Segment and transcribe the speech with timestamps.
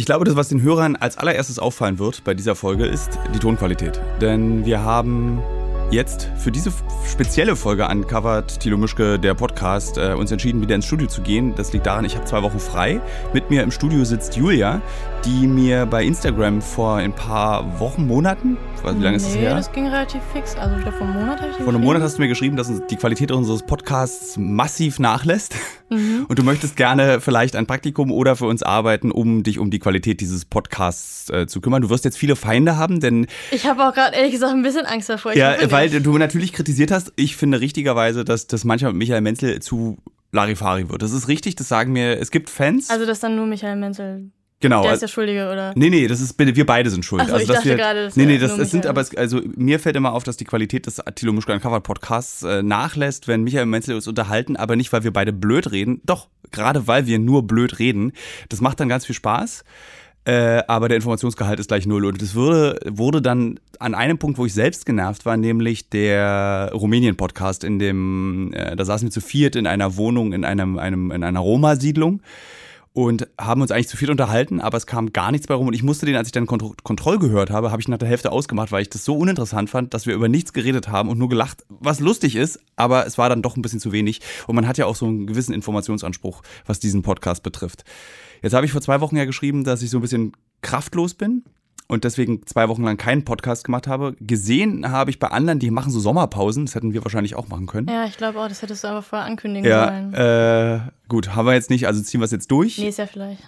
[0.00, 3.38] Ich glaube, das, was den Hörern als allererstes auffallen wird bei dieser Folge, ist die
[3.38, 4.00] Tonqualität.
[4.22, 5.42] Denn wir haben
[5.90, 6.72] jetzt für diese
[7.04, 11.54] spezielle Folge Uncovered Thilo Mischke, der Podcast, äh, uns entschieden, wieder ins Studio zu gehen.
[11.56, 13.00] Das liegt daran, ich habe zwei Wochen frei.
[13.32, 14.80] Mit mir im Studio sitzt Julia,
[15.24, 19.54] die mir bei Instagram vor ein paar Wochen, Monaten, weiß, wie lange ist das her?
[19.54, 20.56] das ging relativ fix.
[20.56, 22.56] Also ich glaube, vor einem Monat habe ich Vor einem Monat hast du mir geschrieben,
[22.56, 25.54] dass die Qualität unseres Podcasts massiv nachlässt.
[25.88, 26.26] Mhm.
[26.28, 29.80] Und du möchtest gerne vielleicht ein Praktikum oder für uns arbeiten, um dich um die
[29.80, 31.82] Qualität dieses Podcasts äh, zu kümmern.
[31.82, 33.26] Du wirst jetzt viele Feinde haben, denn...
[33.50, 35.32] Ich habe auch gerade ehrlich gesagt ein bisschen Angst davor.
[35.32, 39.20] Ich ja, weil du natürlich kritisiert hast, ich finde richtigerweise, dass das manchmal mit Michael
[39.20, 39.98] Menzel zu
[40.32, 41.02] Larifari wird.
[41.02, 42.90] Das ist richtig, das sagen mir, es gibt Fans.
[42.90, 44.30] Also, dass dann nur Michael Menzel
[44.60, 44.82] Genau.
[44.82, 45.72] Der ist der Schuldige, oder?
[45.74, 47.26] Nee, nee, das ist, wir beide sind schuld.
[47.26, 49.80] So, also, ich dachte wir, gerade, das Nee, nee, das, das sind aber, also mir
[49.80, 53.64] fällt immer auf, dass die Qualität des Attilo Mischke Uncovered Podcasts äh, nachlässt, wenn Michael
[53.64, 56.02] Menzel uns unterhalten, aber nicht, weil wir beide blöd reden.
[56.04, 58.12] Doch, gerade weil wir nur blöd reden.
[58.50, 59.64] Das macht dann ganz viel Spaß.
[60.24, 62.04] Äh, aber der Informationsgehalt ist gleich null.
[62.04, 66.70] Und das würde, wurde dann an einem Punkt, wo ich selbst genervt war, nämlich der
[66.74, 71.10] Rumänien-Podcast, in dem, äh, da saßen wir zu viert in einer Wohnung in einem, einem
[71.10, 72.20] in einer Roma-Siedlung
[72.92, 75.68] und haben uns eigentlich zu viel unterhalten, aber es kam gar nichts bei rum.
[75.68, 78.08] Und ich musste den, als ich dann Kontro Kontroll gehört habe, habe ich nach der
[78.08, 81.18] Hälfte ausgemacht, weil ich das so uninteressant fand, dass wir über nichts geredet haben und
[81.18, 84.20] nur gelacht, was lustig ist, aber es war dann doch ein bisschen zu wenig.
[84.48, 87.84] Und man hat ja auch so einen gewissen Informationsanspruch, was diesen Podcast betrifft.
[88.42, 91.44] Jetzt habe ich vor zwei Wochen ja geschrieben, dass ich so ein bisschen kraftlos bin
[91.88, 94.14] und deswegen zwei Wochen lang keinen Podcast gemacht habe.
[94.20, 96.66] Gesehen habe ich bei anderen, die machen so Sommerpausen.
[96.66, 97.88] Das hätten wir wahrscheinlich auch machen können.
[97.88, 100.14] Ja, ich glaube auch, das hättest du aber vorher ankündigen ja, sollen.
[100.14, 102.78] Äh, gut, haben wir jetzt nicht, also ziehen wir es jetzt durch.
[102.78, 103.42] Nee, ist ja vielleicht.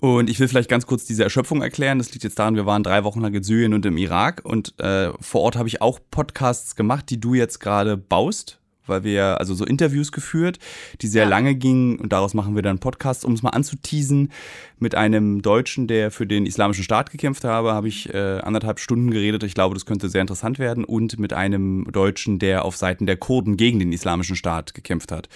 [0.00, 1.98] Und ich will vielleicht ganz kurz diese Erschöpfung erklären.
[1.98, 4.78] Das liegt jetzt daran, wir waren drei Wochen lang in Syrien und im Irak und
[4.80, 8.57] äh, vor Ort habe ich auch Podcasts gemacht, die du jetzt gerade baust
[8.88, 10.58] weil wir also so Interviews geführt,
[11.00, 11.28] die sehr ja.
[11.28, 14.32] lange gingen und daraus machen wir dann Podcasts, um es mal anzuteasen.
[14.78, 19.10] Mit einem Deutschen, der für den Islamischen Staat gekämpft habe, habe ich äh, anderthalb Stunden
[19.10, 19.42] geredet.
[19.42, 20.84] Ich glaube, das könnte sehr interessant werden.
[20.84, 25.28] Und mit einem Deutschen, der auf Seiten der Kurden gegen den Islamischen Staat gekämpft hat.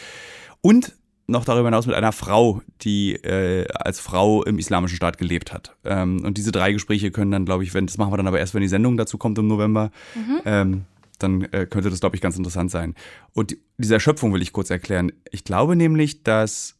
[0.60, 0.94] Und
[1.26, 5.74] noch darüber hinaus mit einer Frau, die äh, als Frau im Islamischen Staat gelebt hat.
[5.84, 8.38] Ähm, und diese drei Gespräche können dann, glaube ich, wenn das machen wir dann aber
[8.38, 9.90] erst, wenn die Sendung dazu kommt im November.
[10.14, 10.40] Mhm.
[10.44, 10.84] Ähm,
[11.22, 12.94] dann äh, könnte das, glaube ich, ganz interessant sein.
[13.32, 15.12] Und diese Erschöpfung will ich kurz erklären.
[15.30, 16.76] Ich glaube nämlich, dass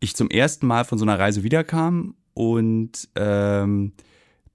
[0.00, 3.92] ich zum ersten Mal von so einer Reise wiederkam und ähm,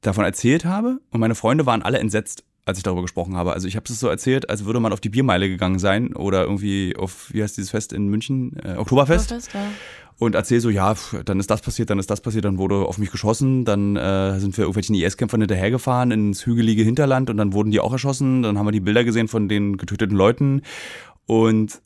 [0.01, 0.99] davon erzählt habe.
[1.11, 3.53] Und meine Freunde waren alle entsetzt, als ich darüber gesprochen habe.
[3.53, 6.43] Also ich habe es so erzählt, als würde man auf die Biermeile gegangen sein oder
[6.43, 8.55] irgendwie auf, wie heißt dieses Fest in München?
[8.63, 9.31] Äh, Oktoberfest.
[9.31, 9.71] Oktoberfest ja
[10.19, 12.97] und erzähl so, ja, dann ist das passiert, dann ist das passiert, dann wurde auf
[12.97, 17.71] mich geschossen, dann äh, sind wir irgendwelchen IS-Kämpfern hinterhergefahren ins hügelige Hinterland und dann wurden
[17.71, 20.61] die auch erschossen, dann haben wir die Bilder gesehen von den getöteten Leuten
[21.25, 21.81] und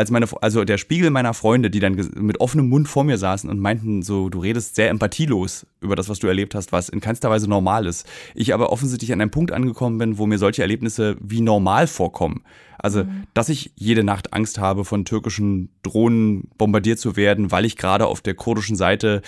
[0.00, 3.50] als meine, also der Spiegel meiner Freunde, die dann mit offenem Mund vor mir saßen
[3.50, 7.02] und meinten so, du redest sehr empathielos über das, was du erlebt hast, was in
[7.02, 8.08] keinster Weise normal ist.
[8.34, 12.42] Ich aber offensichtlich an einem Punkt angekommen bin, wo mir solche Erlebnisse wie normal vorkommen.
[12.78, 13.24] Also, mhm.
[13.34, 18.06] dass ich jede Nacht Angst habe, von türkischen Drohnen bombardiert zu werden, weil ich gerade
[18.06, 19.20] auf der kurdischen Seite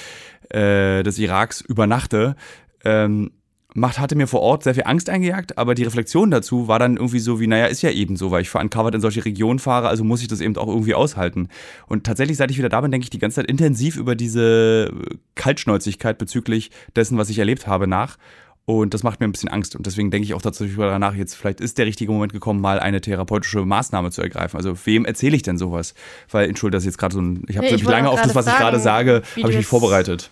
[0.48, 2.34] äh, des Iraks übernachte.
[2.82, 3.30] Ähm,
[3.74, 6.96] macht, hatte mir vor Ort sehr viel Angst eingejagt, aber die Reflexion dazu war dann
[6.96, 9.58] irgendwie so wie, naja, ist ja eben so, weil ich für Uncovered in solche Regionen
[9.58, 11.48] fahre, also muss ich das eben auch irgendwie aushalten.
[11.86, 14.92] Und tatsächlich, seit ich wieder da bin, denke ich die ganze Zeit intensiv über diese
[15.34, 18.16] Kaltschnäuzigkeit bezüglich dessen, was ich erlebt habe, nach.
[18.64, 19.74] Und das macht mir ein bisschen Angst.
[19.74, 22.78] Und deswegen denke ich auch tatsächlich danach, jetzt vielleicht ist der richtige Moment gekommen, mal
[22.78, 24.56] eine therapeutische Maßnahme zu ergreifen.
[24.56, 25.94] Also wem erzähle ich denn sowas?
[26.30, 28.44] Weil, entschuldige, das ist jetzt gerade so ein, ich habe nee, lange auf das, was
[28.44, 30.30] sagen, ich gerade sage, habe ich mich vorbereitet.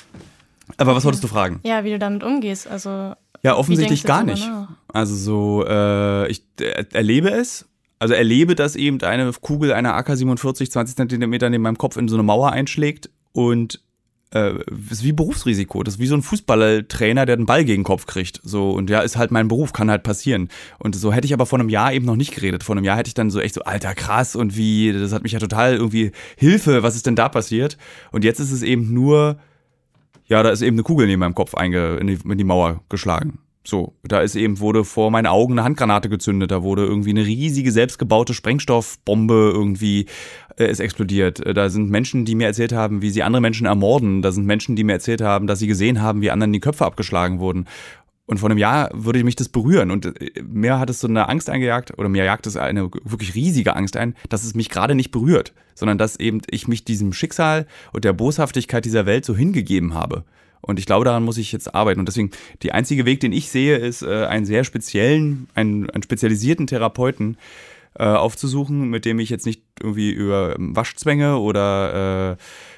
[0.76, 1.60] Aber was wolltest du fragen?
[1.64, 2.66] Ja, wie du damit umgehst.
[2.66, 4.48] Also ja, offensichtlich gar nicht.
[4.88, 7.66] Also so, äh, ich äh, erlebe es.
[7.98, 12.16] Also erlebe, dass eben eine Kugel einer AK-47 20 Zentimeter neben meinem Kopf in so
[12.16, 13.80] eine Mauer einschlägt und
[14.32, 14.54] äh,
[14.90, 15.82] ist wie Berufsrisiko.
[15.82, 18.40] Das ist wie so ein Fußballtrainer, der den Ball gegen den Kopf kriegt.
[18.42, 20.48] So, und ja, ist halt mein Beruf, kann halt passieren.
[20.78, 22.62] Und so hätte ich aber vor einem Jahr eben noch nicht geredet.
[22.62, 25.22] Vor einem Jahr hätte ich dann so echt so, alter, krass, und wie, das hat
[25.22, 27.76] mich ja total irgendwie Hilfe, was ist denn da passiert?
[28.12, 29.38] Und jetzt ist es eben nur,
[30.30, 32.80] ja, da ist eben eine Kugel neben meinem Kopf einge in die, in die Mauer
[32.88, 33.40] geschlagen.
[33.62, 37.26] So, da ist eben, wurde vor meinen Augen eine Handgranate gezündet, da wurde irgendwie eine
[37.26, 40.06] riesige selbstgebaute Sprengstoffbombe irgendwie
[40.56, 41.44] äh, ist explodiert.
[41.44, 44.22] Äh, da sind Menschen, die mir erzählt haben, wie sie andere Menschen ermorden.
[44.22, 46.86] Da sind Menschen, die mir erzählt haben, dass sie gesehen haben, wie anderen die Köpfe
[46.86, 47.66] abgeschlagen wurden.
[48.26, 49.90] Und vor einem Jahr würde mich das berühren.
[49.90, 53.34] Und äh, mir hat es so eine Angst eingejagt, oder mir jagt es eine wirklich
[53.34, 57.12] riesige Angst ein, dass es mich gerade nicht berührt, sondern dass eben ich mich diesem
[57.12, 60.24] Schicksal und der Boshaftigkeit dieser Welt so hingegeben habe.
[60.60, 62.00] Und ich glaube, daran muss ich jetzt arbeiten.
[62.00, 62.30] Und deswegen,
[62.62, 67.38] der einzige Weg, den ich sehe, ist, äh, einen sehr speziellen, einen, einen spezialisierten Therapeuten
[67.98, 72.36] äh, aufzusuchen, mit dem ich jetzt nicht irgendwie über Waschzwänge oder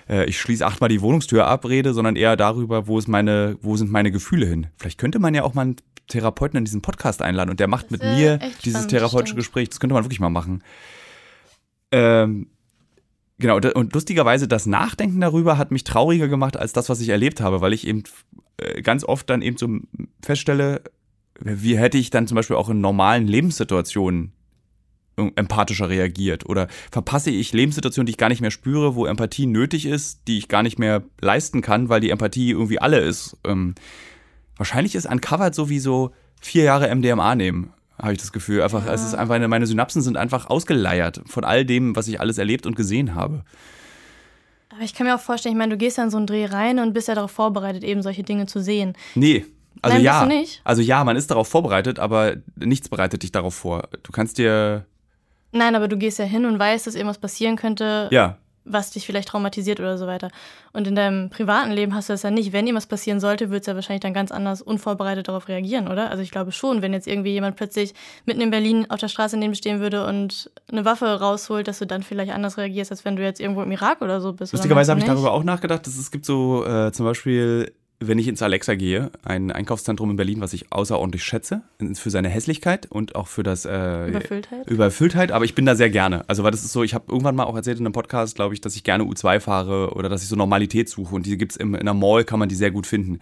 [0.08, 3.56] äh, äh, ich schließe achtmal die Wohnungstür ab rede, sondern eher darüber, wo ist meine,
[3.60, 4.68] wo sind meine Gefühle hin.
[4.76, 5.76] Vielleicht könnte man ja auch mal einen
[6.08, 9.38] Therapeuten in diesen Podcast einladen und der macht mit mir dieses spannend, therapeutische stimmt.
[9.38, 9.68] Gespräch.
[9.68, 10.62] Das könnte man wirklich mal machen.
[11.90, 12.48] Ähm,
[13.42, 17.40] genau, und lustigerweise, das Nachdenken darüber hat mich trauriger gemacht als das, was ich erlebt
[17.40, 18.04] habe, weil ich eben
[18.56, 19.68] äh, ganz oft dann eben so
[20.22, 20.82] feststelle,
[21.40, 24.32] wie hätte ich dann zum Beispiel auch in normalen Lebenssituationen
[25.16, 29.84] empathischer reagiert oder verpasse ich Lebenssituationen, die ich gar nicht mehr spüre, wo Empathie nötig
[29.84, 33.36] ist, die ich gar nicht mehr leisten kann, weil die Empathie irgendwie alle ist.
[33.44, 33.74] Ähm,
[34.56, 38.62] wahrscheinlich ist Uncovered so wie so vier Jahre MDMA nehmen, habe ich das Gefühl.
[38.62, 42.38] Einfach, es ist einfach, meine Synapsen sind einfach ausgeleiert von all dem, was ich alles
[42.38, 43.44] erlebt und gesehen habe.
[44.70, 46.46] Aber ich kann mir auch vorstellen, ich meine, du gehst ja in so einen Dreh
[46.46, 48.94] rein und bist ja darauf vorbereitet, eben solche Dinge zu sehen.
[49.14, 49.44] Nee.
[49.82, 50.22] Also Nein, ja.
[50.22, 50.60] du nicht?
[50.64, 53.88] Also ja, man ist darauf vorbereitet, aber nichts bereitet dich darauf vor.
[54.02, 54.86] Du kannst dir
[55.52, 59.06] Nein, aber du gehst ja hin und weißt, dass irgendwas passieren könnte, ja, was dich
[59.06, 60.30] vielleicht traumatisiert oder so weiter.
[60.72, 62.52] Und in deinem privaten Leben hast du das ja nicht.
[62.52, 66.10] Wenn irgendwas passieren sollte, würdest du ja wahrscheinlich dann ganz anders unvorbereitet darauf reagieren, oder?
[66.10, 67.94] Also ich glaube schon, wenn jetzt irgendwie jemand plötzlich
[68.24, 71.78] mitten in Berlin auf der Straße neben dir stehen würde und eine Waffe rausholt, dass
[71.78, 74.52] du dann vielleicht anders reagierst, als wenn du jetzt irgendwo im Irak oder so bist.
[74.52, 75.86] Lustigerweise habe ich darüber auch nachgedacht.
[75.86, 77.72] Dass es gibt so äh, zum Beispiel,
[78.08, 81.62] wenn ich ins Alexa gehe, ein Einkaufszentrum in Berlin, was ich außerordentlich schätze,
[81.94, 84.70] für seine Hässlichkeit und auch für das äh, Überfülltheit?
[84.70, 86.28] Überfülltheit, aber ich bin da sehr gerne.
[86.28, 88.54] Also weil das ist so, ich habe irgendwann mal auch erzählt in einem Podcast, glaube
[88.54, 91.56] ich, dass ich gerne U2 fahre oder dass ich so Normalität suche und die gibt's
[91.56, 93.18] im, in einer Mall, kann man die sehr gut finden.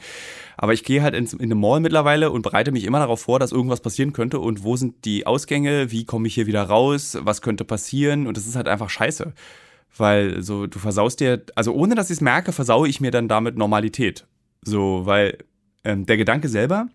[0.56, 3.38] Aber ich gehe halt ins, in eine Mall mittlerweile und bereite mich immer darauf vor,
[3.38, 7.18] dass irgendwas passieren könnte und wo sind die Ausgänge, wie komme ich hier wieder raus,
[7.20, 9.32] was könnte passieren und das ist halt einfach scheiße.
[9.96, 13.28] Weil so, du versaust dir, also ohne dass ich es merke, versaue ich mir dann
[13.28, 14.24] damit Normalität.
[14.62, 15.38] So, weil
[15.84, 16.88] ähm, der Gedanke selber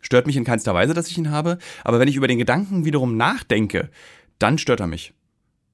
[0.00, 1.58] stört mich in keinster Weise, dass ich ihn habe.
[1.84, 3.90] Aber wenn ich über den Gedanken wiederum nachdenke,
[4.38, 5.12] dann stört er mich.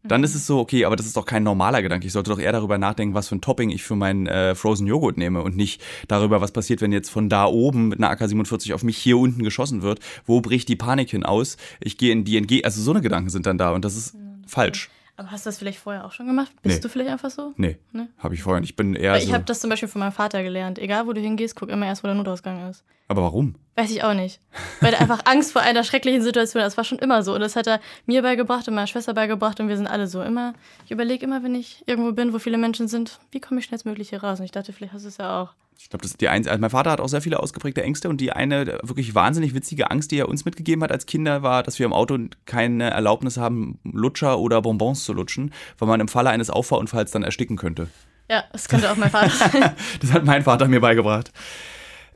[0.02, 2.06] Dann ist es so, okay, aber das ist doch kein normaler Gedanke.
[2.06, 4.86] Ich sollte doch eher darüber nachdenken, was für ein Topping ich für meinen äh, Frozen
[4.86, 8.72] Joghurt nehme und nicht darüber, was passiert, wenn jetzt von da oben mit einer AK-47
[8.72, 10.00] auf mich hier unten geschossen wird.
[10.24, 11.56] Wo bricht die Panik hin aus?
[11.80, 12.64] Ich gehe in die NG.
[12.64, 14.14] Also so eine Gedanken sind dann da und das ist
[14.46, 14.90] falsch.
[15.18, 16.52] Aber hast du das vielleicht vorher auch schon gemacht?
[16.62, 16.80] Bist Nee.
[16.82, 17.54] du vielleicht einfach so?
[17.56, 18.06] Nee, Nee.
[18.18, 18.70] habe ich vorher nicht.
[18.70, 19.26] Ich bin eher Weil so.
[19.28, 20.78] ich habe das zum Beispiel von meinem Vater gelernt.
[20.78, 22.84] Egal, wo du hingehst, guck immer erst, wo der Notausgang ist.
[23.08, 23.54] aber warum?
[23.76, 24.40] Weiß ich auch nicht.
[24.80, 26.66] Weil er einfach Angst vor einer schrecklichen Situation hat.
[26.66, 27.34] Das war schon immer so.
[27.34, 29.58] Und das hat er mir beigebracht und meiner Schwester beigebracht.
[29.60, 30.54] Und wir sind alle so immer.
[30.84, 34.08] Ich überlege immer, wenn ich irgendwo bin, wo viele Menschen sind, wie komme ich schnellstmöglich
[34.10, 34.38] hier raus?
[34.40, 35.54] Und ich dachte, vielleicht hast du es ja auch.
[35.78, 36.48] Ich glaube, das ist die eins.
[36.48, 39.90] Also mein Vater hat auch sehr viele ausgeprägte Ängste und die eine wirklich wahnsinnig witzige
[39.90, 43.36] Angst, die er uns mitgegeben hat als Kinder, war, dass wir im Auto keine Erlaubnis
[43.36, 47.88] haben, Lutscher oder Bonbons zu lutschen, weil man im Falle eines Auffahrunfalls dann ersticken könnte.
[48.30, 49.70] Ja, das könnte auch mein Vater sein.
[50.00, 51.32] Das hat mein Vater mir beigebracht.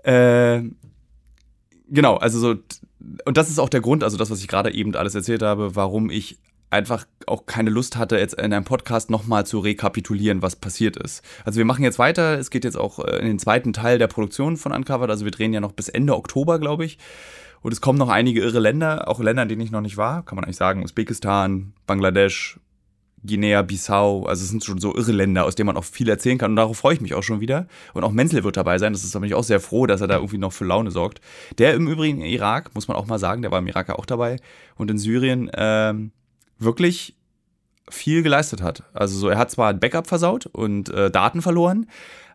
[0.02, 0.62] Äh,
[1.88, 2.56] genau, also so,
[3.24, 5.76] und das ist auch der Grund, also das, was ich gerade eben alles erzählt habe,
[5.76, 6.38] warum ich
[6.70, 11.22] einfach auch keine Lust hatte, jetzt in einem Podcast nochmal zu rekapitulieren, was passiert ist.
[11.44, 14.06] Also wir machen jetzt weiter, es geht jetzt auch äh, in den zweiten Teil der
[14.06, 16.98] Produktion von Uncovered, also wir drehen ja noch bis Ende Oktober, glaube ich.
[17.62, 20.24] Und es kommen noch einige irre Länder, auch Länder, in denen ich noch nicht war,
[20.24, 22.58] kann man eigentlich sagen, Usbekistan, Bangladesch,
[23.22, 26.52] Guinea-Bissau, also es sind schon so irre Länder, aus denen man auch viel erzählen kann
[26.52, 27.66] und darauf freue ich mich auch schon wieder.
[27.92, 30.00] Und auch Menzel wird dabei sein, das ist da bin ich auch sehr froh, dass
[30.00, 31.20] er da irgendwie noch für Laune sorgt.
[31.58, 33.96] Der im Übrigen im Irak, muss man auch mal sagen, der war im Irak ja
[33.96, 34.36] auch dabei
[34.76, 36.12] und in Syrien ähm,
[36.60, 37.16] wirklich
[37.88, 38.84] viel geleistet hat.
[38.92, 41.86] Also so, er hat zwar ein Backup versaut und äh, Daten verloren,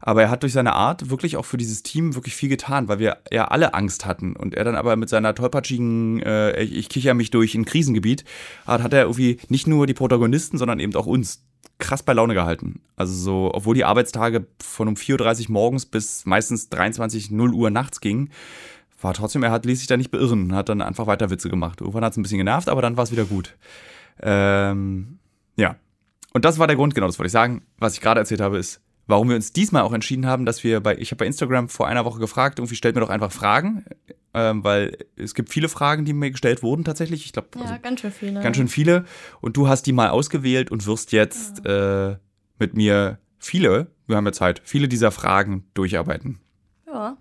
[0.01, 2.99] aber er hat durch seine Art wirklich auch für dieses Team wirklich viel getan, weil
[2.99, 4.35] wir ja alle Angst hatten.
[4.35, 8.25] Und er dann aber mit seiner tollpatschigen, äh, ich, ich kicher mich durch ein Krisengebiet,
[8.67, 11.43] hat, hat er irgendwie nicht nur die Protagonisten, sondern eben auch uns
[11.79, 12.81] krass bei Laune gehalten.
[12.95, 17.69] Also so, obwohl die Arbeitstage von um 4.30 Uhr morgens bis meistens 23, 0 Uhr
[17.69, 18.29] nachts gingen,
[19.01, 21.49] war trotzdem, er hat, ließ sich da nicht beirren und hat dann einfach weiter Witze
[21.49, 21.81] gemacht.
[21.81, 23.55] Irgendwann hat es ein bisschen genervt, aber dann war es wieder gut.
[24.21, 25.19] Ähm,
[25.55, 25.75] ja.
[26.33, 27.63] Und das war der Grund, genau, das wollte ich sagen.
[27.77, 30.81] Was ich gerade erzählt habe, ist, warum wir uns diesmal auch entschieden haben, dass wir
[30.81, 33.85] bei, ich habe bei Instagram vor einer Woche gefragt, irgendwie stellt mir doch einfach Fragen,
[34.33, 37.25] ähm, weil es gibt viele Fragen, die mir gestellt wurden tatsächlich.
[37.25, 38.41] Ich glaube, Ja, also, ganz schön viele.
[38.41, 39.05] ganz schön viele.
[39.41, 42.17] Und du hast die mal ausgewählt und wirst jetzt äh,
[42.59, 46.39] mit mir viele, wir haben ja Zeit, viele dieser Fragen durcharbeiten.
[46.87, 47.17] Ja.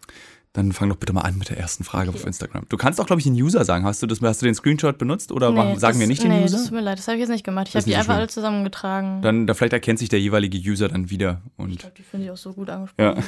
[0.55, 2.19] Dann fang doch bitte mal an mit der ersten Frage Okay.
[2.21, 2.65] auf Instagram.
[2.69, 3.85] Du kannst auch, glaube ich, den User sagen.
[3.85, 6.31] Hast du, das, hast du den Screenshot benutzt oder machen, sagen das, wir nicht den
[6.31, 6.57] nee, User?
[6.59, 7.67] Das tut mir leid, das habe ich jetzt nicht gemacht.
[7.69, 8.19] Ich habe die so einfach schlimm.
[8.19, 9.21] alle zusammengetragen.
[9.21, 11.43] Dann, da vielleicht erkennt sich der jeweilige User dann wieder.
[11.45, 13.17] ich Und glaube, die finde ich auch so gut angesprochen.
[13.19, 13.23] ja.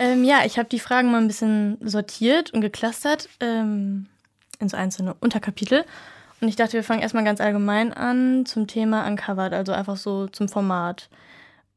[0.00, 4.06] Ähm, ja, ich habe die Fragen mal ein bisschen sortiert und geclustert ähm,
[4.58, 5.84] in so einzelne Unterkapitel.
[6.40, 10.26] Und ich dachte, wir fangen erstmal ganz allgemein an zum Thema Uncovered, also einfach so
[10.28, 11.10] zum Format.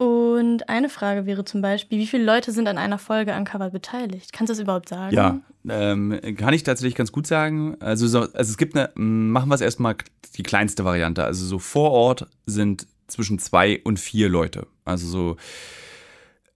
[0.03, 4.33] Und eine Frage wäre zum Beispiel, wie viele Leute sind an einer Folge Uncovered beteiligt?
[4.33, 5.15] Kannst du das überhaupt sagen?
[5.15, 7.77] Ja, ähm, kann ich tatsächlich ganz gut sagen.
[7.79, 9.95] Also, so, also es gibt eine, machen wir es erstmal
[10.35, 11.23] die kleinste Variante.
[11.23, 14.67] Also so vor Ort sind zwischen zwei und vier Leute.
[14.83, 15.37] Also so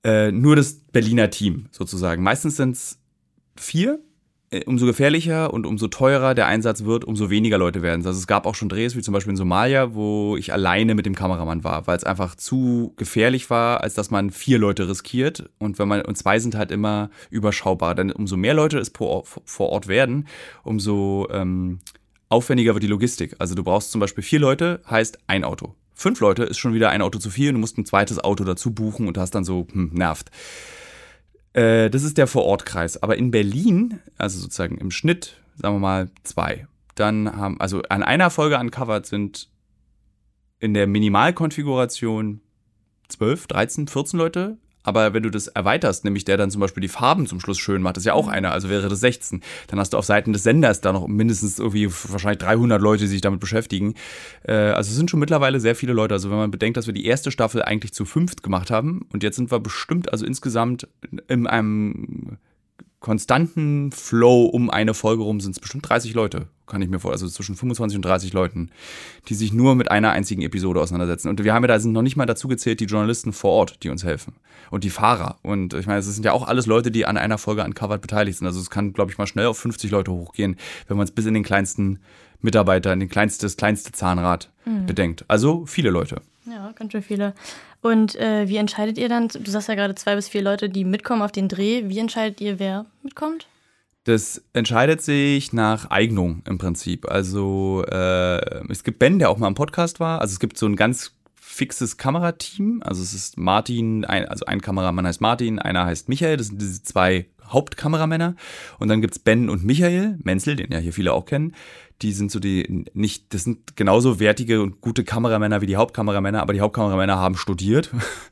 [0.04, 2.24] äh, nur das Berliner Team sozusagen.
[2.24, 3.00] Meistens sind es
[3.56, 4.02] vier
[4.66, 8.08] umso gefährlicher und umso teurer der Einsatz wird, umso weniger Leute werden es.
[8.08, 11.06] Also es gab auch schon Drehs, wie zum Beispiel in Somalia, wo ich alleine mit
[11.06, 15.50] dem Kameramann war, weil es einfach zu gefährlich war, als dass man vier Leute riskiert.
[15.60, 17.94] Und wenn man, und zwei sind halt immer überschaubar.
[17.94, 20.28] Denn umso mehr Leute es vor Ort werden,
[20.64, 21.80] umso ähm,
[22.30, 23.36] aufwendiger wird die Logistik.
[23.40, 25.76] Also du brauchst zum Beispiel vier Leute, heißt ein Auto.
[25.94, 28.44] Fünf Leute ist schon wieder ein Auto zu viel und du musst ein zweites Auto
[28.44, 30.30] dazu buchen und hast dann so, hm, nervt.
[31.54, 33.02] Äh, das ist der Vorortkreis.
[33.02, 36.68] Aber in Berlin, also sozusagen im Schnitt, sagen wir mal zwei.
[36.96, 39.50] Dann haben, also an einer Folge uncovered sind
[40.60, 42.42] in der Minimalkonfiguration
[43.10, 46.88] 12, 13, 14 Leute aber wenn du das erweiterst, nämlich der dann zum Beispiel die
[46.88, 48.32] Farben zum Schluss schön macht, ist ja auch mhm.
[48.32, 49.42] einer, also wäre das 16.
[49.68, 53.10] Dann hast du auf Seiten des Senders da noch mindestens irgendwie wahrscheinlich 300 Leute, die
[53.10, 53.96] sich damit beschäftigen.
[54.44, 56.14] Äh, also es sind schon mittlerweile sehr viele Leute.
[56.14, 59.24] Also wenn man bedenkt, dass wir die erste Staffel eigentlich zu fünft gemacht haben und
[59.24, 60.88] jetzt sind wir bestimmt also insgesamt
[61.28, 62.38] in einem
[63.00, 67.26] konstanten Flow um eine Folge rum sind es bestimmt 30 Leute, kann ich mir vorstellen.
[67.26, 68.72] Also zwischen 25 und 30 Leuten,
[69.28, 71.30] die sich nur mit einer einzigen Episode auseinandersetzen.
[71.30, 73.84] Und wir haben ja da sind noch nicht mal dazu gezählt die Journalisten vor Ort,
[73.84, 74.36] die uns helfen.
[74.72, 75.38] Und die Fahrer.
[75.44, 78.40] Und ich meine, es sind ja auch alles Leute, die an einer Folge uncovered beteiligt
[78.40, 78.48] sind.
[78.48, 81.26] Also es kann, glaube ich, mal schnell auf 50 Leute hochgehen, wenn man es bis
[81.26, 82.00] in den kleinsten
[82.42, 84.86] Mitarbeiter, in den kleinste, das kleinste Zahnrad mhm.
[84.86, 85.26] bedenkt.
[85.28, 86.22] Also viele Leute.
[86.46, 87.34] Ja, ganz schön viele.
[87.82, 89.28] Und äh, wie entscheidet ihr dann?
[89.28, 91.84] Du sagst ja gerade zwei bis vier Leute, die mitkommen auf den Dreh.
[91.88, 93.48] Wie entscheidet ihr, wer mitkommt?
[94.06, 97.12] Das entscheidet sich nach Eignung im Prinzip.
[97.12, 100.22] Also äh, es gibt Ben, der auch mal im Podcast war.
[100.22, 101.17] Also es gibt so ein ganz
[101.58, 102.82] fixes Kamerateam.
[102.84, 106.38] Also es ist Martin, ein, also ein Kameramann heißt Martin, einer heißt Michael.
[106.38, 108.36] Das sind diese zwei Hauptkameramänner.
[108.80, 111.54] Und dann gibt es Ben und Michael Menzel, den ja hier viele auch kennen
[112.02, 116.42] die sind so die nicht, das sind genauso wertige und gute Kameramänner wie die Hauptkameramänner,
[116.42, 117.92] aber die Hauptkameramänner haben studiert,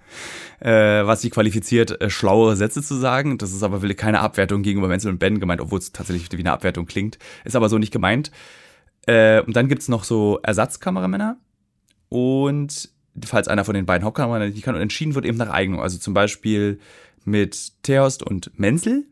[0.60, 3.38] äh, was sie qualifiziert, äh, schlauere Sätze zu sagen.
[3.38, 6.52] Das ist aber keine Abwertung gegenüber Menzel und Ben gemeint, obwohl es tatsächlich wie eine
[6.52, 7.18] Abwertung klingt.
[7.44, 8.32] Ist aber so nicht gemeint.
[9.08, 11.38] Äh, und dann gibt's noch so Ersatzkameramänner
[12.10, 12.90] und
[13.24, 15.82] falls einer von den beiden Hauptkameramänner nicht kann und entschieden wird eben nach Eignung.
[15.82, 16.80] Also zum Beispiel
[17.24, 19.06] mit Theost und Menzel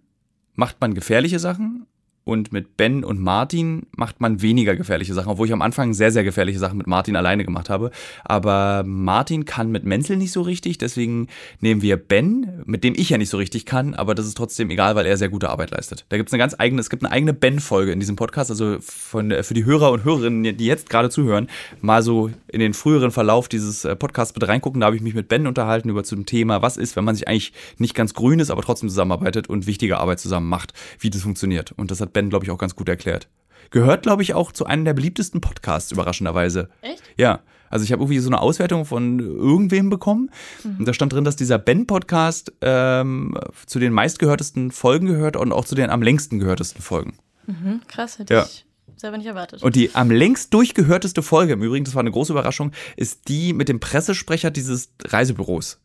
[0.56, 1.88] macht man gefährliche Sachen
[2.26, 6.12] und mit Ben und Martin macht man weniger gefährliche Sachen, obwohl ich am Anfang sehr,
[6.12, 7.92] sehr gefährliche Sachen mit Martin alleine gemacht habe.
[8.24, 11.28] Aber Martin kann mit Menzel nicht so richtig, deswegen
[11.60, 14.70] nehmen wir Ben, mit dem ich ja nicht so richtig kann, aber das ist trotzdem
[14.70, 16.06] egal, weil er sehr gute Arbeit leistet.
[16.10, 18.78] Da gibt es eine ganz eigene, es gibt eine eigene Ben-Folge in diesem Podcast, also
[18.80, 21.48] von, für die Hörer und Hörerinnen, die jetzt gerade zuhören,
[21.82, 24.80] mal so in den früheren Verlauf dieses äh, Podcasts bitte reingucken.
[24.80, 27.28] Da habe ich mich mit Ben unterhalten über zum Thema, was ist, wenn man sich
[27.28, 31.24] eigentlich nicht ganz grün ist, aber trotzdem zusammenarbeitet und wichtige Arbeit zusammen macht, wie das
[31.24, 31.74] funktioniert.
[31.74, 33.28] Und das hat Ben, glaube ich, auch ganz gut erklärt.
[33.72, 36.70] Gehört, glaube ich, auch zu einem der beliebtesten Podcasts, überraschenderweise.
[36.82, 37.04] Echt?
[37.18, 37.40] Ja.
[37.70, 40.30] Also ich habe irgendwie so eine Auswertung von irgendwem bekommen.
[40.64, 40.78] Mhm.
[40.80, 45.66] Und da stand drin, dass dieser Ben-Podcast ähm, zu den meistgehörtesten Folgen gehört und auch
[45.66, 47.18] zu den am längsten gehörtesten Folgen.
[47.48, 48.44] Mhm, krass, hätte ja.
[48.44, 49.64] ich selber nicht erwartet.
[49.64, 53.54] Und die am längst durchgehörteste Folge, im Übrigen, das war eine große Überraschung, ist die
[53.54, 55.80] mit dem Pressesprecher dieses Reisebüros.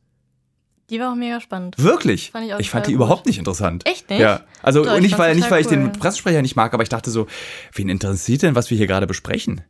[0.90, 1.76] Die war auch mega spannend.
[1.78, 2.30] Wirklich?
[2.30, 2.97] Fand ich, ich fand die gut.
[2.97, 3.87] überhaupt nicht interessant.
[3.87, 4.21] Echt nicht?
[4.21, 4.42] Ja.
[4.62, 5.76] Also Doch, nicht, weil, nicht, weil ich cool.
[5.76, 7.26] den Pressesprecher nicht mag, aber ich dachte so,
[7.75, 9.61] wen interessiert denn, was wir hier gerade besprechen?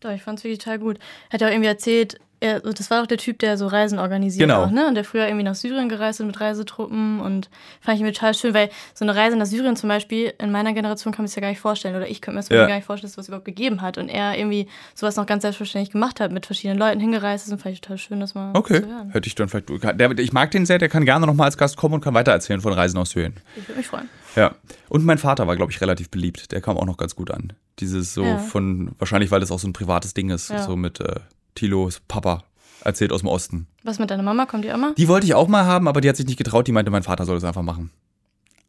[0.00, 0.98] Doch, ich fand es wirklich total gut.
[1.30, 4.48] Hat ja auch irgendwie erzählt, er, das war doch der Typ, der so Reisen organisiert
[4.48, 4.64] genau.
[4.64, 4.88] auch, ne?
[4.88, 7.48] Und der früher irgendwie nach Syrien gereist ist mit Reisetruppen und
[7.80, 10.72] fand ich mir total schön, weil so eine Reise nach Syrien zum Beispiel, in meiner
[10.72, 12.66] Generation kann man es ja gar nicht vorstellen oder ich könnte mir das ja.
[12.66, 15.92] gar nicht vorstellen, dass es überhaupt gegeben hat und er irgendwie sowas noch ganz selbstverständlich
[15.92, 18.82] gemacht hat, mit verschiedenen Leuten hingereist ist und fand ich total schön, das mal okay.
[19.10, 19.68] Hätte ich dann vielleicht,
[20.00, 22.60] der, ich mag den sehr, der kann gerne nochmal als Gast kommen und kann weitererzählen
[22.60, 23.34] von Reisen aus Syrien.
[23.56, 24.08] Ich würde mich freuen.
[24.34, 24.54] Ja.
[24.88, 26.52] Und mein Vater war, glaube ich, relativ beliebt.
[26.52, 27.52] Der kam auch noch ganz gut an.
[27.78, 28.38] Dieses so ja.
[28.38, 30.62] von, wahrscheinlich, weil das auch so ein privates Ding ist, ja.
[30.62, 31.20] so mit äh,
[31.54, 32.44] Tilos Papa
[32.84, 33.66] erzählt aus dem Osten.
[33.82, 34.46] Was mit deiner Mama?
[34.46, 34.94] Kommt die mal?
[34.94, 36.66] Die wollte ich auch mal haben, aber die hat sich nicht getraut.
[36.66, 37.90] Die meinte, mein Vater soll das einfach machen.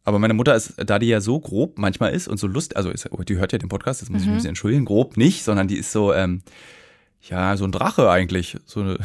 [0.04, 2.90] Aber meine Mutter ist, da die ja so grob manchmal ist und so lust, also
[2.90, 4.22] ist, oh, die hört ja den Podcast, jetzt muss mhm.
[4.22, 6.42] ich mich ein bisschen entschuldigen, grob nicht, sondern die ist so, ähm,
[7.22, 8.58] ja, so ein Drache eigentlich.
[8.66, 8.98] So eine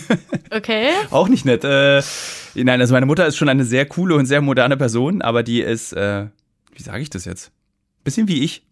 [0.50, 0.88] okay.
[1.10, 1.64] auch nicht nett.
[1.64, 2.02] Äh,
[2.54, 5.60] nein, also meine Mutter ist schon eine sehr coole und sehr moderne Person, aber die
[5.60, 6.26] ist, äh,
[6.72, 7.52] wie sage ich das jetzt?
[8.04, 8.64] Bisschen wie ich.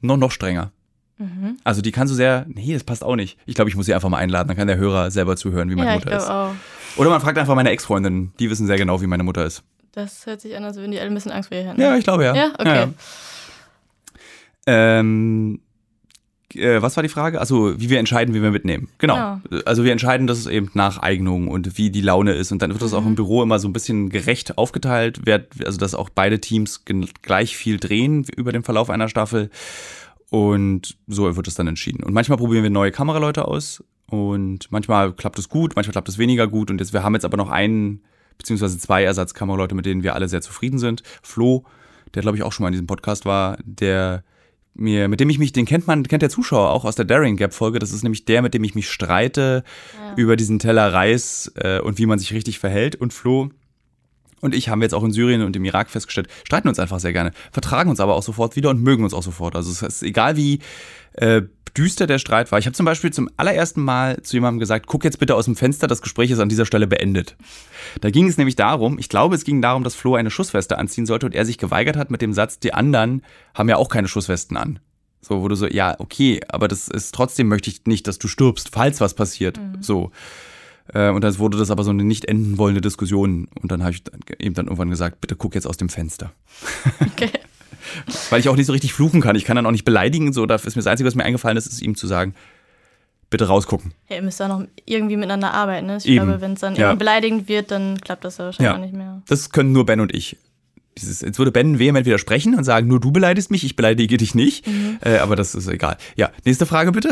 [0.00, 0.70] Noch, noch strenger.
[1.18, 1.56] Mhm.
[1.64, 3.38] Also die kann so sehr, nee, das passt auch nicht.
[3.44, 5.74] Ich glaube, ich muss sie einfach mal einladen, dann kann der Hörer selber zuhören, wie
[5.74, 6.30] meine ja, Mutter ist.
[6.30, 6.52] Auch.
[6.96, 9.62] Oder man fragt einfach meine Ex-Freundin, die wissen sehr genau, wie meine Mutter ist.
[9.92, 11.80] Das hört sich an, als würden die alle ein bisschen Angst vor ihr haben.
[11.80, 12.34] Ja, ich glaube ja.
[12.34, 12.68] Ja, okay.
[12.68, 12.88] Ja, ja.
[14.66, 15.60] Ähm,
[16.54, 17.40] Äh, was war die Frage?
[17.40, 18.88] Also, wie wir entscheiden, wie wir mitnehmen.
[18.98, 19.40] Genau.
[19.50, 19.62] Genau.
[19.66, 22.52] Also wir entscheiden, das eben nach Eignung und wie die Laune ist.
[22.52, 25.20] Und dann wird das auch im Büro immer so ein bisschen gerecht aufgeteilt,
[25.64, 26.84] also dass auch beide Teams
[27.22, 29.50] gleich viel drehen über den Verlauf einer Staffel.
[30.30, 32.02] Und so wird es dann entschieden.
[32.02, 36.18] Und manchmal probieren wir neue Kameraleute aus und manchmal klappt es gut, manchmal klappt es
[36.18, 36.70] weniger gut.
[36.70, 38.02] Und jetzt, wir haben jetzt aber noch einen
[38.36, 41.02] beziehungsweise zwei Ersatzkameraleute, mit denen wir alle sehr zufrieden sind.
[41.22, 41.64] Flo,
[42.14, 44.22] der glaube ich auch schon mal in diesem Podcast war, der
[44.74, 47.36] mir, mit dem ich mich, den kennt man, kennt der Zuschauer auch aus der Daring
[47.36, 47.80] Gap Folge.
[47.80, 49.64] Das ist nämlich der, mit dem ich mich streite
[50.16, 52.94] über diesen Teller Reis äh, und wie man sich richtig verhält.
[52.94, 53.50] Und Flo
[54.40, 57.00] und ich haben wir jetzt auch in Syrien und im Irak festgestellt, streiten uns einfach
[57.00, 59.56] sehr gerne, vertragen uns aber auch sofort wieder und mögen uns auch sofort.
[59.56, 60.60] Also es ist egal wie
[61.14, 61.42] äh,
[61.76, 62.58] düster der Streit war.
[62.58, 65.56] Ich habe zum Beispiel zum allerersten Mal zu jemandem gesagt, guck jetzt bitte aus dem
[65.56, 67.36] Fenster, das Gespräch ist an dieser Stelle beendet.
[68.00, 71.06] Da ging es nämlich darum, ich glaube, es ging darum, dass Flo eine Schussweste anziehen
[71.06, 73.22] sollte und er sich geweigert hat mit dem Satz, die anderen
[73.54, 74.80] haben ja auch keine Schusswesten an.
[75.20, 78.28] So, wo du so, ja, okay, aber das ist trotzdem möchte ich nicht, dass du
[78.28, 79.58] stirbst, falls was passiert.
[79.80, 80.10] So.
[80.94, 83.48] Äh, Und dann wurde das aber so eine nicht enden wollende Diskussion.
[83.60, 84.02] Und dann habe ich
[84.38, 86.32] eben dann irgendwann gesagt, bitte guck jetzt aus dem Fenster.
[87.00, 87.30] Okay.
[88.30, 89.36] Weil ich auch nicht so richtig fluchen kann.
[89.36, 90.32] Ich kann dann auch nicht beleidigen.
[90.32, 92.34] So, da ist mir das Einzige, was mir eingefallen ist, ist ihm zu sagen,
[93.30, 93.92] bitte rausgucken.
[94.08, 95.86] Ja, ihr müsst auch noch irgendwie miteinander arbeiten.
[95.86, 95.96] Ne?
[95.98, 96.26] Ich Eben.
[96.26, 96.88] glaube, wenn es dann Ja.
[96.88, 99.22] irgendwie beleidigend wird, dann klappt das ja wahrscheinlich auch nicht mehr.
[99.28, 100.36] Das können nur Ben und ich.
[100.98, 104.34] Dieses, jetzt würde Ben vehement widersprechen und sagen, nur du beleidigst mich, ich beleidige dich
[104.34, 104.66] nicht.
[105.00, 105.96] Äh, aber das ist egal.
[106.16, 107.10] Ja, nächste Frage bitte.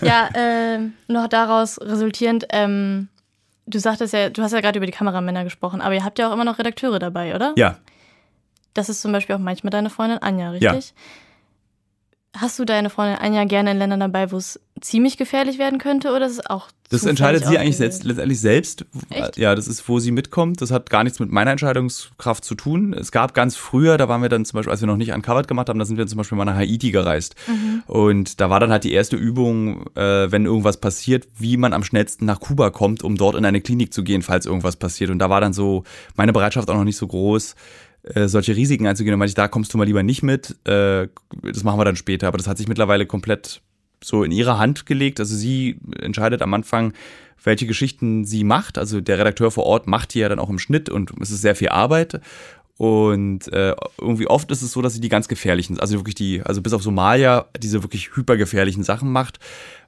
[0.00, 3.08] Ja, ähm, noch daraus resultierend, ähm,
[3.66, 6.28] du sagtest ja, du hast ja gerade über die Kameramänner gesprochen, aber ihr habt ja
[6.28, 7.52] auch immer noch Redakteure dabei, oder?
[7.56, 7.78] Ja,
[8.74, 10.94] Das ist zum Beispiel auch manchmal deine Freundin Anja, richtig?
[12.38, 16.12] Hast du deine Freundin Anja gerne in Ländern dabei, wo es ziemlich gefährlich werden könnte,
[16.12, 18.84] oder ist es auch Das entscheidet sie eigentlich selbst, letztendlich selbst.
[19.08, 19.38] Echt?
[19.38, 20.60] Ja, das ist, wo sie mitkommt.
[20.60, 22.92] Das hat gar nichts mit meiner Entscheidungskraft zu tun.
[22.92, 25.48] Es gab ganz früher, da waren wir dann zum Beispiel, als wir noch nicht uncovered
[25.48, 27.36] gemacht haben, da sind wir zum Beispiel mal nach Haiti gereist.
[27.86, 31.84] Und da war dann halt die erste Übung, äh, wenn irgendwas passiert, wie man am
[31.84, 35.10] schnellsten nach Kuba kommt, um dort in eine Klinik zu gehen, falls irgendwas passiert.
[35.10, 35.84] Und da war dann so
[36.16, 37.54] meine Bereitschaft auch noch nicht so groß,
[38.14, 39.14] äh, solche Risiken einzugehen.
[39.14, 40.56] Und meinte ich, da kommst du mal lieber nicht mit.
[40.66, 41.08] Äh,
[41.42, 42.28] das machen wir dann später.
[42.28, 43.60] Aber das hat sich mittlerweile komplett
[44.02, 45.20] so in ihre Hand gelegt.
[45.20, 46.92] Also sie entscheidet am Anfang,
[47.42, 48.78] welche Geschichten sie macht.
[48.78, 51.42] Also der Redakteur vor Ort macht die ja dann auch im Schnitt und es ist
[51.42, 52.20] sehr viel Arbeit.
[52.78, 56.42] Und äh, irgendwie oft ist es so, dass sie die ganz gefährlichen, also wirklich die,
[56.42, 59.38] also bis auf Somalia, diese wirklich hypergefährlichen Sachen macht,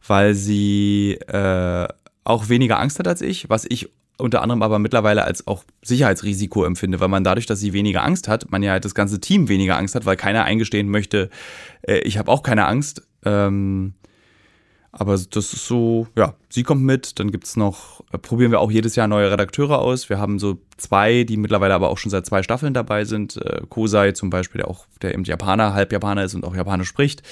[0.07, 1.87] weil sie äh,
[2.24, 6.64] auch weniger Angst hat als ich, was ich unter anderem aber mittlerweile als auch Sicherheitsrisiko
[6.64, 9.48] empfinde, weil man dadurch, dass sie weniger Angst hat, man ja halt das ganze Team
[9.48, 11.31] weniger Angst hat, weil keiner eingestehen möchte,
[11.83, 13.07] äh, ich habe auch keine Angst.
[13.24, 13.94] Ähm,
[14.90, 18.70] aber das ist so, ja, sie kommt mit, dann gibt's noch, äh, probieren wir auch
[18.70, 20.09] jedes Jahr neue Redakteure aus.
[20.09, 23.37] Wir haben so zwei, die mittlerweile aber auch schon seit zwei Staffeln dabei sind.
[23.37, 26.88] Äh, Kosei zum Beispiel, der auch, der eben Japaner, halb Japaner ist und auch Japanisch
[26.88, 27.22] spricht.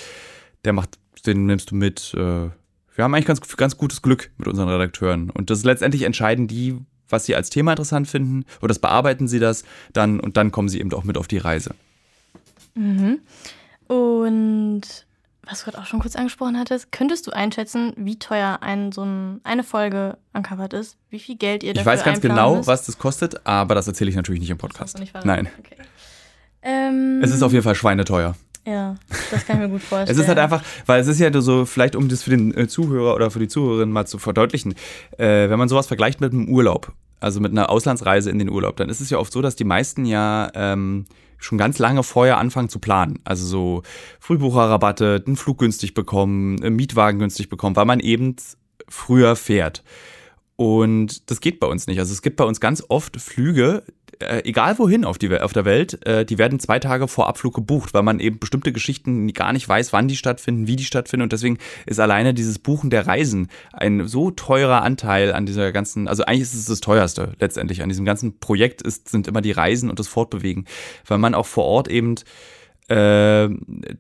[0.65, 2.15] Der macht, den nimmst du mit.
[2.15, 2.51] Äh,
[2.97, 5.31] wir haben eigentlich ganz, ganz gutes Glück mit unseren Redakteuren.
[5.31, 6.77] Und das letztendlich entscheiden die,
[7.09, 10.69] was sie als Thema interessant finden, oder das bearbeiten sie das dann und dann kommen
[10.69, 11.75] sie eben auch mit auf die Reise.
[13.87, 14.83] Und
[15.49, 19.05] was du gerade auch schon kurz angesprochen hattest, könntest du einschätzen, wie teuer ein, so
[19.05, 20.97] ein, eine Folge uncovered ist?
[21.09, 22.67] Wie viel Geld ihr Ich dafür weiß ganz genau, müsst?
[22.67, 25.01] was das kostet, aber das erzähle ich natürlich nicht im Podcast.
[25.23, 25.49] Nein.
[25.61, 25.77] Okay.
[26.63, 28.35] Ähm, Es ist auf jeden Fall schweineteuer.
[28.67, 28.97] Ja,
[29.31, 30.09] das kann ich mir gut vorstellen.
[30.17, 32.67] Es ist halt einfach, weil es ist ja so, vielleicht um das für den äh,
[32.67, 34.75] Zuhörer oder für die Zuhörerin mal zu verdeutlichen,
[35.19, 38.77] äh, wenn man sowas vergleicht mit einem Urlaub, also mit einer Auslandsreise in den Urlaub,
[38.77, 41.05] dann ist es ja oft so, dass die meisten ja ähm,
[41.39, 43.21] schon ganz lange vorher anfangen zu planen.
[43.25, 43.83] Also so
[44.19, 48.35] Frühbucherrabatte, einen Flug günstig bekommen, einen Mietwagen günstig bekommen, weil man eben
[48.89, 49.85] früher fährt.
[50.57, 51.99] Und das geht bei uns nicht.
[51.99, 53.83] Also es gibt bei uns ganz oft Flüge,
[54.21, 57.55] äh, egal wohin auf, die, auf der Welt, äh, die werden zwei Tage vor Abflug
[57.55, 61.23] gebucht, weil man eben bestimmte Geschichten gar nicht weiß, wann die stattfinden, wie die stattfinden.
[61.23, 66.09] Und deswegen ist alleine dieses Buchen der Reisen ein so teurer Anteil an dieser ganzen,
[66.09, 69.53] also eigentlich ist es das teuerste letztendlich an diesem ganzen Projekt ist, sind immer die
[69.53, 70.67] Reisen und das Fortbewegen,
[71.07, 72.17] weil man auch vor Ort eben
[72.89, 73.49] äh,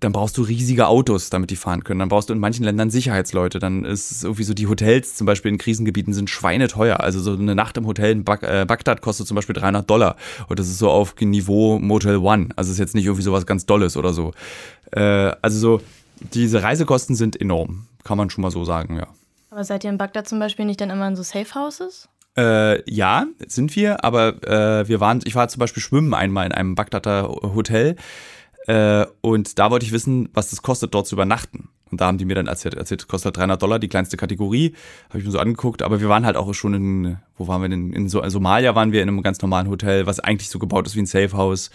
[0.00, 1.98] dann brauchst du riesige Autos, damit die fahren können.
[1.98, 3.58] Dann brauchst du in manchen Ländern Sicherheitsleute.
[3.58, 7.00] Dann ist es irgendwie so, die Hotels zum Beispiel in Krisengebieten sind schweineteuer.
[7.00, 10.16] Also so eine Nacht im Hotel in Bag äh, Bagdad kostet zum Beispiel 300 Dollar.
[10.48, 12.50] Und das ist so auf Niveau Motel One.
[12.54, 14.32] Also ist jetzt nicht irgendwie sowas ganz Dolles oder so.
[14.92, 15.80] Äh, also so,
[16.32, 17.86] diese Reisekosten sind enorm.
[18.04, 19.08] Kann man schon mal so sagen, ja.
[19.50, 22.08] Aber seid ihr in Bagdad zum Beispiel nicht dann immer in so Safe Houses?
[22.36, 26.52] Äh, ja, sind wir, aber äh, wir waren, ich war zum Beispiel schwimmen einmal in
[26.52, 27.96] einem Bagdader Hotel
[28.66, 31.68] äh, und da wollte ich wissen, was das kostet, dort zu übernachten.
[31.90, 34.16] Und da haben die mir dann erzählt, erzählt, das kostet halt 300 Dollar, die kleinste
[34.16, 34.74] Kategorie.
[35.08, 37.68] Habe ich mir so angeguckt, aber wir waren halt auch schon in, wo waren wir
[37.68, 37.92] denn?
[37.92, 40.96] In so, Somalia waren wir in einem ganz normalen Hotel, was eigentlich so gebaut ist
[40.96, 41.70] wie ein Safehouse.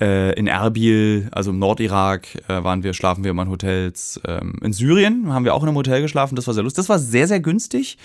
[0.00, 4.20] Äh, in Erbil, also im Nordirak, äh, waren wir, schlafen wir immer in Hotels.
[4.26, 6.76] Ähm, in Syrien haben wir auch in einem Hotel geschlafen, das war sehr lustig.
[6.76, 7.96] Das war sehr, sehr günstig,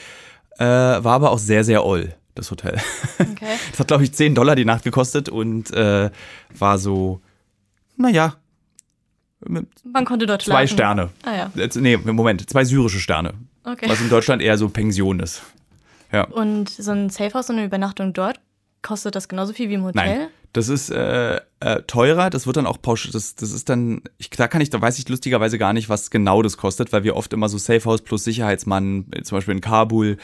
[0.58, 2.78] äh, war aber auch sehr, sehr oll, das Hotel.
[3.20, 3.58] Okay.
[3.72, 6.10] Das hat, glaube ich, 10 Dollar die Nacht gekostet und äh,
[6.58, 7.20] war so,
[7.98, 8.36] naja.
[9.48, 10.74] Man konnte dort Zwei schlafen.
[10.78, 11.10] Sterne.
[11.24, 11.70] Ah ja.
[11.76, 13.34] Nee, Moment, zwei syrische Sterne.
[13.64, 13.90] Okay.
[13.90, 15.42] Was in Deutschland eher so Pension ist.
[16.12, 16.26] Ja.
[16.26, 18.40] Und so ein Safehouse und eine Übernachtung dort,
[18.82, 20.18] kostet das genauso viel wie im Hotel?
[20.20, 20.28] Nein.
[20.54, 24.30] Das ist äh, äh, teurer, das wird dann auch pauschal, das, das ist dann, ich,
[24.32, 27.16] da kann ich, da weiß ich lustigerweise gar nicht, was genau das kostet, weil wir
[27.16, 30.18] oft immer so Safehouse plus Sicherheitsmann, zum Beispiel in Kabul,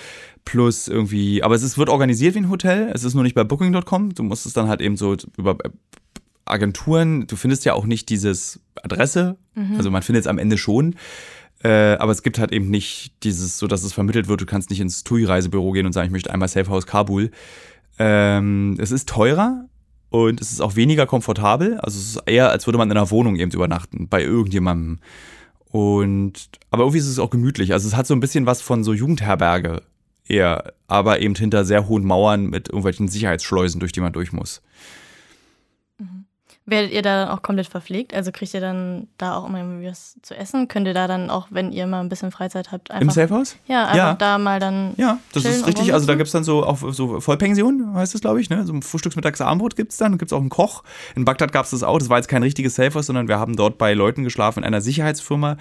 [0.43, 3.45] plus irgendwie, aber es ist, wird organisiert wie ein Hotel, es ist nur nicht bei
[3.45, 5.57] Booking.com, du musst es dann halt eben so über
[6.47, 9.75] Agenturen, du findest ja auch nicht dieses Adresse, mhm.
[9.77, 10.95] also man findet es am Ende schon,
[11.63, 14.69] äh, aber es gibt halt eben nicht dieses, so dass es vermittelt wird, du kannst
[14.69, 17.31] nicht ins TUI-Reisebüro gehen und sagen, ich möchte einmal Safehouse Kabul.
[17.99, 19.65] Ähm, es ist teurer,
[20.09, 21.79] und es ist auch weniger komfortabel.
[21.79, 24.99] Also es ist eher, als würde man in einer Wohnung eben übernachten, bei irgendjemandem.
[25.69, 27.73] Und, aber irgendwie ist es auch gemütlich.
[27.73, 29.81] Also es hat so ein bisschen was von so Jugendherberge
[30.27, 34.61] eher, aber eben hinter sehr hohen Mauern mit irgendwelchen Sicherheitsschleusen, durch die man durch muss.
[36.69, 38.13] Werdet ihr da dann auch komplett verpflegt?
[38.13, 40.67] Also kriegt ihr dann da auch immer was zu essen?
[40.67, 43.01] Könnt ihr da dann auch, wenn ihr mal ein bisschen Freizeit habt, einfach.
[43.01, 43.55] Im Safehouse?
[43.67, 44.13] Ja, einfach ja.
[44.15, 44.93] da mal dann.
[44.97, 45.93] Ja, das ist richtig.
[45.93, 48.65] Also da gibt es dann so auch so Vollpension, heißt es, glaube ich, ne?
[48.65, 50.17] So ein Frühstücksmittags Abendbrot gibt es dann.
[50.17, 50.83] Gibt es auch einen Koch.
[51.15, 51.99] In Bagdad gab es das auch.
[51.99, 54.81] Das war jetzt kein richtiges Safehouse, sondern wir haben dort bei Leuten geschlafen in einer
[54.81, 55.55] Sicherheitsfirma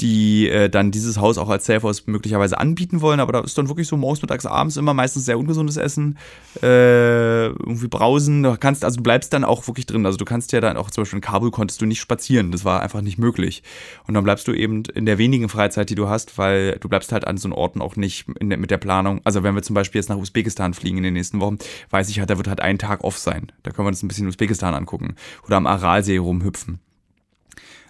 [0.00, 3.20] die äh, dann dieses Haus auch als Safehouse möglicherweise anbieten wollen.
[3.20, 6.18] Aber da ist dann wirklich so morgens, mittags, abends immer meistens sehr ungesundes Essen.
[6.62, 8.42] Äh, irgendwie brausen.
[8.42, 10.04] Du kannst, also du bleibst dann auch wirklich drin.
[10.04, 12.50] Also du kannst ja dann auch zum Beispiel in Kabul konntest du nicht spazieren.
[12.50, 13.62] Das war einfach nicht möglich.
[14.06, 17.12] Und dann bleibst du eben in der wenigen Freizeit, die du hast, weil du bleibst
[17.12, 19.20] halt an so Orten auch nicht der, mit der Planung.
[19.24, 21.58] Also wenn wir zum Beispiel jetzt nach Usbekistan fliegen in den nächsten Wochen,
[21.90, 23.52] weiß ich halt, da wird halt ein Tag off sein.
[23.62, 25.14] Da können wir uns ein bisschen Usbekistan angucken.
[25.46, 26.80] Oder am Aralsee rumhüpfen.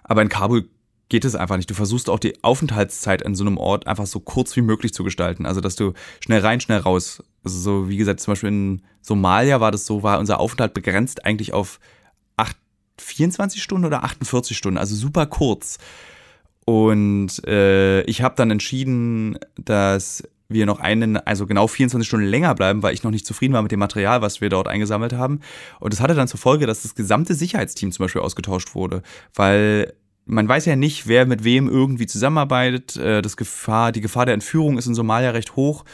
[0.03, 0.69] Aber in Kabul
[1.09, 1.71] geht es einfach nicht.
[1.71, 5.05] Du versuchst auch die Aufenthaltszeit an so einem Ort einfach so kurz wie möglich zu
[5.05, 5.47] gestalten.
[5.47, 7.23] Also, dass du schnell rein, schnell raus.
[7.45, 11.25] Also, so wie gesagt, zum Beispiel in Somalia war das so, war unser Aufenthalt begrenzt
[11.25, 11.79] eigentlich auf
[12.37, 12.57] 8,
[12.99, 15.79] 24 Stunden oder 48 Stunden, also super kurz.
[16.65, 22.55] Und äh, ich habe dann entschieden, dass wir noch einen, also genau 24 Stunden länger
[22.55, 25.41] bleiben, weil ich noch nicht zufrieden war mit dem Material, was wir dort eingesammelt haben.
[25.81, 29.03] Und das hatte dann zur Folge, dass das gesamte Sicherheitsteam zum Beispiel ausgetauscht wurde,
[29.35, 29.95] weil
[30.27, 32.97] man weiß ja nicht, wer mit wem irgendwie zusammenarbeitet.
[32.97, 35.85] Äh, das Gefahr, die Gefahr der Entführung ist in Somalia recht hoch.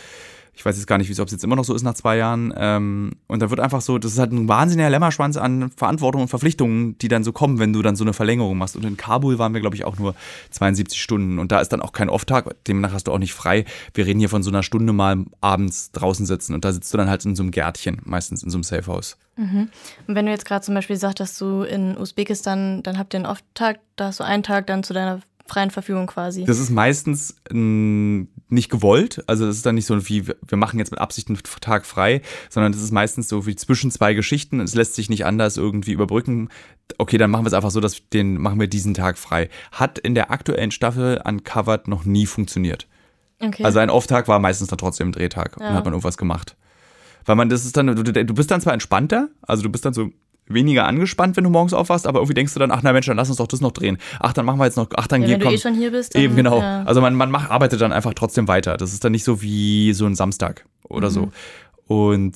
[0.61, 2.53] Ich weiß jetzt gar nicht, ob es jetzt immer noch so ist nach zwei Jahren.
[2.55, 6.29] Ähm, und da wird einfach so, das ist halt ein wahnsinniger Lämmerschwanz an Verantwortung und
[6.29, 8.77] Verpflichtungen, die dann so kommen, wenn du dann so eine Verlängerung machst.
[8.77, 10.15] Und in Kabul waren wir, glaube ich, auch nur
[10.51, 11.39] 72 Stunden.
[11.39, 13.65] Und da ist dann auch kein Off-Tag, demnach hast du auch nicht frei.
[13.95, 16.53] Wir reden hier von so einer Stunde mal abends draußen sitzen.
[16.53, 19.17] Und da sitzt du dann halt in so einem Gärtchen, meistens in so einem Safehouse.
[19.37, 19.71] Mhm.
[20.09, 23.21] Und wenn du jetzt gerade zum Beispiel sagst, dass du in Usbekistan, dann habt ihr
[23.21, 26.45] einen Off-Tag, da hast du einen Tag dann zu deiner freien Verfügung quasi.
[26.45, 29.23] Das ist meistens mh, nicht gewollt.
[29.27, 32.23] Also das ist dann nicht so wie, wir machen jetzt mit Absicht einen Tag frei,
[32.49, 34.61] sondern das ist meistens so wie zwischen zwei Geschichten.
[34.61, 36.49] Es lässt sich nicht anders irgendwie überbrücken.
[36.99, 39.49] Okay, dann machen wir es einfach so, dass den machen wir diesen Tag frei.
[39.73, 42.87] Hat in der aktuellen Staffel Uncovered noch nie funktioniert.
[43.41, 43.65] Okay.
[43.65, 45.69] Also ein Off-Tag war meistens dann trotzdem ein Drehtag ja.
[45.69, 46.57] und hat man irgendwas gemacht.
[47.25, 49.95] Weil man, das ist dann, du, du bist dann zwar entspannter, also du bist dann
[49.95, 50.11] so,
[50.53, 53.17] weniger angespannt, wenn du morgens aufwachst, aber irgendwie denkst du dann, ach na Mensch, dann
[53.17, 53.99] lass uns doch das noch drehen.
[54.19, 55.51] Ach, dann machen wir jetzt noch, ach dann ja, wenn komm.
[55.51, 56.15] du eh schon hier bist.
[56.15, 56.61] Dann, eben, genau.
[56.61, 56.83] Ja.
[56.85, 58.77] Also man, man macht, arbeitet dann einfach trotzdem weiter.
[58.77, 61.15] Das ist dann nicht so wie so ein Samstag oder mhm.
[61.15, 61.33] so.
[61.87, 62.35] Und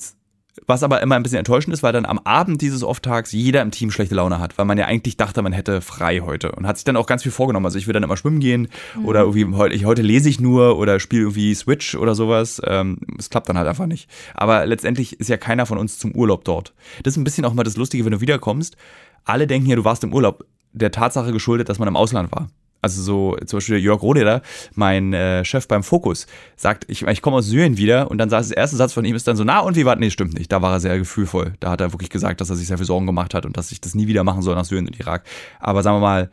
[0.67, 3.71] was aber immer ein bisschen enttäuschend ist, weil dann am Abend dieses Off-Tags jeder im
[3.71, 6.77] Team schlechte Laune hat, weil man ja eigentlich dachte, man hätte frei heute und hat
[6.77, 7.65] sich dann auch ganz viel vorgenommen.
[7.65, 9.05] Also ich will dann immer schwimmen gehen mhm.
[9.05, 12.61] oder irgendwie heute, heute lese ich nur oder spiele irgendwie Switch oder sowas.
[12.65, 14.09] Ähm, es klappt dann halt einfach nicht.
[14.33, 16.73] Aber letztendlich ist ja keiner von uns zum Urlaub dort.
[17.03, 18.77] Das ist ein bisschen auch mal das Lustige, wenn du wiederkommst.
[19.25, 20.45] Alle denken ja, du warst im Urlaub.
[20.71, 22.47] Der Tatsache geschuldet, dass man im Ausland war.
[22.85, 24.43] Also so zum Beispiel Jörg Rohleder,
[24.75, 28.51] mein äh, Chef beim Fokus, sagt, ich, ich komme aus Syrien wieder und dann sagt
[28.51, 30.51] der erste Satz von ihm ist dann so, na und wie war, nee, stimmt nicht.
[30.51, 31.55] Da war er sehr gefühlvoll.
[31.59, 33.71] Da hat er wirklich gesagt, dass er sich sehr viel Sorgen gemacht hat und dass
[33.71, 35.23] ich das nie wieder machen soll nach Syrien und Irak.
[35.59, 36.29] Aber sagen wir mal,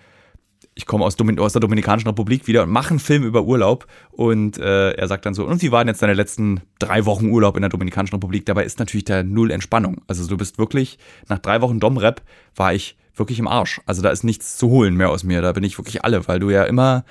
[0.75, 4.59] ich komme aus, aus, der Dominikanischen Republik wieder und mache einen Film über Urlaub und
[4.59, 7.63] äh, er sagt dann so, und wie waren jetzt deine letzten drei Wochen Urlaub in
[7.63, 8.45] der Dominikanischen Republik?
[8.45, 10.03] Dabei ist natürlich da null Entspannung.
[10.07, 12.21] Also du bist wirklich, nach drei Wochen Domrep
[12.57, 13.81] war ich wirklich im Arsch.
[13.87, 15.43] Also da ist nichts zu holen mehr aus mir.
[15.43, 17.05] Da bin ich wirklich alle, weil du ja immer.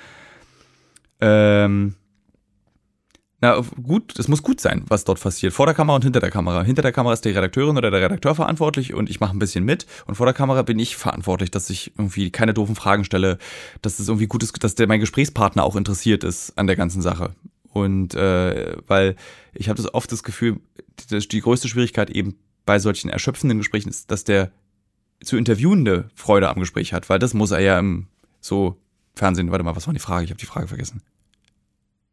[1.20, 1.94] Ähm,
[3.40, 5.52] na gut, es muss gut sein, was dort passiert.
[5.52, 6.62] Vor der Kamera und hinter der Kamera.
[6.62, 9.64] Hinter der Kamera ist die Redakteurin oder der Redakteur verantwortlich und ich mache ein bisschen
[9.64, 9.84] mit.
[10.06, 13.38] Und vor der Kamera bin ich verantwortlich, dass ich irgendwie keine doofen Fragen stelle,
[13.82, 17.02] dass es irgendwie gut ist, dass der mein Gesprächspartner auch interessiert ist an der ganzen
[17.02, 17.34] Sache.
[17.72, 19.16] Und äh, weil
[19.54, 20.60] ich habe das oft das Gefühl,
[21.10, 24.52] die, die größte Schwierigkeit eben bei solchen erschöpfenden Gesprächen ist, dass der
[25.24, 28.06] zu interviewende Freude am Gespräch hat, weil das muss er ja im
[28.40, 28.76] so
[29.14, 29.50] Fernsehen.
[29.50, 30.24] Warte mal, was war die Frage?
[30.24, 31.02] Ich habe die Frage vergessen.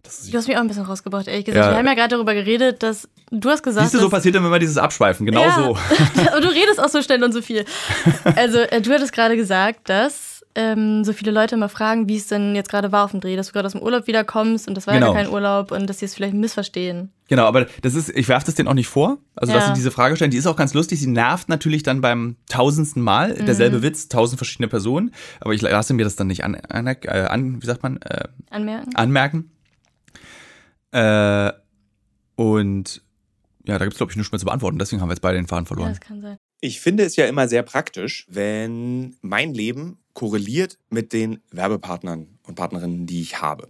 [0.04, 1.65] Du hast mich auch ein bisschen rausgebracht, ehrlich gesagt.
[1.65, 1.72] Ja.
[1.72, 3.86] Wir haben ja gerade darüber geredet, dass du hast gesagt.
[3.86, 5.56] Siehst du, so passiert dann immer dieses Abschweifen, genau ja.
[5.56, 5.69] so.
[6.36, 7.65] und du redest auch so schnell und so viel.
[8.36, 10.29] Also, äh, du hattest gerade gesagt, dass
[10.60, 13.38] ähm, so viele Leute immer fragen, wie es denn jetzt gerade war auf dem Dreh,
[13.38, 15.13] dass du gerade aus dem Urlaub wiederkommst und das war genau.
[15.13, 17.13] ja kein Urlaub und dass sie es vielleicht missverstehen.
[17.30, 19.19] Genau, aber das ist, ich werfe das denen auch nicht vor.
[19.36, 19.60] Also, ja.
[19.60, 21.00] dass sie diese Frage stellen, die ist auch ganz lustig.
[21.00, 23.36] Sie nervt natürlich dann beim tausendsten Mal.
[23.36, 23.45] Mhm.
[23.45, 25.13] Derselbe Witz, tausend verschiedene Personen.
[25.39, 27.98] Aber ich lasse mir das dann nicht an, an, äh, an wie sagt man?
[28.02, 28.95] Äh, anmerken.
[28.95, 29.52] Anmerken.
[30.91, 31.52] Äh,
[32.36, 33.02] und
[33.65, 34.80] ja, da gibt es, glaube ich, nichts mehr zu beantworten.
[34.80, 35.89] Deswegen haben wir jetzt beide den Faden verloren.
[35.89, 36.38] Ja, das kann sein.
[36.62, 42.56] Ich finde es ja immer sehr praktisch, wenn mein Leben korreliert mit den Werbepartnern und
[42.56, 43.69] Partnerinnen, die ich habe.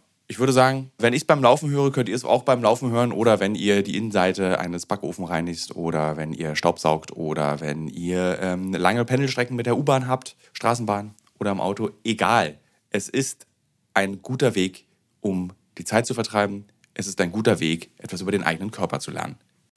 [0.31, 2.89] ich würde sagen, wenn ich es beim Laufen höre, könnt ihr es auch beim Laufen
[2.89, 7.89] hören oder wenn ihr die Innenseite eines Backofen reinigt oder wenn ihr Staubsaugt oder wenn
[7.89, 11.89] ihr ähm, lange Pendelstrecken mit der U-Bahn habt, Straßenbahn oder im Auto.
[12.05, 12.57] Egal.
[12.91, 13.45] Es ist
[13.93, 14.87] ein guter Weg,
[15.19, 16.63] um die Zeit zu vertreiben.
[16.93, 19.35] Es ist ein guter Weg, etwas über den eigenen Körper zu lernen.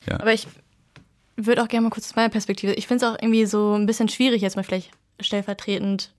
[0.08, 0.20] Ja.
[0.20, 0.46] Aber ich
[1.34, 2.74] würde auch gerne mal kurz aus meiner Perspektive.
[2.74, 6.14] Ich finde es auch irgendwie so ein bisschen schwierig, jetzt mal vielleicht stellvertretend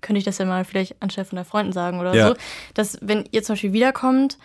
[0.00, 2.28] könnte ich das ja mal vielleicht anstelle von der Freunden sagen oder ja.
[2.28, 2.34] so,
[2.74, 4.38] dass wenn ihr zum Beispiel wiederkommt,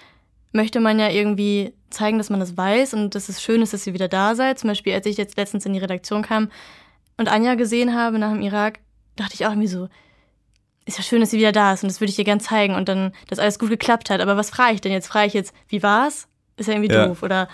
[0.53, 3.85] möchte man ja irgendwie zeigen, dass man das weiß und dass es schön ist, dass
[3.87, 4.59] ihr wieder da seid.
[4.59, 6.49] Zum Beispiel, als ich jetzt letztens in die Redaktion kam
[7.17, 8.79] und Anja gesehen habe nach dem Irak,
[9.15, 9.87] dachte ich auch irgendwie so,
[10.85, 12.75] ist ja schön, dass sie wieder da ist und das würde ich ihr gern zeigen
[12.75, 14.19] und dann, dass alles gut geklappt hat.
[14.19, 15.07] Aber was frage ich denn jetzt?
[15.07, 16.27] Frage ich jetzt, wie war's?
[16.57, 17.07] Ist ja irgendwie ja.
[17.07, 17.23] doof.
[17.23, 17.47] Oder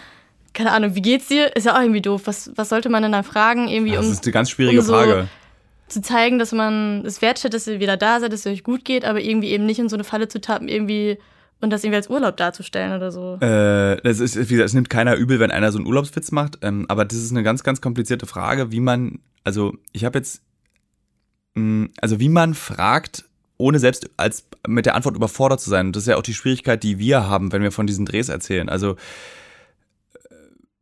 [0.54, 1.56] keine Ahnung, wie geht's dir?
[1.56, 2.22] Ist ja auch irgendwie doof.
[2.26, 3.68] Was, was sollte man denn dann fragen?
[3.68, 5.28] Irgendwie, das um, ist eine ganz schwierige um so, Frage
[5.88, 8.86] zu zeigen, dass man es wertschätzt, dass ihr wieder da seid, dass es euch gut
[8.86, 11.18] geht, aber irgendwie eben nicht in so eine Falle zu tappen, irgendwie
[11.60, 13.36] und das irgendwie als Urlaub darzustellen oder so.
[13.36, 16.60] Äh, das ist, wie gesagt, es nimmt keiner übel, wenn einer so einen Urlaubswitz macht,
[16.62, 20.42] ähm, aber das ist eine ganz, ganz komplizierte Frage, wie man, also ich habe jetzt,
[21.56, 23.26] mh, mm, also wie man fragt,
[23.58, 25.92] ohne selbst als mit der Antwort überfordert zu sein.
[25.92, 28.70] Das ist ja auch die Schwierigkeit, die wir haben, wenn wir von diesen Drehs erzählen.
[28.70, 28.98] Also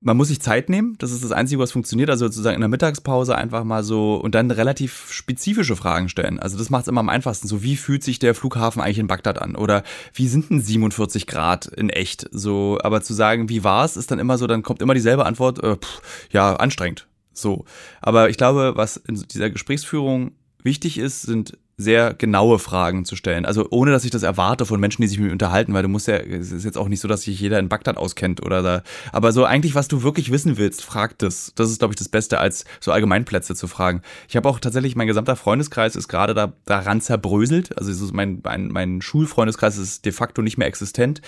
[0.06, 2.12] man muss sich Zeit nehmen, das ist das Einzige, was funktioniert.
[2.12, 6.40] Also sozusagen in der Mittagspause einfach mal so und dann relativ spezifische Fragen stellen.
[6.40, 7.48] Also das macht es immer am einfachsten.
[7.48, 9.56] So, wie fühlt sich der Flughafen eigentlich in Bagdad an?
[9.56, 9.82] Oder
[10.14, 12.30] wie sind denn 47 Grad in echt?
[12.32, 15.26] So, aber zu sagen, wie war es, ist dann immer so, dann kommt immer dieselbe
[15.26, 17.08] Antwort, äh, pff, ja, anstrengend.
[17.34, 17.66] So.
[18.00, 23.46] Aber ich glaube, was in dieser Gesprächsführung wichtig ist, sind sehr genaue Fragen zu stellen.
[23.46, 25.90] Also ohne, dass ich das erwarte von Menschen, die sich mit mir unterhalten, weil du
[25.90, 28.62] musst ja, es ist jetzt auch nicht so, dass sich jeder in Bagdad auskennt oder
[28.62, 28.84] da.
[29.12, 31.52] Aber so eigentlich, was du wirklich wissen willst, frag das.
[31.56, 34.02] Das ist, glaube ich, das Beste, als so Allgemeinplätze zu fragen.
[34.30, 37.78] Ich habe auch tatsächlich, mein gesamter Freundeskreis ist gerade da, daran zerbröselt.
[37.78, 41.22] Also so mein, mein, mein Schulfreundeskreis ist de facto nicht mehr existent,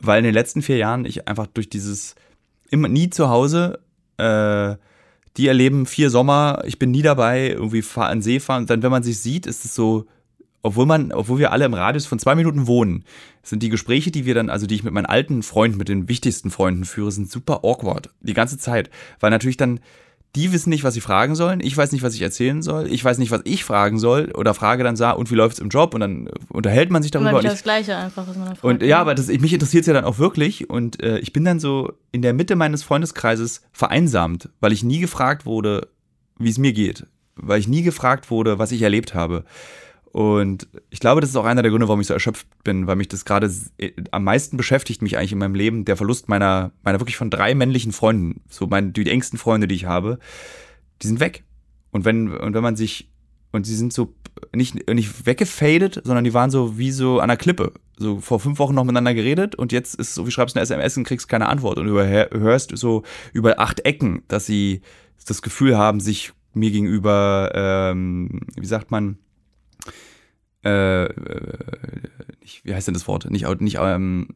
[0.00, 2.16] weil in den letzten vier Jahren ich einfach durch dieses
[2.70, 3.78] immer nie zu Hause
[4.18, 4.74] äh,
[5.36, 8.62] die erleben vier Sommer, ich bin nie dabei, irgendwie fahr an See fahren.
[8.62, 10.06] Und dann, wenn man sich sieht, ist es so,
[10.62, 13.04] obwohl man, obwohl wir alle im Radius von zwei Minuten wohnen,
[13.42, 16.08] sind die Gespräche, die wir dann, also die ich mit meinen alten Freunden, mit den
[16.08, 18.10] wichtigsten Freunden führe, sind super awkward.
[18.20, 18.90] Die ganze Zeit.
[19.20, 19.80] Weil natürlich dann
[20.36, 21.60] die wissen nicht, was sie fragen sollen.
[21.60, 22.92] Ich weiß nicht, was ich erzählen soll.
[22.92, 24.30] Ich weiß nicht, was ich fragen soll.
[24.34, 25.94] Oder frage dann, sah, und wie läuft es im Job?
[25.94, 27.30] Und dann unterhält man sich darüber.
[27.30, 28.64] Immer das Gleiche einfach, was man da fragt.
[28.64, 30.68] Und ja, aber das, mich interessiert es ja dann auch wirklich.
[30.68, 34.98] Und äh, ich bin dann so in der Mitte meines Freundeskreises vereinsamt, weil ich nie
[34.98, 35.88] gefragt wurde,
[36.38, 37.06] wie es mir geht.
[37.36, 39.44] Weil ich nie gefragt wurde, was ich erlebt habe.
[40.16, 42.96] Und ich glaube, das ist auch einer der Gründe, warum ich so erschöpft bin, weil
[42.96, 46.72] mich das gerade äh, am meisten beschäftigt, mich eigentlich in meinem Leben, der Verlust meiner,
[46.82, 50.18] meiner wirklich von drei männlichen Freunden, so meine, die engsten Freunde, die ich habe,
[51.02, 51.44] die sind weg.
[51.90, 53.10] Und wenn, und wenn man sich,
[53.52, 54.14] und sie sind so
[54.54, 57.74] nicht, nicht weggefadet, sondern die waren so wie so an der Klippe.
[57.98, 60.64] So vor fünf Wochen noch miteinander geredet und jetzt ist so, wie schreibst du eine
[60.64, 63.02] SMS und kriegst keine Antwort und hörst so
[63.34, 64.80] über acht Ecken, dass sie
[65.26, 69.18] das Gefühl haben, sich mir gegenüber, ähm, wie sagt man,
[70.66, 71.58] äh, äh,
[72.40, 73.30] nicht, wie heißt denn das Wort?
[73.30, 74.28] Nicht, nicht ähm,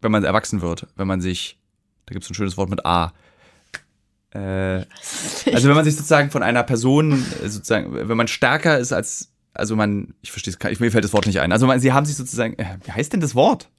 [0.00, 1.58] wenn man erwachsen wird, wenn man sich,
[2.06, 3.12] da gibt es ein schönes Wort mit A.
[4.30, 4.84] Äh,
[5.52, 7.12] also wenn man sich sozusagen von einer Person,
[7.42, 11.12] äh, sozusagen, wenn man stärker ist als, also man, ich verstehe es, mir fällt das
[11.12, 11.52] Wort nicht ein.
[11.52, 13.70] Also man, sie haben sich sozusagen, äh, wie heißt denn das Wort?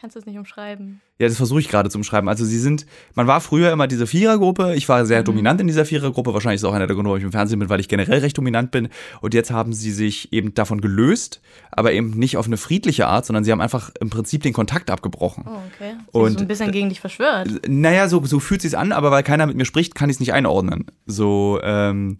[0.00, 1.00] Kannst du es nicht umschreiben?
[1.18, 2.28] Ja, das versuche ich gerade zu umschreiben.
[2.28, 4.74] Also sie sind, man war früher immer diese Vierergruppe.
[4.74, 5.24] Ich war sehr mhm.
[5.24, 6.34] dominant in dieser Vierergruppe.
[6.34, 8.36] Wahrscheinlich ist auch einer der Gründe, warum ich im Fernsehen bin, weil ich generell recht
[8.36, 8.88] dominant bin.
[9.20, 13.24] Und jetzt haben sie sich eben davon gelöst, aber eben nicht auf eine friedliche Art,
[13.24, 15.44] sondern sie haben einfach im Prinzip den Kontakt abgebrochen.
[15.46, 15.94] Oh, okay.
[16.12, 17.48] Sie und so ein bisschen gegen dich verschwört.
[17.68, 20.20] Naja, so, so fühlt sich's an, aber weil keiner mit mir spricht, kann ich es
[20.20, 20.86] nicht einordnen.
[21.06, 22.16] So, ähm,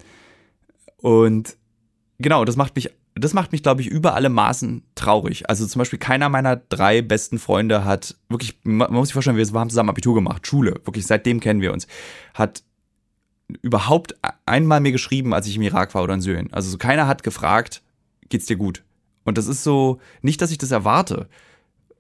[0.99, 1.57] und
[2.19, 5.49] genau, das macht mich das macht mich, glaube ich, über alle Maßen traurig.
[5.49, 9.61] Also zum Beispiel keiner meiner drei besten Freunde hat wirklich, man muss sich vorstellen, wir
[9.61, 11.87] haben zusammen Abitur gemacht, Schule, wirklich seitdem kennen wir uns,
[12.35, 12.65] hat
[13.63, 14.15] überhaupt
[14.47, 16.53] einmal mir geschrieben, als ich im Irak war oder in Syrien.
[16.53, 17.83] Also so keiner hat gefragt,
[18.29, 18.83] geht's dir gut?
[19.25, 21.29] Und das ist so, nicht, dass ich das erwarte,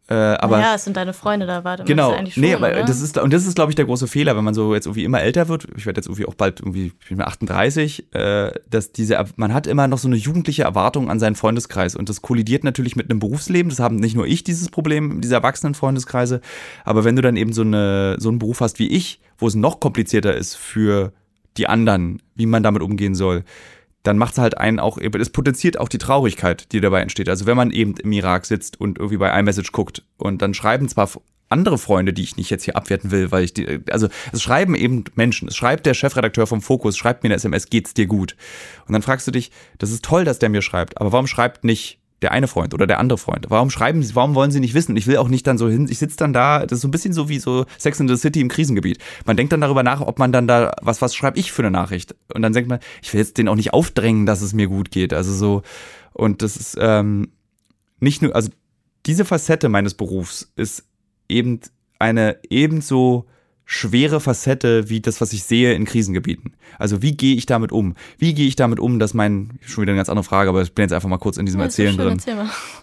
[0.07, 2.85] äh, aber ja, es sind deine Freunde, da warte genau, eigentlich schon, nee, aber oder?
[2.85, 5.05] das ist und das ist glaube ich der große Fehler, wenn man so jetzt irgendwie
[5.05, 5.67] immer älter wird.
[5.77, 9.67] Ich werde jetzt irgendwie auch bald irgendwie ich bin 38, äh, dass diese man hat
[9.67, 13.19] immer noch so eine jugendliche Erwartung an seinen Freundeskreis und das kollidiert natürlich mit einem
[13.19, 13.71] Berufsleben.
[13.71, 16.43] Das haben nicht nur ich dieses Problem diese erwachsenen Freundeskreise,
[16.85, 19.55] aber wenn du dann eben so eine so einen Beruf hast wie ich, wo es
[19.55, 21.15] noch komplizierter ist für
[21.57, 23.45] die anderen, wie man damit umgehen soll,
[24.05, 27.29] dann macht es halt einen auch, es potenziert auch die Traurigkeit, die dabei entsteht.
[27.29, 30.89] Also wenn man eben im Irak sitzt und irgendwie bei iMessage guckt und dann schreiben
[30.89, 31.11] zwar
[31.49, 34.75] andere Freunde, die ich nicht jetzt hier abwerten will, weil ich die, also es schreiben
[34.75, 38.37] eben Menschen, es schreibt der Chefredakteur vom Fokus, schreibt mir eine SMS, geht's dir gut?
[38.87, 41.65] Und dann fragst du dich, das ist toll, dass der mir schreibt, aber warum schreibt
[41.65, 43.45] nicht der eine Freund oder der andere Freund.
[43.51, 44.97] Warum schreiben sie, warum wollen sie nicht wissen?
[44.97, 46.91] Ich will auch nicht dann so hin, ich sitze dann da, das ist so ein
[46.91, 48.97] bisschen so wie so Sex in the City im Krisengebiet.
[49.27, 51.71] Man denkt dann darüber nach, ob man dann da, was, was schreibe ich für eine
[51.71, 52.15] Nachricht?
[52.33, 54.91] Und dann denkt man, ich will jetzt den auch nicht aufdrängen, dass es mir gut
[54.91, 55.13] geht.
[55.13, 55.63] Also so,
[56.15, 57.29] und das ist ähm,
[58.01, 58.49] nicht nur, also
[59.05, 60.85] diese Facette meines Berufs ist
[61.29, 61.61] eben
[61.99, 63.27] eine ebenso
[63.67, 66.53] schwere Facette wie das, was ich sehe in Krisengebieten.
[66.79, 67.95] Also wie gehe ich damit um?
[68.19, 70.75] Wie gehe ich damit um, dass mein, schon wieder eine ganz andere Frage, aber ich
[70.75, 72.21] bin jetzt einfach mal kurz in diesem ja, Erzählen drin,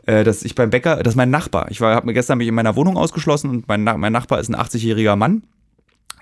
[0.05, 2.75] äh, dass ich beim Bäcker, dass mein Nachbar, ich habe mir gestern mich in meiner
[2.75, 5.43] Wohnung ausgeschlossen und mein, mein Nachbar ist ein 80-jähriger Mann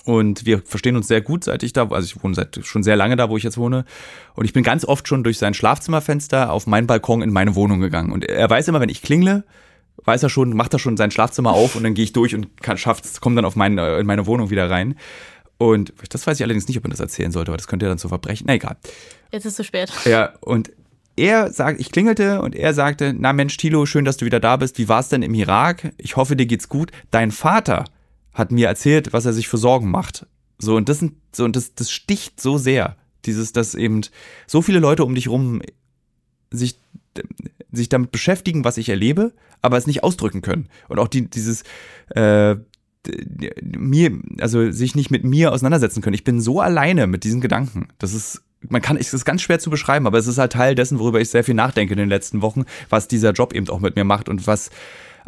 [0.09, 2.95] und wir verstehen uns sehr gut, seit ich da, also ich wohne seit schon sehr
[2.95, 3.85] lange da, wo ich jetzt wohne.
[4.33, 7.79] Und ich bin ganz oft schon durch sein Schlafzimmerfenster auf meinen Balkon in meine Wohnung
[7.79, 8.11] gegangen.
[8.11, 9.43] Und er weiß immer, wenn ich klingle,
[10.05, 12.47] weiß er schon, macht er schon sein Schlafzimmer auf und dann gehe ich durch und
[12.75, 14.95] schafft es, komme dann auf meine, in meine Wohnung wieder rein.
[15.57, 17.89] Und das weiß ich allerdings nicht, ob man das erzählen sollte, weil das könnte ja
[17.89, 18.45] dann zu verbrechen.
[18.47, 18.77] Na egal.
[19.31, 19.91] Jetzt ist es zu spät.
[20.05, 20.71] Ja, und
[21.17, 24.55] er sagt, ich klingelte und er sagte, na Mensch, Tilo, schön, dass du wieder da
[24.55, 24.77] bist.
[24.77, 25.91] Wie war es denn im Irak?
[25.97, 26.91] Ich hoffe, dir geht's gut.
[27.11, 27.83] Dein Vater
[28.33, 30.25] hat mir erzählt, was er sich für Sorgen macht.
[30.59, 32.95] So, und das sind, so, und das, das sticht so sehr.
[33.25, 34.01] Dieses, dass eben
[34.47, 35.61] so viele Leute um dich rum
[36.51, 36.79] sich
[37.71, 40.69] sich damit beschäftigen, was ich erlebe, aber es nicht ausdrücken können.
[40.87, 41.63] Und auch die, dieses
[42.15, 42.55] äh,
[43.61, 46.15] mir, also sich nicht mit mir auseinandersetzen können.
[46.15, 47.87] Ich bin so alleine mit diesen Gedanken.
[47.97, 50.75] Das ist, man kann, es ist ganz schwer zu beschreiben, aber es ist halt Teil
[50.75, 53.79] dessen, worüber ich sehr viel nachdenke in den letzten Wochen, was dieser Job eben auch
[53.79, 54.69] mit mir macht und was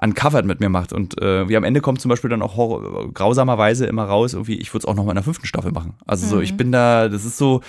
[0.01, 0.93] uncovered mit mir macht.
[0.93, 4.55] Und äh, wie am Ende kommt zum Beispiel dann auch horror, grausamerweise immer raus, irgendwie,
[4.55, 5.93] ich würde es auch noch mal in der fünften Staffel machen.
[6.05, 6.57] Also so, ich mhm.
[6.57, 7.61] bin da, das ist so,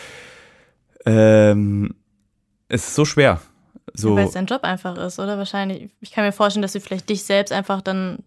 [1.05, 1.95] ähm,
[2.69, 3.41] es ist so schwer
[3.95, 4.11] So.
[4.11, 5.39] Ja, Weil es dein Job einfach ist, oder?
[5.39, 5.91] Wahrscheinlich.
[6.01, 8.19] Ich kann mir vorstellen, dass du vielleicht dich selbst einfach dann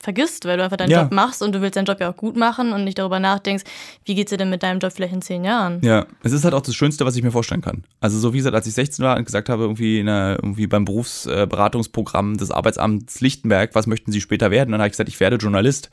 [0.00, 1.02] vergisst, weil du einfach deinen Ja.
[1.02, 3.62] Job machst und du willst deinen Job ja auch gut machen und nicht darüber nachdenkst,
[4.04, 5.80] wie geht's dir denn mit deinem Job vielleicht in zehn Jahren?
[5.84, 7.84] Ja, es ist halt auch das Schönste, was ich mir vorstellen kann.
[8.00, 10.66] Also so wie gesagt, als ich 16 war und gesagt habe, irgendwie, in einer, irgendwie
[10.66, 14.72] beim Berufsberatungsprogramm des Arbeitsamts Lichtenberg, was möchten Sie später werden?
[14.72, 15.90] Dann habe ich gesagt, ich werde Journalist.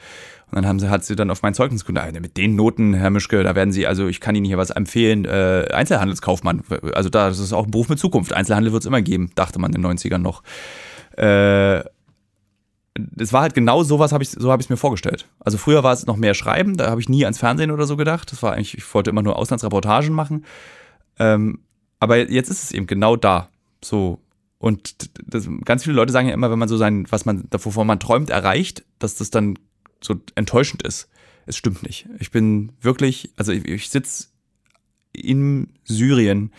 [0.52, 2.94] Und dann haben sie, hat sie dann auf mein Zeugnis gesagt, "Ah, mit den Noten,
[2.94, 6.64] Herr Mischke, da werden Sie, also ich kann Ihnen hier was empfehlen, äh, Einzelhandelskaufmann.
[6.94, 8.34] Also da, das ist auch ein Beruf mit Zukunft.
[8.34, 10.42] Einzelhandel wird es immer geben, dachte man in den 90ern noch.
[11.18, 11.84] Äh,
[13.18, 15.28] es war halt genau sowas, hab ich, so habe ich es mir vorgestellt.
[15.40, 17.98] Also früher war es noch mehr Schreiben, da habe ich nie ans Fernsehen oder so
[17.98, 18.32] gedacht.
[18.32, 20.46] Das war eigentlich, ich wollte immer nur Auslandsreportagen machen.
[21.18, 21.60] Ähm,
[22.00, 23.50] aber jetzt ist es eben genau da.
[23.84, 24.20] So.
[24.58, 27.88] Und das, ganz viele Leute sagen ja immer, wenn man so sein, was man, wovon
[27.88, 29.58] man träumt, erreicht, dass das dann
[30.02, 31.10] so enttäuschend ist.
[31.46, 32.08] Es stimmt nicht.
[32.20, 34.28] Ich bin wirklich, also ich, ich sitze
[35.14, 36.52] in Syrien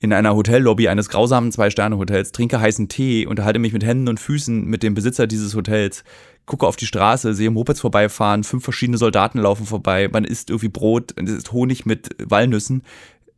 [0.00, 4.64] in einer Hotellobby eines grausamen Zwei-Sterne-Hotels, trinke heißen Tee, unterhalte mich mit Händen und Füßen
[4.64, 6.02] mit dem Besitzer dieses Hotels,
[6.44, 10.68] gucke auf die Straße, sehe Mopeds vorbeifahren, fünf verschiedene Soldaten laufen vorbei, man isst irgendwie
[10.68, 12.82] Brot, es ist Honig mit Walnüssen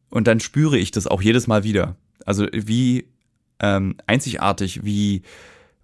[0.08, 1.96] und dann spüre ich das auch jedes Mal wieder.
[2.24, 3.08] Also wie
[3.60, 5.20] ähm, einzigartig, wie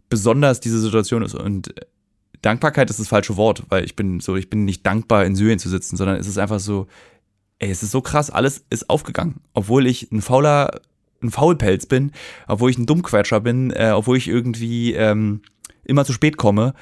[0.08, 1.74] besonders diese Situation ist und
[2.42, 5.58] Dankbarkeit ist das falsche Wort, weil ich bin so, ich bin nicht dankbar in Syrien
[5.58, 6.86] zu sitzen, sondern es ist einfach so,
[7.58, 9.40] ey, es ist so krass, alles ist aufgegangen.
[9.52, 10.80] Obwohl ich ein fauler,
[11.22, 12.12] ein Faulpelz bin,
[12.48, 15.42] obwohl ich ein Dummquetscher bin, äh, obwohl ich irgendwie ähm,
[15.84, 16.74] immer zu spät komme,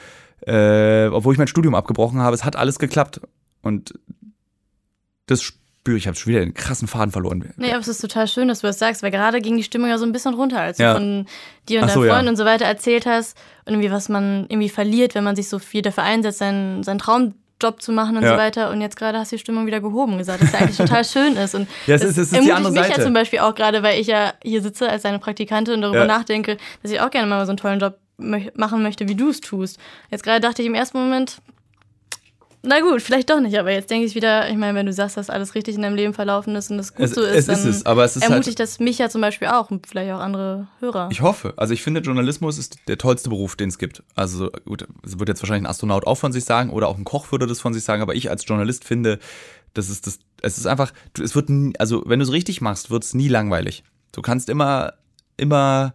[0.47, 3.21] äh, obwohl ich mein Studium abgebrochen habe, es hat alles geklappt.
[3.63, 3.95] Und
[5.27, 5.53] das
[5.89, 7.51] spüre ich, habe schon wieder einen krassen Faden verloren.
[7.57, 9.89] Nee, aber es ist total schön, dass du das sagst, weil gerade ging die Stimmung
[9.89, 10.93] ja so ein bisschen runter, als Ja.
[10.95, 11.27] du von
[11.69, 12.15] dir und so, deinen ja.
[12.15, 15.49] Freunden und so weiter erzählt hast und irgendwie, was man irgendwie verliert, wenn man sich
[15.49, 18.33] so viel dafür einsetzt, seinen, seinen Traumjob zu machen und Ja.
[18.33, 18.71] so weiter.
[18.71, 21.05] Und jetzt gerade hast du die Stimmung wieder gehoben und gesagt, dass es eigentlich total
[21.07, 21.55] schön ist.
[21.55, 22.99] Und Ja, es das ist- es ist die andere mich Seite.
[22.99, 26.01] ja zum Beispiel auch gerade, weil ich ja hier sitze als deine Praktikantin und darüber
[26.01, 26.07] Ja.
[26.07, 29.41] nachdenke, dass ich auch gerne mal so einen tollen Job machen möchte, wie du es
[29.41, 29.79] tust.
[30.11, 31.39] Jetzt gerade dachte ich im ersten Moment,
[32.63, 35.17] na gut, vielleicht doch nicht, aber jetzt denke ich wieder, ich meine, wenn du sagst,
[35.17, 37.47] dass alles richtig in deinem Leben verlaufen ist und das gut Es, so ist, es
[37.47, 38.33] dann ist es, aber es ist halt.
[38.33, 41.09] ermutigt das mich ja zum Beispiel auch und vielleicht auch andere Hörer.
[41.13, 41.55] Ich hoffe.
[41.57, 44.03] Also ich finde, Journalismus ist der tollste Beruf, den es gibt.
[44.17, 47.05] Also gut, es wird jetzt wahrscheinlich ein Astronaut auch von sich sagen oder auch ein
[47.05, 49.21] Koch würde das von sich sagen, aber ich als Journalist finde,
[49.75, 50.93] das ist das, es ist einfach,
[51.23, 53.85] es wird nie, also wenn du es richtig machst, wird es nie langweilig.
[54.13, 54.95] Du kannst immer,
[55.37, 55.95] immer,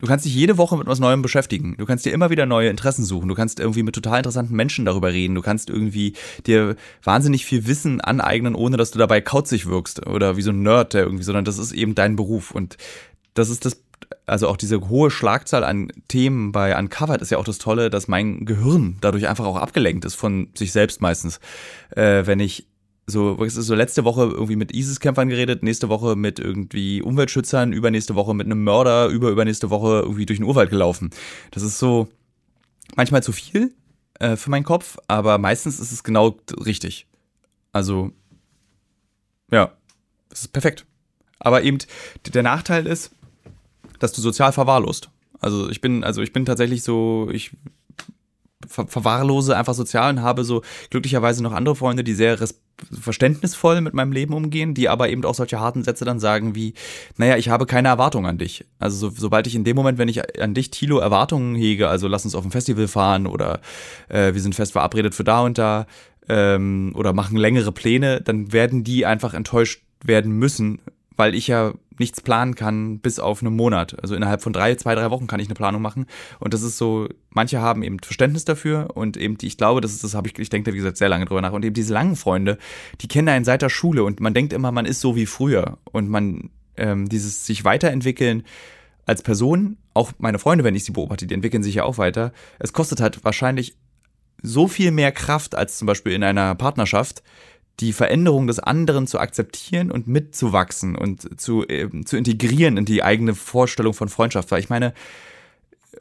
[0.00, 1.76] du kannst dich jede Woche mit was Neuem beschäftigen.
[1.78, 3.28] Du kannst dir immer wieder neue Interessen suchen.
[3.28, 5.34] Du kannst irgendwie mit total interessanten Menschen darüber reden.
[5.34, 6.14] Du kannst irgendwie
[6.46, 10.62] dir wahnsinnig viel Wissen aneignen, ohne dass du dabei kauzig wirkst oder wie so ein
[10.62, 12.50] Nerd, der irgendwie, sondern das ist eben dein Beruf.
[12.50, 12.76] Und
[13.34, 13.82] das ist das,
[14.26, 18.08] also auch diese hohe Schlagzahl an Themen bei Uncovered ist ja auch das Tolle, dass
[18.08, 21.40] mein Gehirn dadurch einfach auch abgelenkt ist von sich selbst meistens.
[21.90, 22.66] Äh, wenn ich
[23.06, 28.34] so, so letzte Woche irgendwie mit ISIS-Kämpfern geredet, nächste Woche mit irgendwie Umweltschützern, übernächste Woche
[28.34, 31.10] mit einem Mörder, über übernächste Woche irgendwie durch den Urwald gelaufen.
[31.50, 32.08] Das ist so
[32.96, 33.74] manchmal zu viel
[34.18, 37.06] äh, für meinen Kopf, aber meistens ist es genau richtig.
[37.72, 38.12] Also,
[39.50, 39.72] ja,
[40.30, 40.86] das ist perfekt.
[41.38, 41.78] Aber eben
[42.32, 43.10] der Nachteil ist,
[43.98, 45.10] dass du sozial verwahrlost.
[45.40, 47.50] Also ich bin, also ich bin tatsächlich so, ich
[48.68, 52.38] ver verwahrlose einfach sozial und habe so glücklicherweise noch andere Freunde, die sehr
[53.00, 56.74] verständnisvoll mit meinem Leben umgehen, die aber eben auch solche harten Sätze dann sagen wie,
[57.16, 58.64] naja, ich habe keine Erwartung an dich.
[58.78, 62.08] Also so, sobald ich in dem Moment, wenn ich an dich, Tilo, Erwartungen hege, also
[62.08, 63.60] lass uns auf ein Festival fahren oder
[64.08, 65.86] äh, wir sind fest verabredet für da und da
[66.28, 70.80] ähm, oder machen längere Pläne, dann werden die einfach enttäuscht werden müssen,
[71.16, 73.96] weil ich ja nichts planen kann bis auf einen Monat.
[74.00, 76.06] Also innerhalb von drei, zwei, drei Wochen kann ich eine Planung machen.
[76.40, 79.92] Und das ist so, manche haben eben Verständnis dafür und eben, die, ich glaube, das
[79.92, 81.52] ist, das habe ich, ich denke da, wie gesagt, sehr lange drüber nach.
[81.52, 82.58] Und eben diese langen Freunde,
[83.00, 85.78] die kennen einen seit der Schule und man denkt immer, man ist so wie früher.
[85.92, 88.42] Und man, ähm, dieses sich weiterentwickeln
[89.06, 92.32] als Person, auch meine Freunde, wenn ich sie beobachte, die entwickeln sich ja auch weiter.
[92.58, 93.76] Es kostet halt wahrscheinlich
[94.42, 97.22] so viel mehr Kraft als zum Beispiel in einer Partnerschaft,
[97.80, 103.02] die Veränderung des anderen zu akzeptieren und mitzuwachsen und zu, ähm, zu integrieren in die
[103.02, 104.50] eigene Vorstellung von Freundschaft.
[104.50, 104.94] Weil ich meine,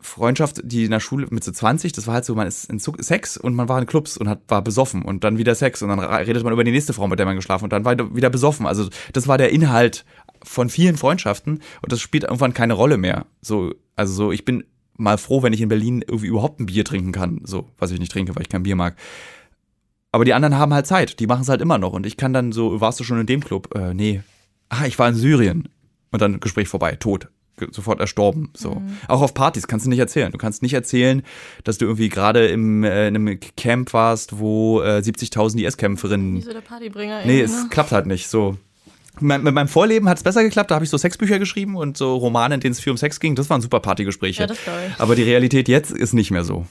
[0.01, 2.79] Freundschaft, die in der Schule mit so 20, das war halt so, man ist in
[2.79, 5.89] Sex und man war in Clubs und hat, war besoffen und dann wieder Sex und
[5.89, 8.29] dann redet man über die nächste Frau, mit der man geschlafen und dann war wieder
[8.29, 8.65] besoffen.
[8.65, 10.05] Also das war der Inhalt
[10.43, 13.25] von vielen Freundschaften und das spielt irgendwann keine Rolle mehr.
[13.41, 14.63] So, also so, ich bin
[14.97, 17.99] mal froh, wenn ich in Berlin irgendwie überhaupt ein Bier trinken kann, so, was ich
[17.99, 18.95] nicht trinke, weil ich kein Bier mag.
[20.13, 22.33] Aber die anderen haben halt Zeit, die machen es halt immer noch und ich kann
[22.33, 23.75] dann so, warst du schon in dem Club?
[23.75, 24.21] Äh, nee.
[24.69, 25.69] Ah, ich war in Syrien.
[26.11, 27.29] Und dann Gespräch vorbei, tot.
[27.71, 28.51] Sofort erstorben.
[28.55, 28.79] So.
[29.07, 30.31] Auch auf Partys kannst du nicht erzählen.
[30.31, 31.23] Du kannst nicht erzählen,
[31.63, 36.41] dass du irgendwie gerade im, äh, in einem Camp warst, wo äh, 70.000 Wie IS-Kämpferinnen
[36.41, 37.25] so der Partybringer.
[37.25, 37.69] Nee, irgendwie, es ne?
[37.71, 38.57] klappt halt nicht so.
[39.19, 40.69] Mit meinem Vorleben hat es besser geklappt.
[40.69, 43.19] Da habe ich so Sexbücher geschrieben und so Romane, in denen es viel um Sex
[43.19, 43.33] ging.
[43.33, 44.41] Das waren super Partygespräche.
[44.41, 44.99] Ja, das ich.
[44.99, 46.67] Aber die Realität jetzt ist nicht mehr so.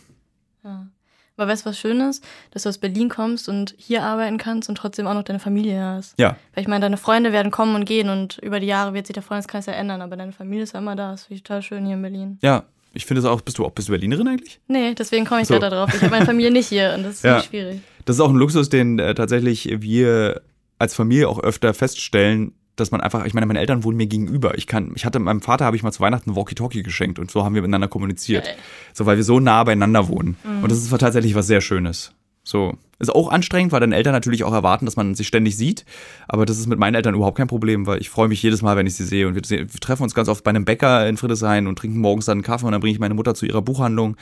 [1.43, 2.21] Aber weißt du, was Schönes?
[2.53, 5.83] Dass du aus Berlin kommst und hier arbeiten kannst und trotzdem auch noch deine Familie
[5.83, 6.19] hast.
[6.19, 6.37] Ja.
[6.55, 9.15] Weil ich meine, deine Freunde werden kommen und gehen und über die Jahre wird sich
[9.15, 11.11] der Freundeskreis ja ändern, aber deine Familie ist ja immer da.
[11.13, 12.39] Das finde ich total schön hier in Berlin.
[12.43, 12.65] Ja,
[12.95, 13.41] ich finde es auch.
[13.41, 14.61] Bist du auch bist du Berlinerin eigentlich?
[14.69, 15.55] Nee, deswegen komme ich So.
[15.59, 15.91] gerade drauf.
[15.95, 17.43] Ich habe meine Familie nicht hier und das ist Ja.
[17.43, 17.81] schwierig.
[18.05, 20.43] Das ist auch ein Luxus, den äh, tatsächlich wir
[20.79, 24.57] als Familie auch öfter feststellen, dass man einfach, ich meine, meine Eltern wohnen mir gegenüber.
[24.57, 27.45] Ich kann, ich hatte meinem Vater habe ich mal zu Weihnachten Walkie-Talkie geschenkt und so
[27.45, 28.47] haben wir miteinander kommuniziert.
[28.47, 28.57] Geil.
[28.95, 30.37] So, weil wir so nah beieinander wohnen.
[30.63, 32.13] Und das ist tatsächlich was sehr Schönes.
[32.45, 32.77] So.
[32.99, 35.85] Ist auch anstrengend, weil deine Eltern natürlich auch erwarten, dass man sich ständig sieht.
[36.29, 38.77] Aber das ist mit meinen Eltern überhaupt kein Problem, weil ich freue mich jedes Mal,
[38.77, 39.27] wenn ich sie sehe.
[39.27, 42.27] Und wir, wir treffen uns ganz oft bei einem Bäcker in Friedrichshain und trinken morgens
[42.27, 44.17] dann einen Kaffee und dann bringe ich meine Mutter zu ihrer Buchhandlung.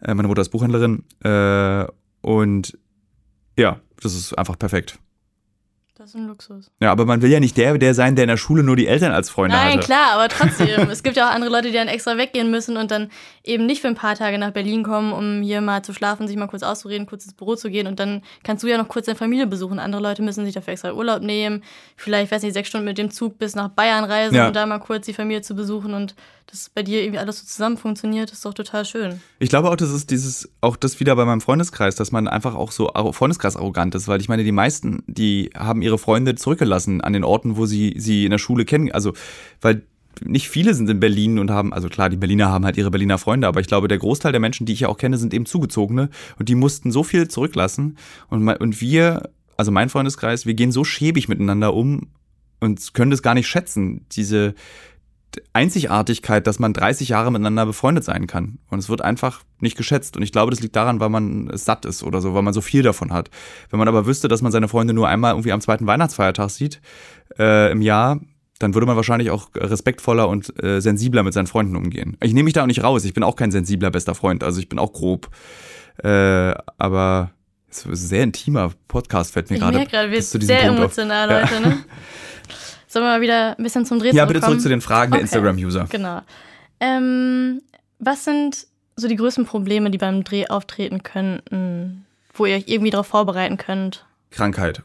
[0.00, 1.04] Äh, meine Mutter ist Buchhändlerin.
[1.22, 1.86] Äh,
[2.22, 2.78] und
[3.58, 4.98] ja, das ist einfach perfekt.
[5.96, 6.72] Das ist ein Luxus.
[6.80, 8.88] Ja, aber man will ja nicht der, der sein, der in der Schule nur die
[8.88, 9.86] Eltern als Freunde Nein, hatte.
[9.86, 10.88] klar, aber trotzdem.
[10.90, 13.12] es gibt ja auch andere Leute, die dann extra weggehen müssen und dann
[13.44, 16.36] eben nicht für ein paar Tage nach Berlin kommen, um hier mal zu schlafen, sich
[16.36, 19.06] mal kurz auszureden, kurz ins Büro zu gehen und dann kannst du ja noch kurz
[19.06, 19.78] deine Familie besuchen.
[19.78, 21.62] Andere Leute müssen sich dafür extra Urlaub nehmen,
[21.96, 24.48] vielleicht, weiß nicht, sechs Stunden mit dem Zug bis nach Bayern reisen, Ja.
[24.48, 26.16] um da mal kurz die Familie zu besuchen und
[26.46, 29.20] dass bei dir irgendwie alles so zusammen funktioniert, ist doch total schön.
[29.38, 32.54] Ich glaube auch, das ist dieses, auch das wieder bei meinem Freundeskreis, dass man einfach
[32.54, 37.00] auch so Freundeskreis arrogant ist, weil ich meine, die meisten, die haben ihre Freunde zurückgelassen
[37.00, 38.92] an den Orten, wo sie sie in der Schule kennen.
[38.92, 39.14] Also,
[39.60, 39.82] weil
[40.22, 43.18] nicht viele sind in Berlin und haben, also klar, die Berliner haben halt ihre Berliner
[43.18, 45.46] Freunde, aber ich glaube, der Großteil der Menschen, die ich ja auch kenne, sind eben
[45.46, 47.98] Zugezogene und die mussten so viel zurücklassen.
[48.28, 52.08] Und, und wir, also mein Freundeskreis, wir gehen so schäbig miteinander um
[52.60, 54.54] und können das gar nicht schätzen, diese
[55.52, 58.58] Einzigartigkeit, dass man 30 Jahre miteinander befreundet sein kann.
[58.70, 60.16] Und es wird einfach nicht geschätzt.
[60.16, 62.54] Und ich glaube, das liegt daran, weil man es satt ist oder so, weil man
[62.54, 63.30] so viel davon hat.
[63.70, 66.80] Wenn man aber wüsste, dass man seine Freunde nur einmal irgendwie am zweiten Weihnachtsfeiertag sieht
[67.38, 68.20] äh, im Jahr,
[68.58, 72.16] dann würde man wahrscheinlich auch respektvoller und äh, sensibler mit seinen Freunden umgehen.
[72.22, 73.04] Ich nehme mich da auch nicht raus.
[73.04, 74.44] Ich bin auch kein sensibler bester Freund.
[74.44, 75.28] Also ich bin auch grob.
[76.02, 77.30] Äh, aber
[77.70, 80.58] es ist ein sehr intimer Podcast, fällt mir Ich gerade merke gerade, wir sind sehr
[80.58, 80.78] Punkt auf.
[80.78, 81.42] emotional Ja.
[81.50, 81.84] heute, ne?
[82.94, 85.18] Sollen wir mal wieder ein bisschen zum Dreh Ja, bitte zurück zu den Fragen der
[85.18, 85.24] Okay.
[85.24, 85.88] Instagram-User.
[85.90, 86.20] Genau.
[86.78, 87.60] Ähm,
[87.98, 92.90] was sind so die größten Probleme, die beim Dreh auftreten könnten, wo ihr euch irgendwie
[92.90, 94.06] darauf vorbereiten könnt?
[94.30, 94.84] Krankheit.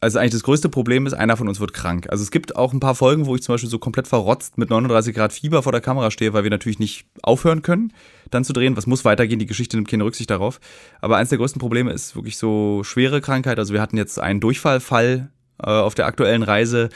[0.00, 2.06] Also eigentlich das größte Problem ist, einer von uns wird krank.
[2.08, 4.70] Also es gibt auch ein paar Folgen, wo ich zum Beispiel so komplett verrotzt mit
[4.70, 7.92] 39 Grad Fieber vor der Kamera stehe, weil wir natürlich nicht aufhören können,
[8.30, 8.78] dann zu drehen.
[8.78, 9.38] Was muss weitergehen?
[9.38, 10.58] Die Geschichte nimmt keine Rücksicht darauf.
[11.02, 13.58] Aber eines der größten Probleme ist wirklich so schwere Krankheit.
[13.58, 15.28] Also wir hatten jetzt einen Durchfallfall
[15.62, 16.90] äh, auf der aktuellen Reise,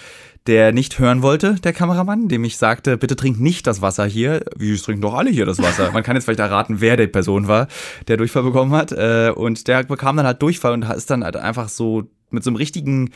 [0.47, 4.45] der nicht hören wollte, der Kameramann, dem ich sagte, bitte trink nicht das Wasser hier.
[4.57, 5.93] Wie, trinken doch alle hier das Wasser.
[5.93, 7.69] Man kann jetzt vielleicht erraten, wer die Person war,
[8.09, 8.93] der Durchfall bekommen hat.
[8.93, 12.51] Äh, und der bekam dann halt Durchfall und ist dann halt einfach so mit so
[12.51, 13.11] einem richtigen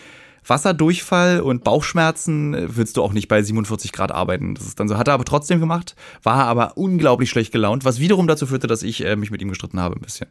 [0.46, 4.54] Wasserdurchfall und Bauchschmerzen äh, willst du auch nicht bei 47 Grad arbeiten.
[4.54, 8.00] Das ist dann so, hat er aber trotzdem gemacht, war aber unglaublich schlecht gelaunt, was
[8.00, 10.28] wiederum dazu führte, dass ich äh, mich mit ihm gestritten habe ein bisschen.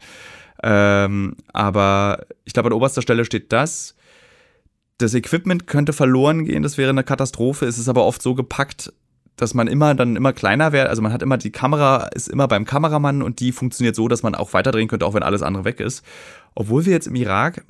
[0.62, 3.96] Ähm, aber ich glaube, an oberster Stelle steht das.
[4.98, 7.66] Das Equipment könnte verloren gehen, das wäre eine Katastrophe.
[7.66, 8.94] Es ist aber oft so gepackt,
[9.36, 10.90] dass man immer dann immer kleiner wäre.
[10.90, 14.24] Also man hat immer die Kamera ist immer beim Kameramann und die funktioniert so, dass
[14.24, 16.04] man auch weiterdrehen könnte, auch wenn alles andere weg ist.
[16.56, 17.66] Obwohl wir jetzt im Irak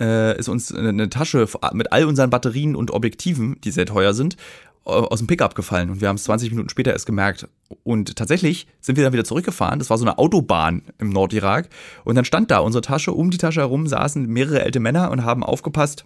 [0.00, 4.36] äh, ist uns eine Tasche mit all unseren Batterien und Objektiven, die sehr teuer sind,
[4.84, 7.48] aus dem Pickup gefallen und wir haben es 20 Minuten später erst gemerkt.
[7.84, 9.78] Und tatsächlich sind wir dann wieder zurückgefahren.
[9.78, 11.68] Das war so eine Autobahn im Nordirak.
[12.04, 13.12] Und dann stand da unsere Tasche.
[13.12, 16.04] Um die Tasche herum saßen mehrere ältere Männer und haben aufgepasst,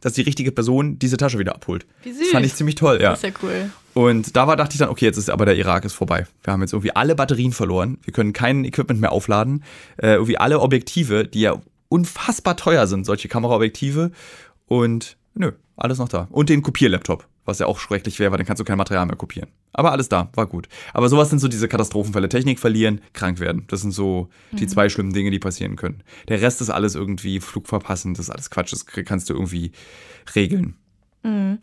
[0.00, 1.86] dass die richtige Person diese Tasche wieder abholt.
[2.02, 2.20] Wie süß.
[2.20, 3.10] Das fand ich ziemlich toll, ja.
[3.10, 3.70] Das ist ja cool.
[3.94, 6.26] Und da war, dachte ich dann, okay, jetzt ist aber der Irak ist vorbei.
[6.42, 7.98] Wir haben jetzt irgendwie alle Batterien verloren.
[8.02, 9.64] Wir können kein Equipment mehr aufladen.
[9.96, 14.10] Äh, irgendwie alle Objektive, die ja unfassbar teuer sind, solche Kameraobjektive.
[14.66, 16.28] Und nö, alles noch da.
[16.30, 19.16] Und den Kopierlaptop, was ja auch schrecklich wäre, weil dann kannst du kein Material mehr
[19.16, 19.50] kopieren.
[19.72, 20.68] Aber alles da, war gut.
[20.92, 22.28] Aber sowas sind so diese Katastrophenfälle.
[22.28, 23.64] Technik verlieren, krank werden.
[23.68, 26.02] Das sind so die zwei schlimmen Dinge, die passieren können.
[26.28, 29.72] Der Rest ist alles irgendwie Flug verpassen, das ist alles Quatsch, das kannst du irgendwie
[30.34, 30.76] regeln.
[31.22, 31.58] Mhm.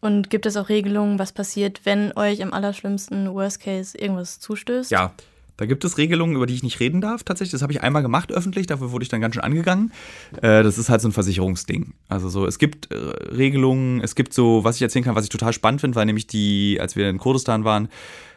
[0.00, 4.90] Und gibt es auch Regelungen, was passiert, wenn euch im allerschlimmsten Worst Case irgendwas zustößt?
[4.90, 5.12] Ja,
[5.60, 7.22] da gibt es Regelungen, über die ich nicht reden darf.
[7.22, 9.92] Tatsächlich, das habe ich einmal gemacht öffentlich, dafür wurde ich dann ganz schön angegangen.
[10.40, 11.92] Äh, das ist halt so ein Versicherungsding.
[12.08, 15.28] Also so, es gibt äh, Regelungen, es gibt so, was ich erzählen kann, was ich
[15.28, 17.90] total spannend finde, weil nämlich die, als wir in Kurdistan waren,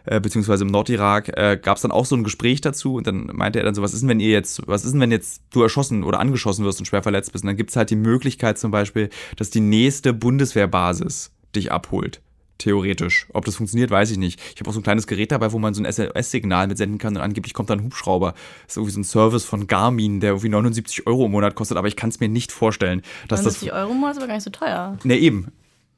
[0.04, 3.28] äh, beziehungsweise im Nordirak, äh, gab es dann auch so ein Gespräch dazu und dann
[3.28, 5.44] meinte er dann so, was ist denn, wenn ihr jetzt, was ist denn, wenn jetzt
[5.52, 7.46] du erschossen oder angeschossen wirst und schwer verletzt bist?
[7.46, 12.20] Und dann gibt es halt die Möglichkeit zum Beispiel, dass die nächste Bundeswehrbasis dich abholt
[12.64, 13.28] theoretisch.
[13.34, 14.40] Ob das funktioniert, weiß ich nicht.
[14.54, 17.16] Ich habe auch so ein kleines Gerät dabei, wo man so ein SOS-Signal mitsenden kann
[17.16, 18.34] und angeblich kommt dann ein Hubschrauber.
[18.64, 21.78] Das ist irgendwie so ein Service von Garmin, der irgendwie 79 Euro im Monat kostet,
[21.78, 23.78] aber ich kann es mir nicht vorstellen, dass 79 das.
[23.78, 24.98] Euro im Monat ist aber gar nicht so teuer.
[25.04, 25.52] Ne, eben.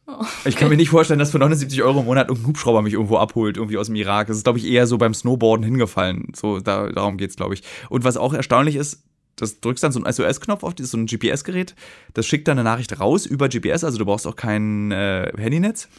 [0.07, 0.23] Oh.
[0.45, 3.17] Ich kann mir nicht vorstellen, dass für 79 Euro im Monat irgendein Hubschrauber mich irgendwo
[3.17, 4.27] abholt, irgendwie aus dem Irak.
[4.27, 6.31] Das ist, glaube ich, eher so beim Snowboarden hingefallen.
[6.35, 7.63] So, da, darum geht's, glaube ich.
[7.89, 9.03] Und was auch erstaunlich ist,
[9.35, 11.75] das drückst dann so einen SOS-Knopf auf, das ist so ein GPS-Gerät,
[12.13, 15.89] das schickt dann eine Nachricht raus über GPS, also du brauchst auch kein äh, Handynetz.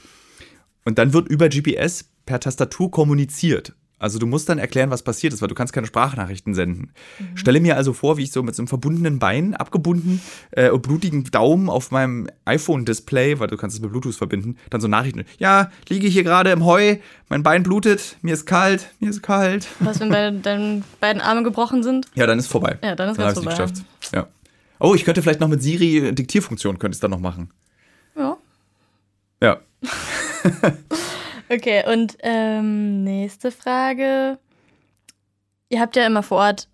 [0.86, 3.74] Und dann wird über GPS per Tastatur kommuniziert.
[3.98, 6.92] Also du musst dann erklären, was passiert ist, weil du kannst keine Sprachnachrichten senden.
[7.18, 7.36] Mhm.
[7.36, 10.20] Stelle mir also vor, wie ich so mit so einem verbundenen Bein, abgebunden
[10.50, 14.82] äh, und blutigen Daumen auf meinem iPhone-Display, weil du kannst es mit Bluetooth verbinden, dann
[14.82, 15.24] so Nachrichten.
[15.38, 16.96] Ja, liege ich hier gerade im Heu,
[17.30, 19.66] mein Bein blutet, mir ist kalt, mir ist kalt.
[19.80, 22.06] Was, wenn deine, deine beiden Arme gebrochen sind?
[22.14, 22.78] Ja, dann ist vorbei.
[22.82, 23.50] Ja, dann ist dann vorbei.
[23.50, 23.84] Nicht geschafft.
[24.14, 24.28] Ja.
[24.78, 27.50] Oh, ich könnte vielleicht noch mit Siri Diktierfunktion könnte ich dann noch machen.
[28.14, 28.36] Ja.
[29.42, 29.60] Ja.
[31.48, 34.38] Okay, und ähm, nächste Frage.
[35.68, 36.68] Ihr habt ja immer vor Ort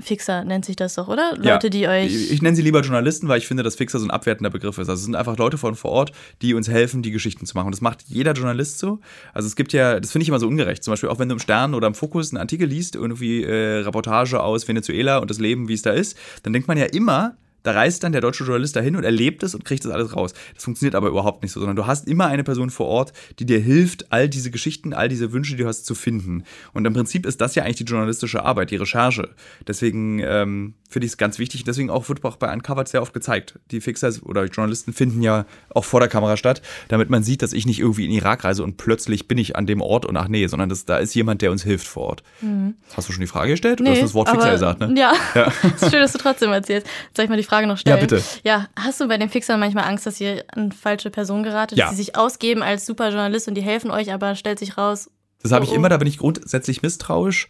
[0.00, 1.34] Fixer, nennt sich das doch, oder?
[1.40, 2.14] Ja, Leute, die euch.
[2.14, 4.76] Ich, ich nenne sie lieber Journalisten, weil ich finde, dass Fixer so ein abwertender Begriff
[4.76, 4.90] ist.
[4.90, 6.12] Also es sind einfach Leute von vor Ort,
[6.42, 7.66] die uns helfen, die Geschichten zu machen.
[7.66, 9.00] Und das macht jeder Journalist so.
[9.32, 10.84] Also es gibt ja, das finde ich immer so ungerecht.
[10.84, 13.78] Zum Beispiel auch wenn du im Stern oder im Fokus einen Artikel liest, irgendwie äh,
[13.78, 17.36] Reportage aus Venezuela und das Leben, wie es da ist, dann denkt man ja immer,
[17.66, 20.34] da reist dann der deutsche Journalist dahin und erlebt es und kriegt das alles raus.
[20.54, 23.46] Das funktioniert aber überhaupt nicht so, sondern du hast immer eine Person vor Ort, die
[23.46, 26.44] dir hilft, all diese Geschichten, all diese Wünsche, die du hast, zu finden.
[26.72, 29.30] Und im Prinzip ist das ja eigentlich die journalistische Arbeit, die Recherche.
[29.66, 31.64] Deswegen ähm, finde ich es ganz wichtig.
[31.64, 33.58] Deswegen auch wird auch bei Uncovered sehr oft gezeigt.
[33.70, 37.52] Die Fixer oder Journalisten finden ja auch vor der Kamera statt, damit man sieht, dass
[37.52, 40.16] ich nicht irgendwie in den Irak reise und plötzlich bin ich an dem Ort und
[40.16, 42.22] ach nee, sondern das, da ist jemand, der uns hilft vor Ort.
[42.40, 42.74] Mhm.
[42.94, 43.80] Hast du schon die Frage gestellt?
[43.80, 44.80] Nee, oder hast du das Wort Fixer gesagt?
[44.80, 44.94] Ne?
[44.96, 45.52] Ja, ja.
[45.62, 46.86] ist schön, dass du trotzdem erzählst.
[47.14, 47.96] Soll ich mal die Frage noch stellen?
[47.96, 48.22] Ja, bitte.
[48.44, 51.88] Ja, hast du bei den Fixern manchmal Angst, dass ihr an falsche Personen geratet, ja.
[51.88, 55.10] sie sich ausgeben als super Journalist und die helfen euch, aber stellt sich raus.
[55.42, 57.48] Das habe ich oh, immer, da bin ich grundsätzlich misstrauisch.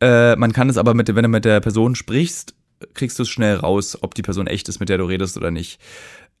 [0.00, 2.54] Äh, man kann es aber, mit, wenn du mit der Person sprichst,
[2.94, 5.50] kriegst du es schnell raus, ob die Person echt ist, mit der du redest oder
[5.50, 5.80] nicht.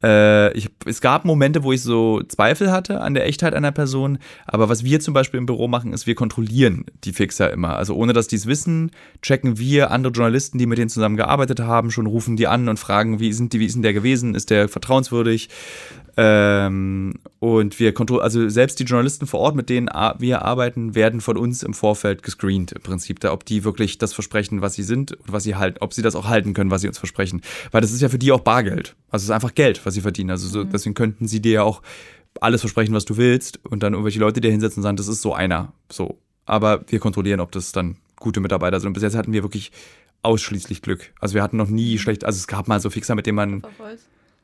[0.02, 4.18] Äh, ich, es gab Momente, wo ich so Zweifel hatte an der Echtheit einer Person,
[4.46, 7.76] aber was wir zum Beispiel im Büro machen, ist, wir kontrollieren die Fixer immer.
[7.76, 8.90] Also ohne dass die es wissen,
[9.22, 12.78] checken wir andere Journalisten, die mit denen zusammen gearbeitet haben, schon rufen die an und
[12.78, 15.48] fragen, wie sind die, wie ist denn der gewesen, ist der vertrauenswürdig?
[16.18, 19.88] Ähm, und wir kontrollieren, also selbst die Journalisten vor Ort, mit denen
[20.18, 24.14] wir arbeiten, werden von uns im Vorfeld gescreent im Prinzip, da, ob die wirklich das
[24.14, 26.80] versprechen, was sie sind und was sie halten, ob sie das auch halten können, was
[26.80, 27.42] sie uns versprechen.
[27.70, 28.96] Weil das ist ja für die auch Bargeld.
[29.10, 30.30] Also es ist einfach Geld, was sie verdienen.
[30.30, 30.70] Also so, mhm.
[30.70, 31.80] deswegen könnten sie dir ja auch
[32.40, 35.22] alles versprechen, was du willst und dann irgendwelche Leute dir hinsetzen und sagen, das ist
[35.22, 35.72] so einer.
[35.90, 36.18] So.
[36.44, 38.88] Aber wir kontrollieren, ob das dann gute Mitarbeiter sind.
[38.88, 39.72] Und bis jetzt hatten wir wirklich
[40.22, 41.12] ausschließlich Glück.
[41.20, 43.62] Also wir hatten noch nie schlecht, also es gab mal so Fixer, mit denen man.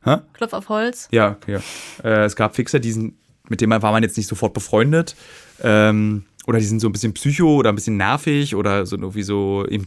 [0.05, 0.17] Hä?
[0.33, 1.09] Klopf auf Holz.
[1.13, 1.61] Ja, ja.
[2.03, 3.15] Äh, es gab Fixer, die sind,
[3.49, 5.17] mit denen war man jetzt nicht sofort befreundet.
[5.63, 9.23] Ähm, oder die sind so ein bisschen psycho oder ein bisschen nervig oder so irgendwie
[9.23, 9.85] so, eben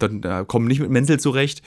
[0.47, 1.61] kommen nicht mit Menzel zurecht.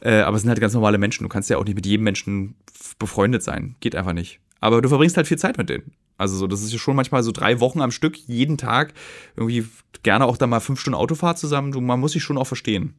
[0.00, 1.22] Äh, aber es sind halt ganz normale Menschen.
[1.22, 2.56] Du kannst ja auch nicht mit jedem Menschen
[3.02, 3.76] befreundet sein.
[3.80, 4.40] Geht einfach nicht.
[4.60, 5.92] Aber du verbringst halt viel Zeit mit denen.
[6.18, 8.94] Also so, das ist ja schon manchmal so drei Wochen am Stück, jeden Tag.
[9.36, 9.66] Irgendwie
[10.02, 11.72] gerne auch da mal fünf Stunden Autofahrt zusammen.
[11.72, 12.94] Du, man muss sich schon auch verstehen.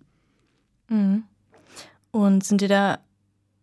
[0.90, 1.24] Mhm.
[2.12, 3.00] Und sind dir da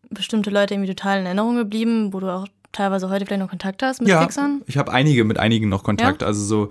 [0.08, 3.82] bestimmte Leute irgendwie total in Erinnerung geblieben, wo du auch teilweise heute vielleicht noch Kontakt
[3.82, 4.62] hast mit ja, Fixern?
[4.66, 6.22] Ich habe einige mit einigen noch Kontakt.
[6.22, 6.28] Ja?
[6.28, 6.68] Also so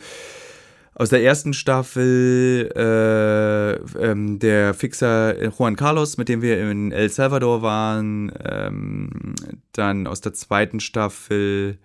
[0.99, 7.09] aus der ersten Staffel äh, ähm, der Fixer Juan Carlos, mit dem wir in El
[7.09, 8.33] Salvador waren.
[8.43, 9.33] Ähm,
[9.71, 11.77] dann aus der zweiten Staffel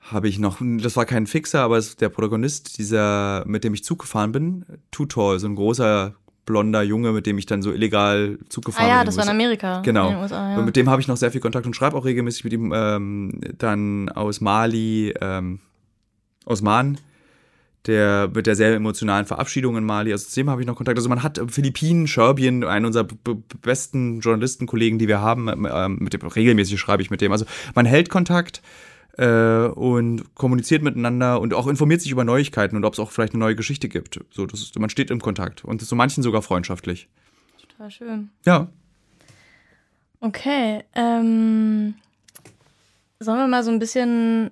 [0.00, 3.72] habe ich noch, das war kein Fixer, aber es ist der Protagonist, dieser, mit dem
[3.72, 6.14] ich Zug gefahren bin, Tutor, so ein großer
[6.44, 8.92] blonder Junge, mit dem ich dann so illegal Zug gefahren bin.
[8.92, 9.80] Ah ja, das war in Amerika.
[9.80, 10.10] Genau.
[10.10, 10.58] In USA, ja.
[10.58, 12.70] Und mit dem habe ich noch sehr viel Kontakt und schreibe auch regelmäßig mit ihm
[12.74, 15.60] ähm, dann aus Mali, ähm,
[16.44, 16.98] aus Mahn,
[17.86, 20.12] der mit der sehr emotionalen Verabschiedung in Mali.
[20.12, 20.98] Also zu dem habe ich noch Kontakt.
[20.98, 23.06] Also man hat Philippinen, Scherbien, einen unserer
[23.62, 27.32] besten Journalistenkollegen, die wir haben, ähm, mit dem regelmäßig schreibe ich mit dem.
[27.32, 28.60] Also man hält Kontakt
[29.16, 33.32] äh, und kommuniziert miteinander und auch informiert sich über Neuigkeiten und ob es auch vielleicht
[33.32, 34.20] eine neue Geschichte gibt.
[34.30, 37.08] So, das ist, man steht im Kontakt und zu manchen sogar freundschaftlich.
[37.60, 38.30] Total schön.
[38.44, 38.68] Ja.
[40.20, 40.84] Okay.
[40.94, 41.94] Ähm,
[43.18, 44.50] sollen wir mal so ein bisschen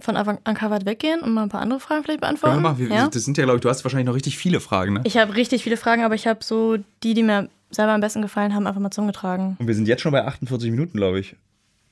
[0.00, 2.62] von Uncovered weggehen und mal ein paar andere Fragen vielleicht beantworten?
[2.62, 3.08] Ja, wir, ja?
[3.08, 5.00] Das sind ja, glaube ich, du hast wahrscheinlich noch richtig viele Fragen, ne?
[5.04, 8.22] Ich habe richtig viele Fragen, aber ich habe so die, die mir selber am besten
[8.22, 9.56] gefallen haben, einfach mal zusammengetragen.
[9.58, 11.36] Und wir sind jetzt schon bei 48 Minuten, glaube ich.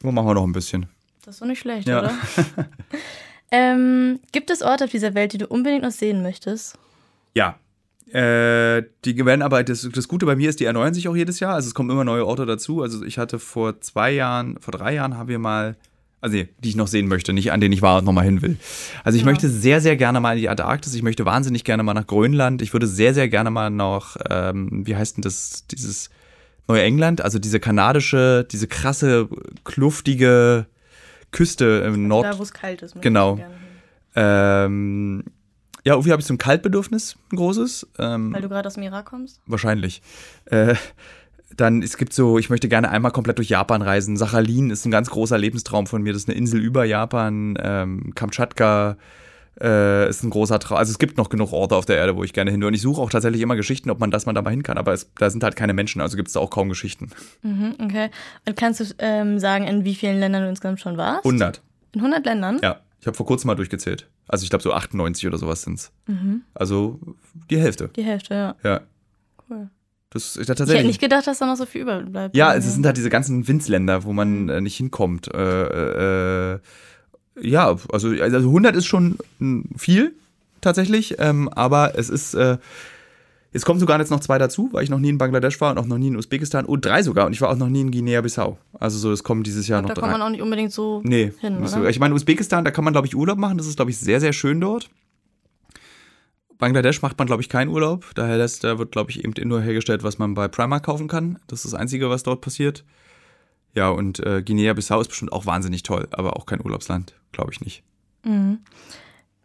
[0.02, 0.86] Machen wir noch ein bisschen.
[1.24, 2.00] Das ist doch nicht schlecht, ja.
[2.00, 2.14] oder?
[3.50, 6.78] ähm, gibt es Orte auf dieser Welt, die du unbedingt noch sehen möchtest?
[7.34, 7.58] Ja.
[8.12, 11.40] Äh, die werden aber, das, das Gute bei mir ist, die erneuern sich auch jedes
[11.40, 11.54] Jahr.
[11.54, 12.82] Also es kommen immer neue Orte dazu.
[12.82, 15.76] Also ich hatte vor zwei Jahren, vor drei Jahren haben wir mal
[16.26, 18.56] Also die ich noch sehen möchte, nicht an denen ich war und nochmal hin will.
[19.04, 19.30] Also ich Ja.
[19.30, 20.92] möchte sehr, sehr gerne mal in die Antarktis.
[20.94, 22.62] Ich möchte wahnsinnig gerne mal nach Grönland.
[22.62, 26.10] Ich würde sehr, sehr gerne mal nach, ähm, wie heißt denn das, dieses
[26.66, 27.20] Neuengland?
[27.20, 29.28] Also diese kanadische, diese krasse,
[29.62, 30.66] kluftige
[31.30, 32.24] Küste im Nord.
[32.26, 33.00] Da, wo es kalt ist.
[33.00, 33.38] Genau.
[34.16, 35.22] Ähm,
[35.84, 37.86] ja, irgendwie habe ich so ein Kaltbedürfnis, ein großes.
[37.98, 39.40] Ähm, Weil du gerade aus dem Irak kommst?
[39.46, 40.02] wahrscheinlich.
[40.46, 40.74] Äh,
[41.56, 44.16] dann, es gibt so, ich möchte gerne einmal komplett durch Japan reisen.
[44.16, 46.12] Sachalin ist ein ganz großer Lebenstraum von mir.
[46.12, 47.58] Das ist eine Insel über Japan.
[47.60, 48.96] Ähm, Kamtschatka
[49.60, 50.78] äh, ist ein großer Traum.
[50.78, 52.68] Also es gibt noch genug Orte auf der Erde, wo ich gerne hin will.
[52.68, 54.76] Und ich suche auch tatsächlich immer Geschichten, ob man das mal da mal hin kann.
[54.78, 57.10] Aber es, da sind halt keine Menschen, also gibt es da auch kaum Geschichten.
[57.42, 58.10] Mhm, okay.
[58.46, 61.24] Und kannst du ähm, sagen, in wie vielen Ländern du insgesamt schon warst?
[61.24, 62.60] 100, In 100 Ländern?
[62.62, 62.80] ja.
[62.98, 64.08] Ich habe vor kurzem mal durchgezählt.
[64.26, 65.92] Also ich glaube so 98 oder sowas sind es.
[66.08, 66.42] Mhm.
[66.54, 66.98] Also
[67.50, 67.88] die Hälfte.
[67.94, 68.54] Die Hälfte, ja.
[68.64, 68.80] Ja.
[69.48, 69.68] Cool.
[70.16, 72.36] Das ja Ich hätte nicht gedacht, dass da noch so viel überbleibt.
[72.36, 75.28] Ja, es sind halt diese ganzen Winzländer, wo man äh, nicht hinkommt.
[75.34, 76.58] Äh, äh,
[77.40, 79.18] ja, also, also 100 ist schon
[79.76, 80.14] viel
[80.60, 82.56] tatsächlich, ähm, aber es ist, äh,
[83.52, 85.78] jetzt kommen sogar jetzt noch zwei dazu, weil ich noch nie in Bangladesch war und
[85.78, 87.90] auch noch nie in Usbekistan und drei sogar und ich war auch noch nie in
[87.90, 88.58] Guinea-Bissau.
[88.80, 90.12] Also so, es kommen dieses Jahr Da noch kommt drei.
[90.12, 91.84] man auch nicht unbedingt so Nee, hin, so.
[91.84, 93.58] ich meine, Usbekistan, da kann man, glaube ich, Urlaub machen.
[93.58, 94.88] Das ist, glaube ich, sehr, sehr schön dort.
[96.58, 98.10] Bangladesch macht man, glaube ich, keinen Urlaub.
[98.14, 101.38] Daher lässt, da wird, glaube ich, eben nur hergestellt, was man bei Primark kaufen kann.
[101.46, 102.84] Das ist das Einzige, was dort passiert.
[103.74, 107.60] Ja, und äh, Guinea-Bissau ist bestimmt auch wahnsinnig toll, aber auch kein Urlaubsland, glaube ich
[107.60, 107.82] nicht.
[108.24, 108.60] Mhm.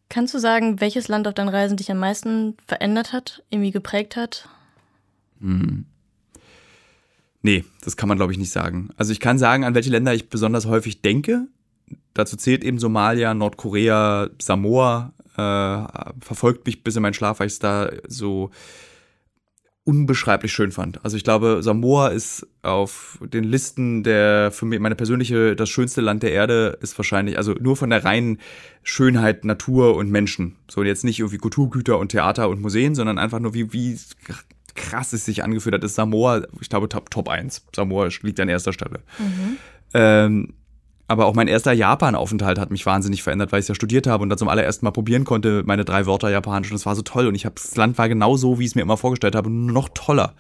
[0.08, 4.18] Kannst du sagen, welches Land auf deinen Reisen dich am meisten verändert hat, irgendwie geprägt
[4.18, 4.50] hat?
[5.40, 5.86] Hm.
[7.42, 8.90] Nee, das kann man, glaube ich, nicht sagen.
[8.98, 11.48] Also ich kann sagen, an welche Länder ich besonders häufig denke.
[12.14, 15.14] Dazu zählt eben Somalia, Nordkorea, Samoa.
[15.38, 15.86] Äh,
[16.22, 18.52] verfolgt mich bis in meinen Schlaf, weil ich es da so
[19.84, 21.04] unbeschreiblich schön fand.
[21.04, 26.02] Also ich glaube, Samoa ist auf den Listen der, für mich, meine persönliche, das schönste
[26.02, 28.40] Land der Erde ist wahrscheinlich, also nur von der reinen
[28.84, 30.56] Schönheit, Natur und Menschen.
[30.70, 33.98] So jetzt nicht irgendwie Kulturgüter und Theater und Museen, sondern einfach nur wie, wie
[34.76, 37.66] krass es sich angefühlt hat, ist Samoa, ich glaube, Top, Top 1.
[37.76, 39.00] Samoa liegt an erster Stelle.
[39.94, 40.54] Ähm,
[41.12, 44.24] aber auch mein erster Japan-Aufenthalt hat mich wahnsinnig verändert, weil ich es ja studiert habe
[44.24, 46.72] und da zum allerersten Mal probieren konnte, meine drei Wörter Japanisch.
[46.72, 47.28] Und es war so toll.
[47.28, 49.50] Und ich habe das Land war genau so, wie ich es mir immer vorgestellt habe,
[49.50, 50.36] nur noch toller.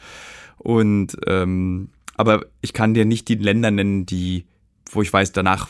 [0.57, 4.45] Und ähm, aber ich kann dir nicht die Länder nennen, die,
[4.89, 5.67] wo ich weiß, danach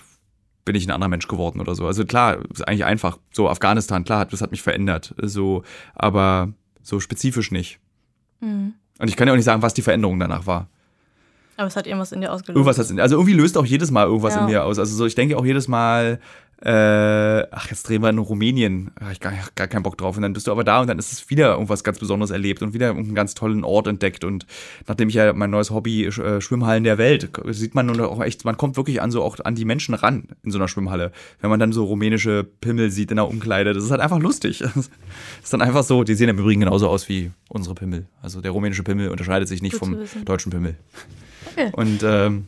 [0.65, 1.87] bin ich ein anderer Mensch geworden oder so.
[1.87, 3.17] Also klar, ist eigentlich einfach.
[3.31, 5.15] So Afghanistan, klar, das hat mich verändert.
[5.19, 5.63] So,
[5.95, 7.79] aber so spezifisch nicht.
[8.39, 8.73] Mhm.
[8.99, 10.69] Und ich kann ja auch nicht sagen, was die Veränderung danach war.
[11.61, 12.55] Aber es hat irgendwas in dir ausgelöst.
[12.57, 14.41] Irgendwas hat's in, also irgendwie löst auch jedes Mal irgendwas Ja.
[14.41, 14.79] in mir aus.
[14.79, 16.19] Also so, ich denke auch jedes Mal,
[16.63, 20.15] äh, ach, jetzt drehen wir in Rumänien, habe ich gar, gar keinen Bock drauf.
[20.15, 22.61] Und dann bist du aber da und dann ist es wieder irgendwas ganz Besonderes erlebt
[22.61, 24.23] und wieder irgendeinen ganz tollen Ort entdeckt.
[24.23, 24.45] Und
[24.87, 28.45] nachdem ich ja mein neues Hobby, äh, Schwimmhallen der Welt, sieht man nun auch echt,
[28.45, 31.11] man kommt wirklich an so auch an die Menschen ran in so einer Schwimmhalle.
[31.39, 34.63] Wenn man dann so rumänische Pimmel sieht in der Umkleide, das ist halt einfach lustig.
[34.75, 34.89] Das
[35.43, 38.05] ist dann einfach so, die sehen im Übrigen genauso aus wie unsere Pimmel.
[38.21, 40.75] Also der rumänische Pimmel unterscheidet sich nicht Gut vom deutschen Pimmel.
[41.51, 41.71] Okay.
[41.73, 42.47] Und ähm,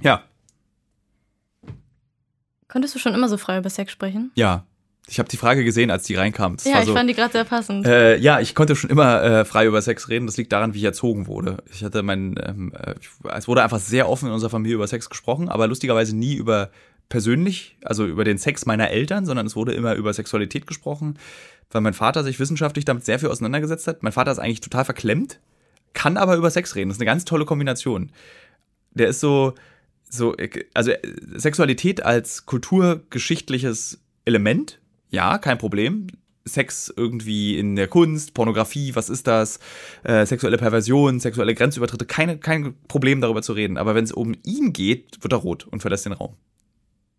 [0.00, 0.22] ja,
[2.68, 4.30] Konntest du schon immer so frei über Sex sprechen?
[4.34, 4.64] ja.
[5.10, 6.56] Ich habe die Frage gesehen, als die reinkam.
[6.56, 7.86] Das ja, war ich so, fand die gerade sehr passend.
[7.86, 10.26] äh, ja, ich konnte schon immer äh, frei über Sex reden.
[10.26, 11.62] Das liegt daran, wie ich erzogen wurde.
[11.72, 12.94] Ich hatte mein, ähm, äh,
[13.34, 16.68] es wurde einfach sehr offen in unserer Familie über Sex gesprochen, aber lustigerweise nie über
[17.08, 21.18] persönlich, also über den Sex meiner Eltern, sondern es wurde immer über Sexualität gesprochen,
[21.70, 24.02] weil mein Vater sich wissenschaftlich damit sehr viel auseinandergesetzt hat.
[24.02, 25.40] Mein Vater ist eigentlich total verklemmt,
[25.98, 26.90] kann aber über Sex reden.
[26.90, 28.12] Das ist eine ganz tolle Kombination.
[28.92, 29.54] Der ist so,
[30.08, 30.36] so,
[30.72, 30.92] also
[31.34, 34.78] Sexualität als kulturgeschichtliches Element,
[35.10, 36.06] ja, kein Problem.
[36.44, 39.58] Sex irgendwie in der Kunst, Pornografie, was ist das?
[40.04, 43.76] Äh, sexuelle Perversion, sexuelle Grenzübertritte, keine, kein Problem darüber zu reden.
[43.76, 46.36] Aber wenn es um ihn geht, wird er rot und verlässt den Raum.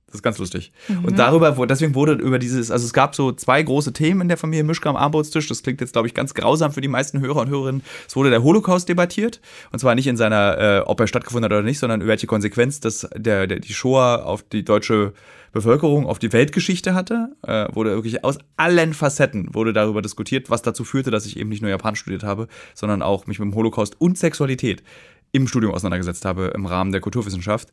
[0.09, 0.71] Das ist ganz lustig.
[1.03, 4.37] Und darüber, deswegen wurde über dieses, also es gab so zwei große Themen in der
[4.37, 5.47] Familie Mischke am Armbrotstisch.
[5.47, 7.83] Das klingt jetzt, glaube ich, ganz grausam für die meisten Hörer und Hörerinnen.
[8.07, 9.39] Es wurde der Holocaust debattiert.
[9.71, 12.25] Und zwar nicht in seiner, äh, ob er stattgefunden hat oder nicht, sondern über welche
[12.25, 15.13] Konsequenz das, der, der, die Shoah auf die deutsche
[15.51, 17.29] Bevölkerung, auf die Weltgeschichte hatte.
[17.45, 21.49] Äh, wurde wirklich aus allen Facetten wurde darüber diskutiert, was dazu führte, dass ich eben
[21.49, 24.83] nicht nur Japanisch studiert habe, sondern auch mich mit dem Holocaust und Sexualität
[25.31, 27.69] im Studium auseinandergesetzt habe im Rahmen der Kulturwissenschaft.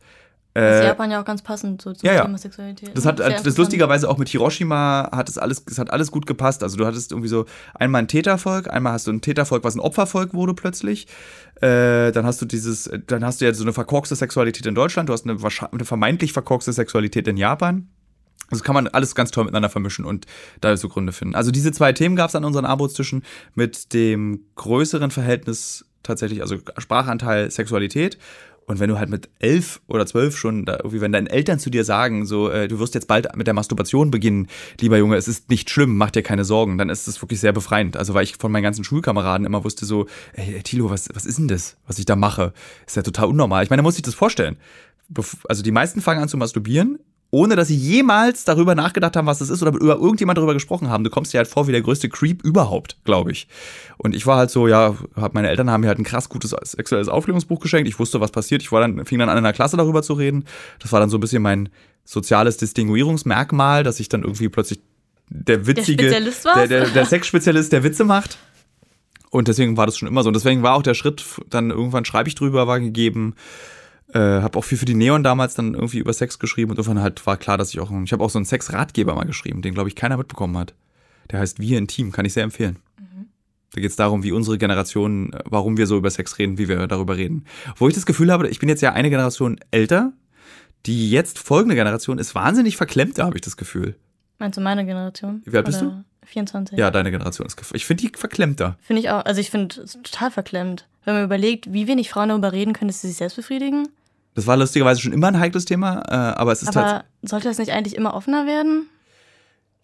[0.57, 2.22] Das ist Äh, Japan ja auch ganz passend so zum ja, ja.
[2.24, 2.90] Thema Sexualität.
[2.94, 3.59] das hat Sehr das interessant.
[3.59, 6.62] lustigerweise auch mit Hiroshima hat es alles, es hat alles gut gepasst.
[6.62, 7.44] Also du hattest irgendwie so
[7.74, 11.07] einmal ein Tätervolk, einmal hast du ein Tätervolk, was ein Opfervolk wurde plötzlich.
[11.61, 15.09] Äh, dann hast du dieses, dann hast du ja so eine verkorkste Sexualität in Deutschland,
[15.09, 15.38] du hast eine,
[15.72, 17.88] eine vermeintlich verkorkste Sexualität in Japan.
[18.50, 20.26] Also kann man alles ganz toll miteinander vermischen und
[20.61, 21.34] da so Gründe finden.
[21.34, 26.57] Also diese zwei Themen gab es an unseren Armutstischen mit dem größeren Verhältnis tatsächlich, also
[26.78, 28.18] Sprachanteil Sexualität
[28.67, 31.71] Und wenn du halt mit elf oder zwölf schon, da irgendwie, wenn deine Eltern zu
[31.71, 34.49] dir sagen, so, äh, du wirst jetzt bald mit der Masturbation beginnen,
[34.81, 37.53] lieber Junge, es ist nicht schlimm, mach dir keine Sorgen, dann ist es wirklich sehr
[37.53, 37.97] befreiend.
[37.97, 41.39] Also weil ich von meinen ganzen Schulkameraden immer wusste so, ey, Tilo, was, was ist
[41.39, 42.53] denn das, was ich da mache?
[42.87, 43.62] Ist ja total unnormal.
[43.62, 44.57] Ich meine, da muss ich das vorstellen.
[45.49, 46.99] Also die meisten fangen an zu masturbieren
[47.31, 50.89] ohne dass sie jemals darüber nachgedacht haben, was das ist oder über irgendjemand darüber gesprochen
[50.89, 51.05] haben.
[51.05, 53.49] Du kommst dir halt vor wie der größte Creep überhaupt, glaube ich.
[53.99, 56.55] Und ich war halt so, ja, hab, meine Eltern haben mir halt ein krass gutes
[56.62, 57.89] sexuelles Aufklärungsbuch geschenkt.
[57.89, 58.62] Ich wusste, was passiert.
[58.62, 60.45] Ich war dann, fing dann an, in der Klasse darüber zu reden.
[60.79, 61.68] Das war dann so ein bisschen mein
[62.05, 64.81] soziales Distinguierungsmerkmal, dass ich dann irgendwie plötzlich
[65.29, 68.39] der witzige, der, der, der, der Sexspezialist, der Witze macht.
[69.31, 70.29] Und deswegen war das schon immer so.
[70.29, 73.35] Und deswegen war auch der Schritt, dann irgendwann schreibe ich drüber, war gegeben.
[74.12, 77.02] Äh, habe auch viel für die Neon damals dann irgendwie über Sex geschrieben und irgendwann
[77.02, 79.74] halt war klar, dass ich auch, ich habe auch so einen Sex-Ratgeber mal geschrieben, den
[79.74, 80.74] glaube ich keiner mitbekommen hat.
[81.30, 82.78] Der heißt Wir Intim, kann ich sehr empfehlen.
[82.98, 83.26] Mhm.
[83.72, 86.68] Da geht es darum, wie unsere Generation, äh, warum wir so über Sex reden, wie
[86.68, 87.44] wir darüber reden.
[87.76, 90.12] Wo ich das Gefühl habe, ich bin jetzt ja eine Generation älter,
[90.86, 93.96] die jetzt folgende Generation ist wahnsinnig verklemmt, da habe ich das Gefühl.
[94.38, 95.42] Meinst du meine Generation?
[95.44, 96.04] Wie alt bist du?
[96.26, 96.78] 24.
[96.78, 97.57] Ja, deine Generation ist.
[97.72, 98.76] Ich finde die verklemmter.
[98.82, 99.24] Finde ich auch.
[99.24, 100.86] Also ich finde es total verklemmt.
[101.04, 103.88] Wenn man überlegt, wie wenig Frauen darüber reden können, dass sie sich selbst befriedigen.
[104.37, 107.57] Das war lustigerweise schon immer ein heikles Thema, äh, aber es ist aber sollte das
[107.57, 108.87] nicht eigentlich immer offener werden?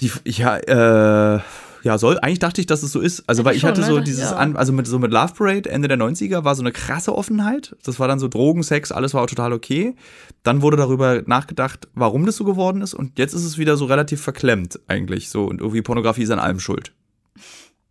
[0.03, 1.41] Die, ja, äh,
[1.83, 2.19] ja, soll.
[2.21, 3.25] Eigentlich dachte ich, dass es so ist.
[3.27, 4.05] Also, ja, weil ich schon, hatte so ne?
[4.05, 4.37] dieses, ja.
[4.37, 7.75] an, also mit so mit Love Parade Ende der 90er war so eine krasse Offenheit.
[7.83, 9.97] Das war dann so Drogen, Sex, alles war auch total okay.
[10.43, 12.93] Dann wurde darüber nachgedacht, warum das so geworden ist.
[12.93, 15.31] Und jetzt ist es wieder so relativ verklemmt eigentlich.
[15.31, 16.93] So und irgendwie Pornografie ist an allem schuld.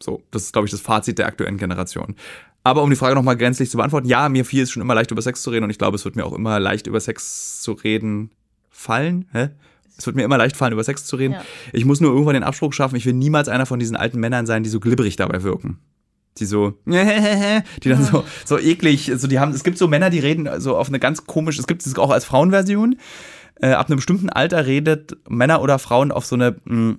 [0.02, 2.16] So, das ist, glaube ich, das Fazit der aktuellen Generation.
[2.64, 5.12] Aber um die Frage nochmal grenzlich zu beantworten, ja, mir fiel es schon immer leicht
[5.12, 7.62] über Sex zu reden und ich glaube, es wird mir auch immer leicht über Sex
[7.62, 8.32] zu reden
[8.70, 9.28] fallen.
[9.32, 9.50] Hä?
[9.98, 11.34] Es wird mir immer leicht fallen, über Sex zu reden.
[11.34, 11.44] Ja.
[11.74, 14.46] Ich muss nur irgendwann den Abspruch schaffen, ich will niemals einer von diesen alten Männern
[14.46, 15.80] sein, die so glibberig dabei wirken.
[16.38, 20.20] Die so, die dann so, so eklig, so die haben, es gibt so Männer, die
[20.20, 22.98] reden so auf eine ganz komische, es gibt es auch als Frauenversion.
[23.56, 26.96] Äh, ab einem bestimmten Alter redet Männer oder Frauen auf so eine mh,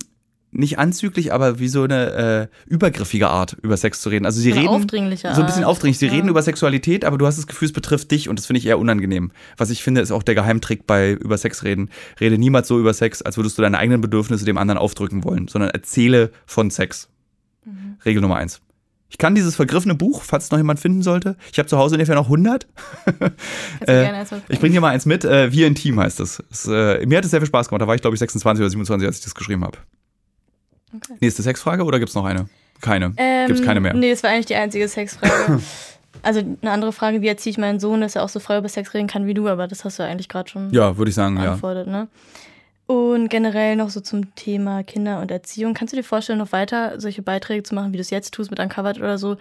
[0.52, 4.26] nicht anzüglich, aber wie so eine äh, übergriffige Art über Sex zu reden.
[4.26, 5.98] Also sie so reden aufdringliche so ein bisschen aufdringlich.
[5.98, 6.12] Sie ja.
[6.12, 8.66] reden über Sexualität, aber du hast das Gefühl, es betrifft dich und das finde ich
[8.66, 9.32] eher unangenehm.
[9.56, 11.88] Was ich finde, ist auch der Geheimtrick bei über Sex reden.
[12.20, 15.48] Rede niemals so über Sex, als würdest du deine eigenen Bedürfnisse dem anderen aufdrücken wollen,
[15.48, 17.08] sondern erzähle von Sex.
[17.64, 17.96] Mhm.
[18.04, 18.60] Regel Nummer eins.
[19.08, 21.36] Ich kann dieses vergriffene Buch, falls es noch jemand finden sollte.
[21.52, 22.66] Ich habe zu Hause ungefähr noch 100.
[23.86, 25.24] äh, ich bringe dir mal eins mit.
[25.24, 27.82] Äh, Wir in Team heißt es äh, mir hat es sehr viel Spaß gemacht.
[27.82, 29.76] Da war ich, glaube ich, 26 oder 27, als ich das geschrieben habe.
[30.94, 31.16] Okay.
[31.20, 32.48] Nächste Sexfrage oder gibt es noch eine?
[32.80, 33.14] Keine.
[33.16, 33.94] Ähm, gibt es keine mehr?
[33.94, 35.60] Nee, das war eigentlich die einzige Sexfrage.
[36.22, 38.68] also eine andere Frage, wie erziehe ich meinen Sohn, dass er auch so frei über
[38.68, 41.14] Sex reden kann wie du, aber das hast du eigentlich gerade schon Ja, würde ich
[41.14, 41.56] sagen, ja.
[41.84, 42.08] Ne?
[42.86, 45.72] Und generell noch so zum Thema Kinder und Erziehung.
[45.72, 48.50] Kannst du dir vorstellen, noch weiter solche Beiträge zu machen, wie du es jetzt tust
[48.50, 49.36] mit Uncovered oder so,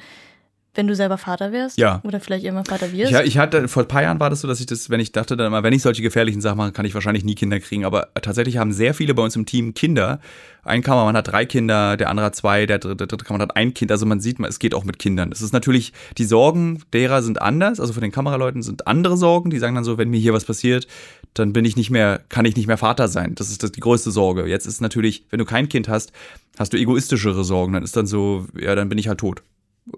[0.74, 1.78] wenn du selber Vater wärst?
[1.78, 2.02] Ja.
[2.04, 3.12] Oder vielleicht irgendwann Vater wirst?
[3.12, 5.12] Ja, ich hatte, vor ein paar Jahren war das so, dass ich das, wenn ich
[5.12, 7.84] dachte dann immer, wenn ich solche gefährlichen Sachen mache, kann ich wahrscheinlich nie Kinder kriegen.
[7.84, 10.20] Aber tatsächlich haben sehr viele bei uns im Team Kinder.
[10.64, 13.58] Ein Kameramann hat drei Kinder, der andere hat zwei, der dritte, der dritte Kameramann hat
[13.58, 13.92] ein Kind.
[13.92, 15.32] Also man sieht, es geht auch mit Kindern.
[15.32, 17.82] Es ist natürlich, die Sorgen derer sind anders.
[17.82, 19.50] Also von den Kameraleuten sind andere Sorgen.
[19.50, 20.88] Die sagen dann so, wenn mir hier was passiert,
[21.34, 23.36] dann bin ich nicht mehr, kann ich nicht mehr Vater sein.
[23.36, 24.46] Das ist das, die größte Sorge.
[24.46, 26.14] Jetzt ist natürlich, wenn du kein Kind hast,
[26.58, 27.74] hast du egoistischere Sorgen.
[27.74, 29.42] Dann ist dann so, ja, dann bin ich halt tot.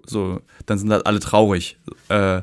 [0.06, 1.78] So, dann sind halt alle traurig.
[2.08, 2.42] Äh,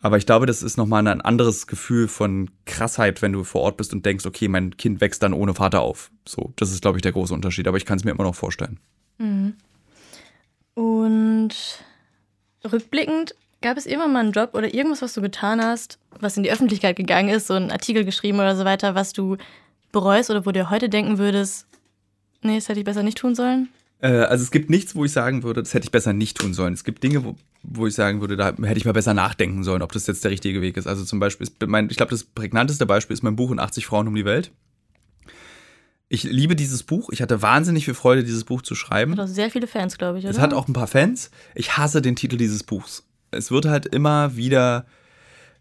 [0.00, 3.76] aber ich glaube, das ist nochmal ein anderes Gefühl von Krassheit, wenn du vor Ort
[3.76, 6.10] bist und denkst, okay, mein Kind wächst dann ohne Vater auf.
[6.26, 7.66] So, das ist, glaube ich, der große Unterschied.
[7.66, 8.78] Aber ich kann es mir immer noch vorstellen.
[9.18, 9.54] Mhm.
[10.74, 11.54] Und
[12.70, 16.42] rückblickend, gab es irgendwann mal einen Job oder irgendwas, was du getan hast, was in
[16.42, 19.38] die Öffentlichkeit gegangen ist, so ein Artikel geschrieben oder so weiter, was du
[19.92, 21.66] bereust oder wo du heute denken würdest,
[22.42, 23.70] nee, das hätte ich besser nicht tun sollen?
[24.00, 26.54] Äh, also es gibt nichts, wo ich sagen würde, das hätte ich besser nicht tun
[26.54, 26.74] sollen.
[26.74, 29.82] Es gibt Dinge, wo, wo ich sagen würde, da hätte ich mal besser nachdenken sollen,
[29.82, 30.86] ob das jetzt der richtige Weg ist.
[30.86, 33.86] Also zum Beispiel, ist mein, ich glaube, das prägnanteste Beispiel ist mein Buch in 80
[33.86, 34.52] Frauen um die Welt.
[36.08, 37.10] Ich liebe dieses Buch.
[37.10, 39.12] Ich hatte wahnsinnig viel Freude, dieses Buch zu schreiben.
[39.12, 40.30] Hat auch sehr viele Fans, glaube ich, oder?
[40.30, 41.30] Es hat auch ein paar Fans.
[41.54, 43.04] Ich hasse den Titel dieses Buchs.
[43.32, 44.86] Es wird halt immer wieder,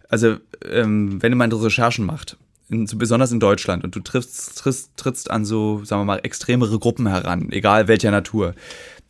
[0.07, 0.37] also
[0.69, 2.37] ähm, wenn man Recherchen macht,
[2.69, 6.79] in, besonders in Deutschland, und du triffst, triffst, trittst an so, sagen wir mal, extremere
[6.79, 8.53] Gruppen heran, egal welcher Natur,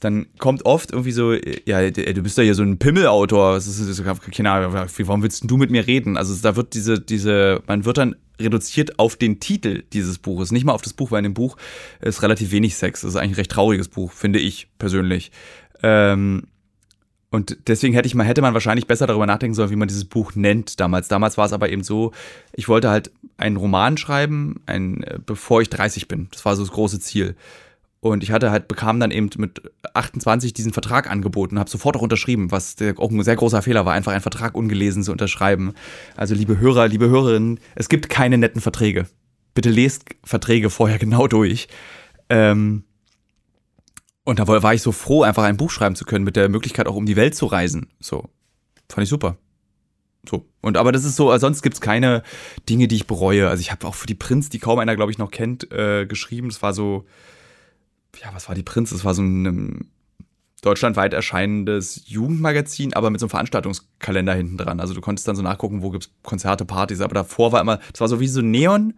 [0.01, 4.03] dann kommt oft irgendwie so, ja, du bist ja hier so ein Pimmelautor, das ist,
[4.31, 6.17] keine Ahnung, warum willst du mit mir reden?
[6.17, 10.65] Also da wird diese, diese, man wird dann reduziert auf den Titel dieses Buches, nicht
[10.65, 11.55] mal auf das Buch, weil in dem Buch
[12.01, 13.01] ist relativ wenig Sex.
[13.01, 15.31] Das ist eigentlich ein recht trauriges Buch, finde ich persönlich.
[15.81, 16.43] Ähm,
[17.35, 20.05] und deswegen hätte ich mal, hätte man wahrscheinlich besser darüber nachdenken sollen, wie man dieses
[20.05, 21.09] Buch nennt damals.
[21.09, 22.13] Damals war es aber eben so,
[22.53, 26.29] ich wollte halt einen Roman schreiben, ein, äh, bevor ich 30 bin.
[26.31, 27.35] Das war so das große Ziel.
[27.99, 29.61] Und ich hatte halt, bekam dann eben mit
[29.93, 33.93] 28 diesen Vertrag angeboten, habe sofort auch unterschrieben, was auch ein sehr großer Fehler war,
[33.93, 35.73] einfach einen Vertrag ungelesen zu unterschreiben.
[36.15, 39.07] Also liebe Hörer, liebe Hörerinnen, es gibt keine netten Verträge.
[39.55, 41.67] Bitte lest Verträge vorher genau durch.
[42.29, 42.85] Ähm,
[44.25, 46.87] und da war ich so froh, einfach ein Buch schreiben zu können, mit der Möglichkeit
[46.87, 47.89] auch um die Welt zu reisen.
[47.99, 48.27] So.
[48.89, 49.37] Fand ich super.
[50.27, 50.47] So.
[50.61, 52.23] Und aber das ist so, sonst gibt es keine
[52.67, 53.47] Dinge, die ich bereue.
[53.49, 56.07] Also ich habe auch für die Prinz, die kaum einer, glaube ich, noch kennt, äh,
[56.07, 56.49] geschrieben.
[56.49, 57.05] Das war so,
[58.19, 58.89] ja, was war die Prinz?
[58.89, 59.91] Das war so ein ähm,
[60.63, 64.79] deutschlandweit erscheinendes Jugendmagazin, aber mit so einem Veranstaltungskalender hinten dran.
[64.79, 68.01] Also du konntest dann so nachgucken, wo gibt's Konzerte, Partys, aber davor war immer, das
[68.01, 68.95] war so wie so Neon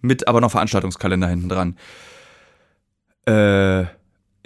[0.00, 1.76] mit aber noch Veranstaltungskalender hinten dran.
[3.26, 3.84] Äh,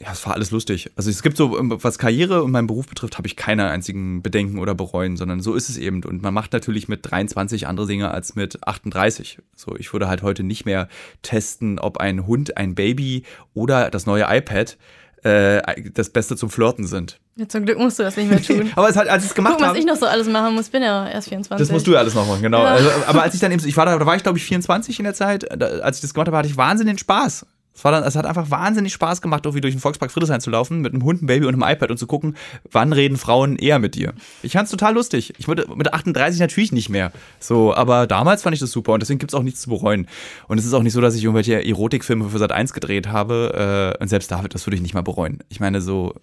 [0.01, 0.91] ja, es war alles lustig.
[0.97, 4.59] Also es gibt so, was Karriere und meinen Beruf betrifft, habe ich keine einzigen Bedenken
[4.59, 6.03] oder bereuen, sondern so ist es eben.
[6.05, 9.39] Und man macht natürlich mit 23 andere Dinge als mit 38.
[9.55, 10.89] So, ich würde halt heute nicht mehr
[11.23, 13.23] testen, ob ein Hund, ein Baby
[13.55, 14.77] oder das neue iPad
[15.23, 17.19] äh, das Beste zum Flirten sind.
[17.37, 18.71] Ja, zum Glück musst du das nicht mehr tun.
[18.77, 19.73] aber es hat, als ich es gemacht habe.
[19.73, 21.67] was ich noch so alles machen muss, bin ja erst 24.
[21.67, 22.63] Das musst du ja alles noch machen, genau.
[22.63, 22.73] Ja.
[22.73, 24.99] Also, aber als ich dann eben, ich war da, da war ich glaube ich 24
[24.99, 27.47] in der Zeit, da, als ich das gemacht habe, hatte ich wahnsinnig Spaß.
[27.75, 30.51] Es, war dann, es hat einfach wahnsinnig Spaß gemacht, irgendwie durch den Volkspark Friedrichshain zu
[30.51, 32.37] laufen, mit einem Hund, einem Baby und einem iPad und zu gucken,
[32.71, 34.15] wann reden Frauen eher mit dir.
[34.43, 35.35] Ich fand es total lustig.
[35.39, 37.11] Ich würde mit 38 natürlich nicht mehr.
[37.41, 40.07] So, aber damals fand ich das super und deswegen gibt es auch nichts zu bereuen.
[40.47, 43.95] Und es ist auch nicht so, dass ich irgendwelche Erotikfilme für Sat 1 gedreht habe.
[43.99, 45.41] Äh, und selbst David, das würde ich nicht mal bereuen.
[45.49, 46.15] Ich meine, so,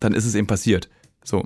[0.00, 0.88] dann ist es eben passiert.
[1.22, 1.38] So.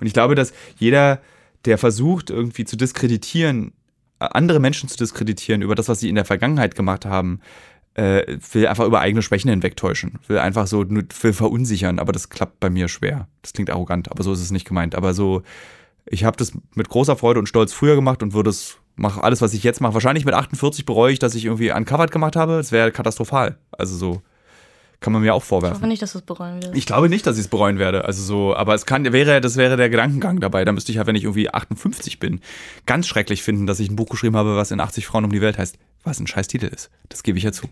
[0.00, 1.20] Und ich glaube, dass jeder,
[1.64, 3.72] der versucht, irgendwie zu diskreditieren,
[4.18, 7.40] andere Menschen zu diskreditieren über das, was sie in der Vergangenheit gemacht haben,
[7.94, 10.18] äh, will einfach über eigene Schwächen hinwegtäuschen.
[10.26, 13.28] Will einfach so, will verunsichern, aber das klappt bei mir schwer.
[13.42, 14.94] Das klingt arrogant, aber so ist es nicht gemeint.
[14.94, 15.42] Aber so,
[16.06, 19.40] ich habe das mit großer Freude und Stolz früher gemacht und würde es, mache alles,
[19.40, 19.94] was ich jetzt mache.
[19.94, 22.56] Wahrscheinlich mit 48 bereue ich, dass ich irgendwie uncovered gemacht habe.
[22.56, 23.58] Das wäre katastrophal.
[23.70, 24.22] Also so
[25.00, 25.74] kann man mir auch vorwerfen.
[25.74, 26.74] Ich glaube nicht, dass du es bereuen wirst.
[26.74, 28.06] Ich glaube nicht, dass ich es bereuen werde.
[28.06, 30.64] Also so, aber es kann, wäre, das wäre der Gedankengang dabei.
[30.64, 32.40] Da müsste ich halt, wenn ich irgendwie 58 bin,
[32.86, 35.42] ganz schrecklich finden, dass ich ein Buch geschrieben habe, was in 80 Frauen um die
[35.42, 36.90] Welt heißt was ein scheiß Titel ist.
[37.08, 37.66] Das gebe ich ja zu.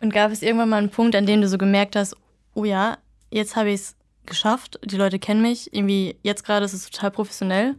[0.00, 2.16] Und gab es irgendwann mal einen Punkt, an dem du so gemerkt hast,
[2.54, 2.98] oh ja,
[3.30, 7.10] jetzt habe ich es geschafft, die Leute kennen mich, irgendwie jetzt gerade ist es total
[7.10, 7.76] professionell?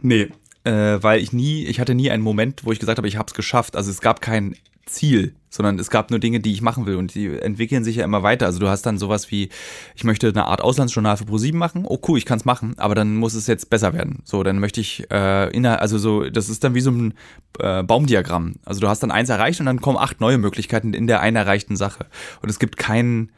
[0.00, 0.30] Nee,
[0.64, 3.26] äh, weil ich nie, ich hatte nie einen Moment, wo ich gesagt habe, ich habe
[3.26, 3.76] es geschafft.
[3.76, 7.14] Also es gab kein Ziel, sondern es gab nur Dinge, die ich machen will und
[7.14, 8.46] die entwickeln sich ja immer weiter.
[8.46, 9.48] Also du hast dann sowas wie,
[9.94, 11.84] ich möchte eine Art Auslandsjournal für ProSieben machen.
[11.88, 14.20] Oh cool, ich kann es machen, aber dann muss es jetzt besser werden.
[14.24, 17.14] So, dann möchte ich äh, inner, also so, das ist dann wie so ein
[17.58, 18.56] äh, Baumdiagramm.
[18.64, 21.36] Also du hast dann eins erreicht und dann kommen acht neue Möglichkeiten in der einen
[21.36, 22.06] erreichten Sache.
[22.42, 23.32] Und es gibt kein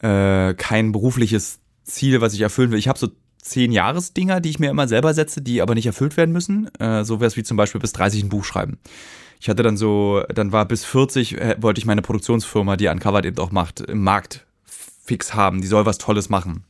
[0.00, 2.78] äh, kein berufliches Ziel, was ich erfüllen will.
[2.78, 3.08] Ich habe so
[3.40, 6.68] zehn Jahresdinger, die ich mir immer selber setze, die aber nicht erfüllt werden müssen.
[6.78, 8.78] Äh, so wäre es wie zum Beispiel bis 30 ein Buch schreiben
[9.40, 13.26] ich hatte dann so, dann war bis 40, äh, wollte ich meine Produktionsfirma, die Uncovered
[13.26, 15.60] eben auch macht, im Markt fix haben.
[15.60, 16.64] Die soll was Tolles machen.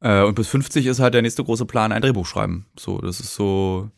[0.00, 2.66] Äh, und bis 50 ist halt der nächste große Plan, ein Drehbuch schreiben.
[2.78, 3.90] So, das ist so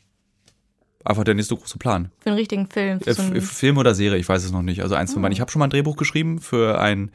[1.04, 2.10] einfach der nächste große Plan.
[2.20, 3.00] Für einen richtigen Film.
[3.00, 4.82] Für so einen Film oder Serie, ich weiß es noch nicht.
[4.82, 5.32] Also eins von beiden.
[5.32, 7.10] Ich habe schon mal ein Drehbuch geschrieben für einen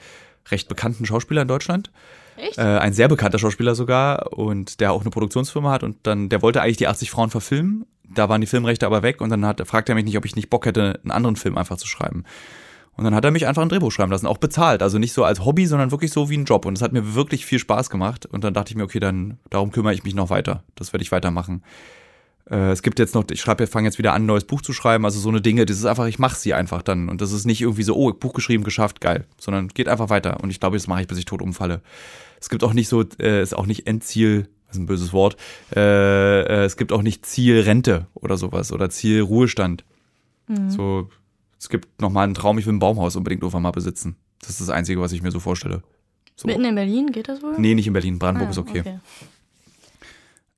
[0.50, 1.92] recht bekannten Schauspieler in Deutschland.
[2.38, 2.58] Echt?
[2.58, 6.42] Äh, ein sehr bekannter Schauspieler sogar und der auch eine Produktionsfirma hat und dann, der
[6.42, 9.66] wollte eigentlich die 80 Frauen verfilmen da waren die Filmrechte aber weg und dann hat,
[9.68, 12.24] fragt er mich nicht, ob ich nicht Bock hätte, einen anderen Film einfach zu schreiben.
[12.98, 14.82] Und dann hat er mich einfach ein Drehbuch schreiben lassen, auch bezahlt.
[14.82, 16.66] Also nicht so als Hobby, sondern wirklich so wie ein Job.
[16.66, 18.26] Und es hat mir wirklich viel Spaß gemacht.
[18.26, 20.64] Und dann dachte ich mir, okay, dann darum kümmere ich mich noch weiter.
[20.76, 21.62] Das werde ich weitermachen.
[22.50, 24.72] Äh, es gibt jetzt noch, ich schreibe, fange jetzt wieder an, ein neues Buch zu
[24.72, 25.04] schreiben.
[25.04, 27.10] Also so eine Dinge, das ist einfach, ich mache sie einfach dann.
[27.10, 29.26] Und das ist nicht irgendwie so, oh, Buch geschrieben, geschafft, geil.
[29.38, 30.40] Sondern geht einfach weiter.
[30.42, 31.82] Und ich glaube, das mache ich, bis ich tot umfalle.
[32.40, 35.38] Es gibt auch nicht so, äh, ist auch nicht Endziel, ist ein böses Wort,
[35.76, 39.86] äh, äh, es gibt auch nicht Ziel Rente oder sowas oder Ziel Ruhestand.
[40.48, 40.70] Mhm.
[40.70, 41.10] So,
[41.60, 44.16] es gibt nochmal einen Traum, ich will ein Baumhaus unbedingt irgendwann mal besitzen.
[44.40, 45.82] Das ist das Einzige, was ich mir so vorstelle.
[46.36, 46.48] So.
[46.48, 47.56] Mitten in Berlin geht das wohl?
[47.58, 48.20] Nee, nicht in Berlin.
[48.20, 48.80] Brandenburg ah, ist okay.
[48.82, 49.00] okay.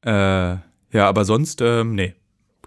[0.01, 0.57] Äh,
[0.97, 2.15] ja, aber sonst, ähm, nee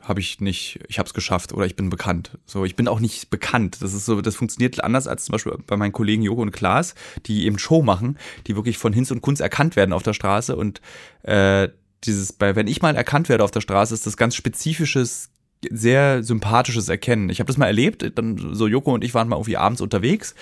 [0.02, 2.38] habe ich nicht, ich habe es geschafft oder ich bin bekannt.
[2.46, 3.78] So, ich bin auch nicht bekannt.
[3.80, 6.94] Das ist so, das funktioniert anders als zum Beispiel bei meinen Kollegen Joko und Klaas,
[7.26, 10.56] die eben Show machen, die wirklich von Hinz und Kunz erkannt werden auf der Straße
[10.56, 10.80] und
[11.22, 11.68] äh,
[12.04, 15.30] dieses, bei, wenn ich mal erkannt werde auf der Straße, ist das ganz spezifisches,
[15.70, 17.28] sehr sympathisches Erkennen.
[17.28, 20.34] Ich habe das mal erlebt, dann so Joko und ich waren mal irgendwie abends unterwegs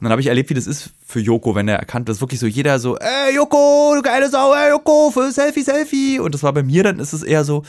[0.00, 2.20] und dann habe ich erlebt, wie das ist für Joko, wenn er erkannt wird.
[2.20, 6.18] Wirklich so jeder so, ey Joko, du geile Sau, ey Joko, für Selfie, Selfie.
[6.18, 7.62] Und das war bei mir dann, ist es eher so,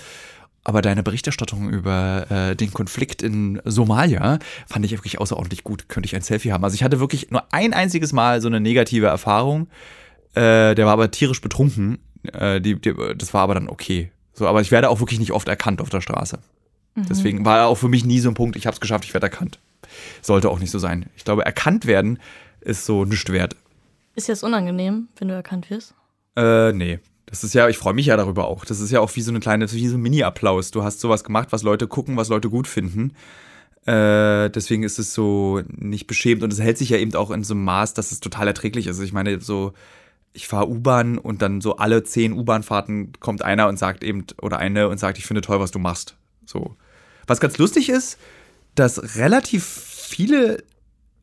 [0.65, 5.87] aber deine Berichterstattung über äh, den Konflikt in Somalia fand ich wirklich außerordentlich gut.
[5.87, 6.63] Könnte ich ein Selfie haben.
[6.63, 9.67] Also ich hatte wirklich nur ein einziges Mal so eine negative Erfahrung.
[10.33, 11.99] Äh, der war aber tierisch betrunken.
[12.33, 14.11] Äh, die, die, das war aber dann okay.
[14.33, 16.39] So, aber ich werde auch wirklich nicht oft erkannt auf der Straße.
[16.95, 17.05] Mhm.
[17.07, 19.27] Deswegen war auch für mich nie so ein Punkt, ich habe es geschafft, ich werde
[19.27, 19.59] erkannt.
[20.23, 21.05] sollte auch nicht so sein.
[21.15, 22.19] Ich glaube, erkannt werden
[22.59, 23.55] ist so nichts wert.
[24.15, 25.93] Ist jetzt unangenehm, wenn du erkannt wirst?
[26.35, 26.99] Äh, nee.
[27.25, 28.65] Das ist ja, ich freue mich ja darüber auch.
[28.65, 30.71] Das ist ja auch wie so eine kleine, wie so ein Mini-Applaus.
[30.71, 33.13] Du hast sowas gemacht, was Leute gucken, was Leute gut finden.
[33.85, 37.43] Äh, deswegen ist es so nicht beschämt und es hält sich ja eben auch in
[37.43, 38.99] so einem Maß, dass es total erträglich ist.
[38.99, 39.73] Ich meine, so,
[40.33, 44.57] ich fahre U-Bahn und dann so alle zehn U-Bahn-Fahrten kommt einer und sagt eben, oder
[44.57, 46.15] eine und sagt, ich finde toll, was du machst.
[46.45, 46.75] So.
[47.27, 48.17] Was ganz lustig ist,
[48.75, 50.63] dass relativ viele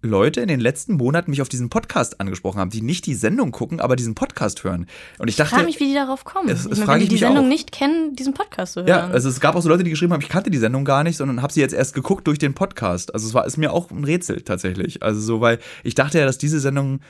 [0.02, 3.52] Leute in den letzten Monaten mich auf diesen Podcast angesprochen haben, die nicht die Sendung
[3.52, 4.86] gucken, aber diesen Podcast hören.
[5.18, 6.48] Und ich dachte, Ich frage mich, wie die darauf kommen.
[6.48, 7.48] Es- es Ich meine, frage wenn die ich die Sendung auch.
[7.48, 8.88] nicht kennen, diesen Podcast zu hören.
[8.88, 11.04] Ja, also es gab auch so Leute, die geschrieben haben, ich kannte die Sendung gar
[11.04, 13.14] nicht, sondern habe sie jetzt erst geguckt durch den Podcast.
[13.14, 15.02] Also es war ist mir auch ein Rätsel tatsächlich.
[15.02, 17.00] Also so, weil ich dachte ja, dass diese Sendung,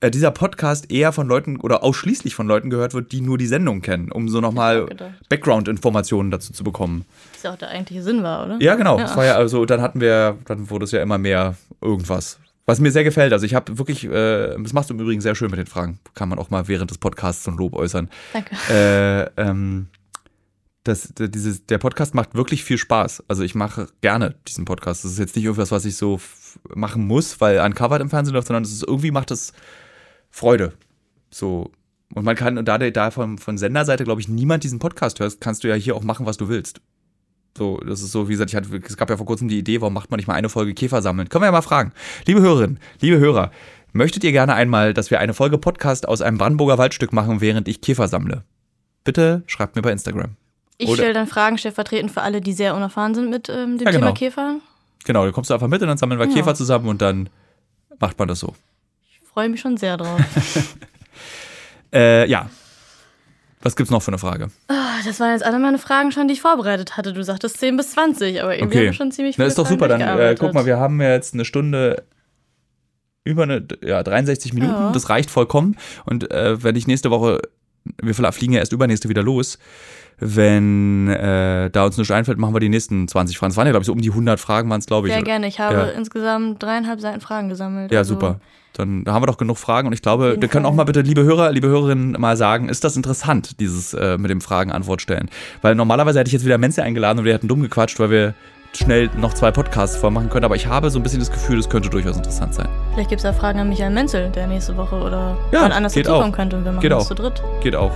[0.00, 3.46] äh, dieser Podcast eher von Leuten oder ausschließlich von Leuten gehört wird, die nur die
[3.46, 4.86] Sendung kennen, um so nochmal.
[5.28, 7.04] Background-Informationen dazu zu bekommen.
[7.34, 8.58] Was ja auch der eigentliche Sinn war, oder?
[8.60, 8.96] Ja, genau.
[8.98, 9.04] Ja.
[9.04, 12.38] Das war ja also, dann hatten wir, dann wurde es ja immer mehr irgendwas.
[12.66, 13.32] Was mir sehr gefällt.
[13.32, 15.98] Also ich habe wirklich, äh, das machst du im Übrigen sehr schön mit den Fragen.
[16.14, 18.08] Kann man auch mal während des Podcasts zum Lob äußern.
[18.32, 18.54] Danke.
[18.70, 19.88] äh, ähm,
[20.84, 23.24] das, dieses, der Podcast macht wirklich viel Spaß.
[23.28, 25.04] Also ich mache gerne diesen Podcast.
[25.04, 26.20] Das ist jetzt nicht irgendwas, was ich so
[26.74, 29.52] machen muss, weil Uncovered im Fernsehen läuft, sondern es ist, irgendwie macht es
[30.30, 30.72] Freude.
[31.30, 31.70] So.
[32.14, 35.40] Und man kann, und da, da von, von Senderseite, glaube ich, niemand diesen Podcast hörst,
[35.40, 36.80] kannst du ja hier auch machen, was du willst.
[37.56, 39.80] So, das ist so, wie gesagt, ich hatte, es gab ja vor kurzem die Idee,
[39.80, 41.28] warum macht man nicht mal eine Folge Käfer sammeln?
[41.28, 41.92] Können wir ja mal fragen.
[42.26, 43.50] Liebe Hörerinnen, liebe Hörer,
[43.92, 47.68] möchtet ihr gerne einmal, dass wir eine Folge Podcast aus einem Brandenburger Waldstück machen, während
[47.68, 48.44] ich Käfer sammle?
[49.04, 50.36] Bitte schreibt mir bei Instagram.
[50.78, 53.92] Ich stelle dann Fragen stellvertretend für alle, die sehr unerfahren sind mit ähm, dem Ja,
[53.92, 54.14] Thema genau.
[54.14, 54.60] Käfer.
[55.04, 56.34] Genau, da kommst du einfach mit und dann sammeln wir Ja.
[56.34, 57.28] Käfer zusammen und dann
[57.98, 58.54] macht man das so.
[59.30, 60.20] Ich freue mich schon sehr drauf.
[61.92, 62.48] Äh, ja.
[63.62, 64.50] Was gibt's noch für eine Frage?
[64.68, 67.12] Ah, das waren jetzt alle meine Fragen schon, die ich vorbereitet hatte.
[67.12, 68.86] Du sagtest 10 bis 20, aber irgendwie Okay.
[68.86, 69.88] haben schon ziemlich Na, viele ist doch Fragen super.
[69.88, 72.04] Dann äh, guck mal, wir haben ja jetzt eine Stunde
[73.24, 74.72] über eine, ja, 63 Minuten.
[74.72, 74.92] Ja.
[74.92, 75.76] Das reicht vollkommen.
[76.06, 77.42] Und äh, wenn ich nächste Woche,
[78.00, 79.58] wir fliegen ja erst übernächste wieder los.
[80.20, 83.50] Wenn äh, da uns nichts einfällt, machen wir die nächsten 20 Fragen.
[83.50, 85.14] Es waren ja, glaube ich, so um die 100 Fragen waren es, glaube ich.
[85.14, 85.46] Sehr gerne.
[85.46, 85.84] Ich habe Ja.
[85.88, 87.90] insgesamt dreieinhalb Seiten Fragen gesammelt.
[87.90, 88.40] Ja, also super.
[88.74, 91.00] Dann da haben wir doch genug Fragen und ich glaube, wir können auch mal bitte,
[91.00, 95.28] liebe Hörer, liebe Hörerinnen, mal sagen, ist das interessant, dieses äh, mit dem Fragen-Antwort stellen?
[95.62, 98.34] Weil normalerweise hätte ich jetzt wieder Menze eingeladen und wir hätten dumm gequatscht, weil wir
[98.72, 101.68] schnell noch zwei Podcasts vormachen können, aber ich habe so ein bisschen das Gefühl, es
[101.68, 102.68] könnte durchaus interessant sein.
[102.92, 106.08] Vielleicht gibt es da Fragen an Michael Menzel, der nächste Woche oder Ja, anders geht
[106.08, 106.30] auch.
[106.30, 107.08] könnte und wir machen Geht das auch.
[107.08, 107.42] zu dritt.
[107.64, 107.90] Geht auch.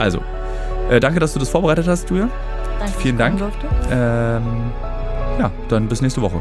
[0.00, 0.20] Also,
[0.88, 2.28] äh, danke, dass du das vorbereitet hast, Julia.
[2.78, 3.40] Danke, Vielen Dank.
[3.90, 4.42] Ähm,
[5.38, 6.40] ja, dann bis nächste Woche.